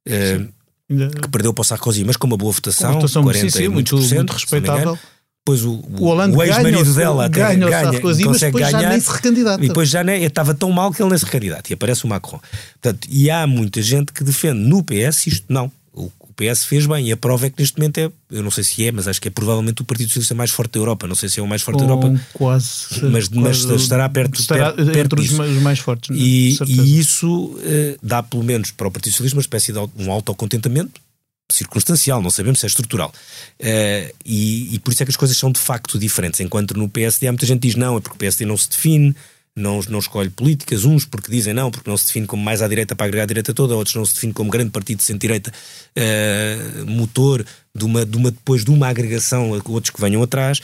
uh, 0.08 0.58
que 0.88 1.28
perdeu 1.28 1.52
para 1.52 1.62
o 1.62 1.64
Sarkozy, 1.64 2.04
mas 2.04 2.16
com 2.16 2.26
uma 2.26 2.36
boa 2.36 2.52
votação, 2.52 2.90
uma 2.90 3.00
votação 3.00 3.22
40 3.22 3.50
sim, 3.50 3.58
sim, 3.58 3.68
muito, 3.68 3.96
muito 3.96 4.32
respeitável. 4.32 4.98
Depois 5.48 5.64
o, 5.64 5.72
o, 5.98 6.36
o 6.36 6.42
ex-marido 6.42 6.94
dela 6.94 7.26
até 7.26 7.40
ganha, 7.40 7.70
ganha 7.70 7.92
Sarkozy, 7.92 8.24
consegue 8.24 8.60
mas 8.60 8.70
ganhar. 8.70 8.82
Já 8.82 8.88
nem 8.90 9.00
se 9.00 9.10
recandidata. 9.10 9.64
E 9.64 9.68
depois 9.68 9.88
já 9.88 10.04
nem, 10.04 10.24
estava 10.24 10.54
tão 10.54 10.70
mal 10.70 10.92
que 10.92 11.00
ele 11.00 11.08
nem 11.08 11.18
se 11.18 11.24
recandidata. 11.24 11.72
E 11.72 11.74
aparece 11.74 12.04
o 12.04 12.08
Macron. 12.08 12.40
Portanto, 12.80 13.08
e 13.10 13.30
há 13.30 13.46
muita 13.46 13.80
gente 13.80 14.12
que 14.12 14.22
defende 14.22 14.60
no 14.60 14.82
PS 14.82 15.26
isto 15.26 15.46
não. 15.48 15.70
O, 15.92 16.10
PS 16.38 16.66
fez 16.66 16.86
bem 16.86 17.08
e 17.08 17.10
a 17.10 17.16
prova 17.16 17.46
é 17.46 17.50
que 17.50 17.60
neste 17.60 17.76
momento 17.76 17.98
é, 17.98 18.08
eu 18.30 18.44
não 18.44 18.50
sei 18.52 18.62
se 18.62 18.86
é, 18.86 18.92
mas 18.92 19.08
acho 19.08 19.20
que 19.20 19.26
é 19.26 19.30
provavelmente 19.30 19.82
o 19.82 19.84
Partido 19.84 20.06
Socialista 20.06 20.36
mais 20.36 20.52
forte 20.52 20.74
da 20.74 20.78
Europa. 20.78 21.08
Não 21.08 21.16
sei 21.16 21.28
se 21.28 21.40
é 21.40 21.42
o 21.42 21.48
mais 21.48 21.62
forte 21.62 21.78
da 21.78 21.84
Europa. 21.84 22.14
Quase. 22.32 23.04
Mas, 23.10 23.26
quase, 23.26 23.66
mas 23.66 23.82
estará 23.82 24.08
perto, 24.08 24.40
estará 24.40 24.72
perto, 24.72 24.92
perto 24.92 25.20
entre 25.20 25.20
os 25.20 25.60
mais 25.60 25.80
fortes. 25.80 26.16
E, 26.16 26.56
e 26.64 27.00
isso 27.00 27.46
uh, 27.46 27.98
dá 28.00 28.22
pelo 28.22 28.44
menos 28.44 28.70
para 28.70 28.86
o 28.86 28.90
Partido 28.90 29.10
Socialista 29.10 29.36
uma 29.36 29.40
espécie 29.40 29.72
de 29.72 29.80
um 29.80 30.12
autocontentamento 30.12 31.00
circunstancial, 31.50 32.20
não 32.22 32.30
sabemos 32.30 32.60
se 32.60 32.66
é 32.66 32.68
estrutural. 32.68 33.12
Uh, 33.60 34.14
e, 34.24 34.74
e, 34.74 34.78
por 34.78 34.92
isso 34.92 35.02
é 35.02 35.06
que 35.06 35.10
as 35.10 35.16
coisas 35.16 35.36
são 35.36 35.50
de 35.50 35.60
facto 35.60 35.98
diferentes. 35.98 36.40
Enquanto 36.40 36.76
no 36.76 36.88
PSD 36.88 37.26
há 37.26 37.32
muita 37.32 37.46
gente 37.46 37.60
que 37.60 37.68
diz 37.68 37.76
não, 37.76 37.96
é 37.96 38.00
porque 38.00 38.16
o 38.16 38.18
PSD 38.18 38.44
não 38.44 38.56
se 38.56 38.68
define, 38.68 39.14
não, 39.58 39.80
não 39.88 39.98
escolhe 39.98 40.30
políticas, 40.30 40.84
uns 40.84 41.04
porque 41.04 41.30
dizem 41.30 41.52
não, 41.52 41.70
porque 41.70 41.90
não 41.90 41.96
se 41.96 42.06
define 42.06 42.26
como 42.26 42.42
mais 42.42 42.62
à 42.62 42.68
direita 42.68 42.94
para 42.94 43.06
agregar 43.06 43.24
a 43.24 43.26
direita 43.26 43.52
toda, 43.52 43.74
outros 43.74 43.96
não 43.96 44.04
se 44.04 44.14
define 44.14 44.32
como 44.32 44.50
grande 44.50 44.70
partido 44.70 44.98
de 44.98 45.04
centro-direita, 45.04 45.52
uh, 45.52 46.86
motor 46.86 47.44
de 47.74 47.84
uma, 47.84 48.04
de 48.04 48.16
uma, 48.16 48.30
depois 48.30 48.64
de 48.64 48.70
uma 48.70 48.88
agregação 48.88 49.54
a 49.54 49.70
outros 49.70 49.90
que 49.90 50.00
venham 50.00 50.22
atrás, 50.22 50.60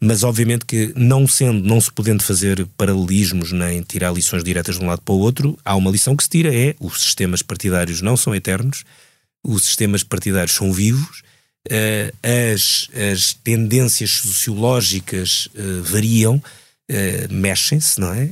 mas 0.00 0.22
obviamente 0.22 0.64
que 0.64 0.92
não 0.96 1.26
sendo, 1.26 1.66
não 1.66 1.80
se 1.80 1.92
podendo 1.92 2.22
fazer 2.22 2.66
paralelismos 2.76 3.52
nem 3.52 3.82
tirar 3.82 4.12
lições 4.12 4.44
diretas 4.44 4.78
de 4.78 4.84
um 4.84 4.86
lado 4.86 5.02
para 5.02 5.14
o 5.14 5.18
outro, 5.18 5.58
há 5.64 5.74
uma 5.74 5.90
lição 5.90 6.16
que 6.16 6.22
se 6.22 6.30
tira, 6.30 6.54
é 6.54 6.74
os 6.80 7.02
sistemas 7.02 7.42
partidários 7.42 8.00
não 8.00 8.16
são 8.16 8.34
eternos, 8.34 8.84
os 9.44 9.64
sistemas 9.64 10.02
partidários 10.02 10.54
são 10.54 10.72
vivos, 10.72 11.22
uh, 11.66 12.52
as, 12.54 12.88
as 13.12 13.34
tendências 13.34 14.10
sociológicas 14.10 15.48
uh, 15.54 15.82
variam, 15.82 16.42
Uh, 16.88 17.26
mexem-se, 17.34 17.98
não 17.98 18.14
é? 18.14 18.30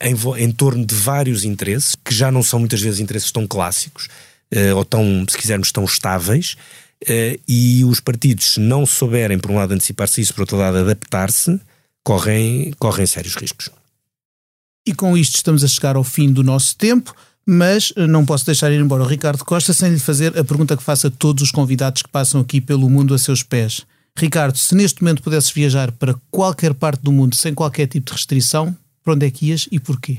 Em, 0.00 0.14
em, 0.42 0.50
torno 0.50 0.82
de 0.82 0.94
vários 0.94 1.44
interesses, 1.44 1.94
que 1.94 2.14
já 2.14 2.32
não 2.32 2.42
são 2.42 2.58
muitas 2.58 2.80
vezes 2.80 3.00
interesses 3.00 3.30
tão 3.30 3.46
clássicos, 3.46 4.08
ou 4.74 4.82
tão, 4.82 5.26
se 5.28 5.36
quisermos, 5.36 5.70
tão 5.70 5.84
estáveis, 5.84 6.56
e 7.46 7.84
os 7.84 8.00
partidos, 8.00 8.54
se 8.54 8.60
não 8.60 8.86
souberem, 8.86 9.38
por 9.38 9.50
um 9.50 9.56
lado, 9.56 9.74
antecipar-se 9.74 10.22
isso, 10.22 10.32
por 10.32 10.40
outro 10.40 10.56
lado, 10.56 10.78
adaptar-se, 10.78 11.60
correm, 12.02 12.72
correm 12.78 13.06
sérios 13.06 13.34
riscos. 13.34 13.68
E 14.86 14.94
com 14.94 15.14
isto 15.14 15.36
estamos 15.36 15.62
a 15.62 15.68
chegar 15.68 15.96
ao 15.96 16.04
fim 16.04 16.32
do 16.32 16.42
nosso 16.42 16.74
tempo, 16.76 17.14
mas 17.46 17.92
não 18.08 18.24
posso 18.24 18.46
deixar 18.46 18.70
ir 18.70 18.80
embora 18.80 19.02
o 19.02 19.06
Ricardo 19.06 19.44
Costa 19.44 19.72
sem 19.72 19.90
lhe 19.90 19.98
fazer 19.98 20.38
a 20.38 20.44
pergunta 20.44 20.76
que 20.76 20.82
faço 20.82 21.06
a 21.06 21.10
todos 21.10 21.42
os 21.42 21.50
convidados 21.50 22.02
que 22.02 22.08
passam 22.08 22.40
aqui 22.40 22.60
pelo 22.60 22.88
mundo 22.88 23.14
a 23.14 23.18
seus 23.18 23.42
pés. 23.42 23.84
Ricardo, 24.16 24.56
se 24.58 24.74
neste 24.74 25.02
momento 25.02 25.22
pudesses 25.22 25.50
viajar 25.50 25.92
para 25.92 26.14
qualquer 26.30 26.74
parte 26.74 27.02
do 27.02 27.12
mundo 27.12 27.34
sem 27.34 27.54
qualquer 27.54 27.86
tipo 27.86 28.06
de 28.06 28.12
restrição, 28.12 28.76
para 29.02 29.14
onde 29.14 29.26
é 29.26 29.30
que 29.30 29.46
ias 29.46 29.68
e 29.70 29.80
porquê? 29.80 30.18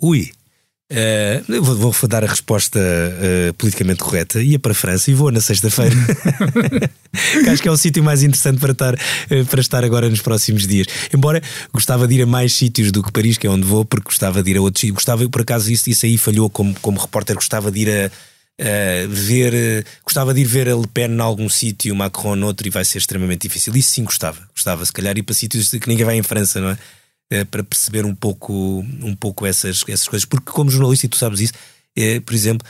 Ui, 0.00 0.30
uh, 0.92 1.62
vou, 1.62 1.92
vou, 1.92 2.08
dar 2.08 2.22
a 2.24 2.26
resposta 2.26 2.78
uh, 2.78 3.52
politicamente 3.54 4.00
correta. 4.00 4.42
Ia 4.42 4.58
para 4.58 4.72
a 4.72 4.74
França 4.74 5.10
e 5.10 5.14
vou 5.14 5.30
na 5.30 5.40
sexta-feira. 5.40 5.94
acho 7.50 7.62
que 7.62 7.68
é 7.68 7.70
o 7.70 7.76
sítio 7.76 8.04
mais 8.04 8.22
interessante 8.22 8.60
para 8.60 8.72
estar, 8.72 8.94
uh, 8.94 9.46
para 9.48 9.60
estar 9.60 9.84
agora 9.84 10.08
nos 10.08 10.20
próximos 10.20 10.66
dias. 10.66 10.86
Embora 11.12 11.42
gostava 11.72 12.06
de 12.06 12.14
ir 12.16 12.22
a 12.22 12.26
mais 12.26 12.52
sítios 12.52 12.92
do 12.92 13.02
que 13.02 13.10
Paris, 13.10 13.38
que 13.38 13.46
é 13.46 13.50
onde 13.50 13.66
vou, 13.66 13.84
porque 13.84 14.04
gostava 14.04 14.42
de 14.42 14.50
ir 14.50 14.58
a 14.58 14.60
outros 14.60 14.80
sítios. 14.80 14.96
Gostava, 14.96 15.28
por 15.28 15.40
acaso, 15.40 15.72
isso, 15.72 15.88
isso 15.88 16.06
aí 16.06 16.18
falhou 16.18 16.50
como, 16.50 16.74
como 16.80 17.00
repórter, 17.00 17.34
gostava 17.34 17.70
de 17.70 17.80
ir 17.80 17.90
a 17.90 18.10
Uh, 18.60 19.08
ver, 19.08 19.54
uh, 19.54 19.84
gostava 20.04 20.32
de 20.32 20.42
ir 20.42 20.44
ver 20.44 20.68
a 20.68 20.76
Le 20.76 20.86
Pen 20.86 21.10
em 21.10 21.20
algum 21.20 21.48
sítio, 21.48 21.96
Macron 21.96 22.36
noutro, 22.36 22.66
e 22.66 22.70
vai 22.70 22.84
ser 22.84 22.98
extremamente 22.98 23.48
difícil. 23.48 23.74
Isso 23.74 23.92
sim 23.92 24.04
gostava. 24.04 24.38
Gostava, 24.54 24.84
se 24.84 24.92
calhar, 24.92 25.16
ir 25.16 25.22
para 25.22 25.34
sítios 25.34 25.70
que 25.70 25.88
ninguém 25.88 26.04
vai 26.04 26.16
em 26.16 26.22
França, 26.22 26.60
não 26.60 26.70
é? 26.70 26.78
Uh, 27.32 27.46
para 27.46 27.64
perceber 27.64 28.04
um 28.04 28.14
pouco, 28.14 28.52
um 29.00 29.16
pouco 29.16 29.46
essas, 29.46 29.82
essas 29.88 30.06
coisas. 30.06 30.26
Porque, 30.26 30.50
como 30.50 30.68
jornalista, 30.68 31.06
e 31.06 31.08
tu 31.08 31.16
sabes 31.16 31.40
isso, 31.40 31.54
por 32.24 32.34
exemplo, 32.34 32.66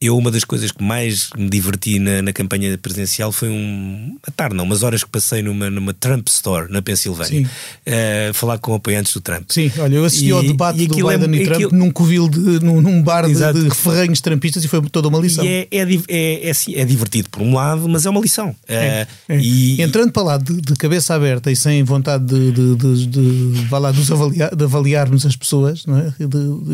eu, 0.00 0.18
uma 0.18 0.30
das 0.30 0.44
coisas 0.44 0.70
que 0.70 0.82
mais 0.84 1.30
me 1.36 1.48
diverti 1.48 1.98
na, 1.98 2.20
na 2.20 2.32
campanha 2.32 2.76
presidencial 2.76 3.32
foi 3.32 3.48
um. 3.48 4.18
A 4.26 4.30
tarde, 4.30 4.54
não, 4.54 4.64
umas 4.64 4.82
horas 4.82 5.02
que 5.02 5.08
passei 5.08 5.40
numa, 5.42 5.70
numa 5.70 5.94
Trump 5.94 6.28
Store 6.28 6.70
na 6.70 6.82
Pensilvânia, 6.82 7.42
uh, 7.42 8.34
falar 8.34 8.58
com 8.58 8.74
apoiantes 8.74 9.14
do 9.14 9.20
Trump. 9.20 9.46
Sim, 9.48 9.72
olha, 9.78 9.94
eu 9.94 10.04
assisti 10.04 10.26
e, 10.26 10.30
ao 10.30 10.42
debate 10.42 10.82
e 10.82 10.86
do 10.86 10.94
Biden 10.94 11.38
é, 11.38 11.42
e 11.42 11.44
Trump 11.44 11.56
aquilo... 11.56 11.72
num 11.72 11.90
covil, 11.90 12.28
de, 12.28 12.38
num, 12.62 12.82
num 12.82 13.02
bar 13.02 13.26
de, 13.26 13.34
de 13.34 13.74
ferrenhos 13.74 14.20
trampistas 14.20 14.62
e 14.62 14.68
foi 14.68 14.82
toda 14.90 15.08
uma 15.08 15.18
lição. 15.18 15.42
E 15.42 15.48
é, 15.48 15.68
é, 15.70 15.82
é, 16.08 16.50
é, 16.50 16.52
é, 16.74 16.84
divertido 16.84 17.30
por 17.30 17.40
um 17.40 17.54
lado, 17.54 17.88
mas 17.88 18.04
é 18.04 18.10
uma 18.10 18.20
lição. 18.20 18.54
É, 18.68 19.06
uh, 19.28 19.32
e... 19.32 19.80
Entrando 19.80 20.12
para 20.12 20.22
lá 20.22 20.36
de, 20.36 20.60
de, 20.60 20.74
cabeça 20.76 21.14
aberta 21.14 21.50
e 21.50 21.56
sem 21.56 21.82
vontade 21.82 22.24
de, 22.26 22.52
de, 22.52 22.76
de, 22.76 23.06
de, 23.06 23.52
de, 23.52 24.12
avaliar, 24.12 24.54
de 24.54 24.64
avaliarmos 24.64 25.24
as 25.24 25.34
pessoas, 25.34 25.86
não 25.86 25.98
é? 25.98 26.12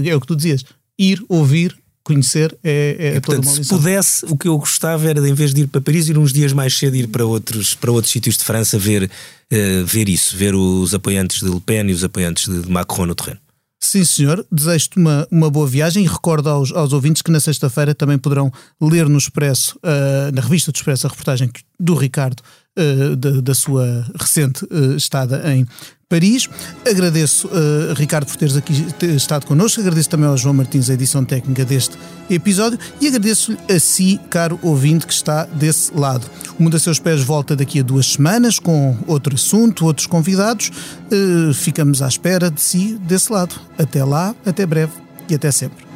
é 0.09 0.17
o 0.17 0.21
que 0.21 0.27
tu 0.27 0.35
dizias, 0.35 0.65
ir, 0.99 1.23
ouvir, 1.29 1.77
conhecer 2.05 2.57
é, 2.63 2.97
é 2.99 3.17
e, 3.17 3.21
portanto, 3.21 3.49
Se 3.49 3.69
pudesse, 3.69 4.25
o 4.27 4.37
que 4.37 4.49
eu 4.49 4.59
gostava 4.59 5.09
era, 5.09 5.21
de, 5.21 5.29
em 5.29 5.35
vez 5.35 5.53
de 5.53 5.63
ir 5.63 5.67
para 5.67 5.81
Paris, 5.81 6.09
ir 6.09 6.19
uns 6.19 6.33
dias 6.33 6.53
mais 6.53 6.77
cedo, 6.77 6.97
ir 6.97 7.09
para 7.09 7.25
outros, 7.25 7.75
para 7.75 7.91
outros 7.93 8.13
sítios 8.13 8.37
de 8.37 8.45
França 8.45 8.79
ver, 8.79 9.05
uh, 9.05 9.85
ver 9.85 10.09
isso, 10.09 10.37
ver 10.37 10.55
os 10.55 10.95
apoiantes 10.95 11.41
de 11.41 11.49
Le 11.49 11.61
Pen 11.61 11.89
e 11.89 11.93
os 11.93 12.05
apoiantes 12.05 12.49
de, 12.49 12.63
de 12.63 12.71
Macron 12.71 13.07
no 13.07 13.15
terreno. 13.15 13.41
Sim, 13.83 14.05
senhor. 14.05 14.47
Desejo-te 14.53 14.99
uma, 14.99 15.27
uma 15.31 15.51
boa 15.51 15.67
viagem 15.67 16.05
e 16.05 16.07
recordo 16.07 16.51
aos, 16.51 16.71
aos 16.71 16.93
ouvintes 16.93 17.23
que 17.23 17.31
na 17.31 17.41
sexta-feira 17.41 17.95
também 17.95 18.19
poderão 18.19 18.53
ler 18.81 19.09
no 19.09 19.17
Expresso, 19.17 19.79
uh, 19.79 20.31
na 20.35 20.43
revista 20.43 20.71
do 20.71 20.77
Expresso, 20.77 21.07
a 21.07 21.11
reportagem 21.11 21.51
do 21.79 21.95
Ricardo 21.95 22.43
uh, 22.79 23.17
da, 23.17 23.41
da, 23.41 23.55
sua 23.55 24.07
recente 24.15 24.65
uh, 24.67 24.97
estada 24.97 25.43
em 25.55 25.67
Paris. 26.11 26.51
Agradeço, 26.85 27.47
uh, 27.47 27.95
Ricardo, 27.95 28.27
por 28.27 28.37
teres 28.37 28.57
aqui 28.57 28.85
estado 29.17 29.47
connosco. 29.47 29.81
Agradeço 29.81 30.11
também 30.11 30.27
ao 30.27 30.37
João 30.37 30.53
Martins 30.53 30.91
a 30.91 30.95
edição 30.95 31.25
técnica 31.25 31.65
deste 31.65 31.97
episódio 32.29 32.77
e 33.01 33.07
agradeço-lhe 33.07 33.57
a 33.73 33.79
si, 33.79 34.21
caro 34.29 34.59
ouvinte, 34.61 35.07
que 35.07 35.13
está 35.13 35.45
desse 35.45 35.95
lado. 35.95 36.29
O 36.59 36.65
Mundo 36.65 36.77
a 36.77 36.81
Seus 36.81 36.99
Pés 36.99 37.23
volta 37.23 37.55
daqui 37.55 37.79
a 37.79 37.83
duas 37.85 38.07
semanas 38.07 38.59
com 38.59 38.97
outro 39.07 39.37
assunto, 39.37 39.87
outros 39.87 40.09
convidados. 40.09 40.73
Uh, 41.13 41.55
ficamos 41.55 42.03
à 42.03 42.09
espera 42.09 42.51
de 42.51 42.61
si 42.61 42.99
desse 43.07 43.33
lado. 43.33 43.55
Até 43.79 44.03
lá, 44.03 44.35
até 44.45 44.67
breve 44.67 44.93
e 45.29 45.37
até 45.37 45.53
sempre. 45.53 45.90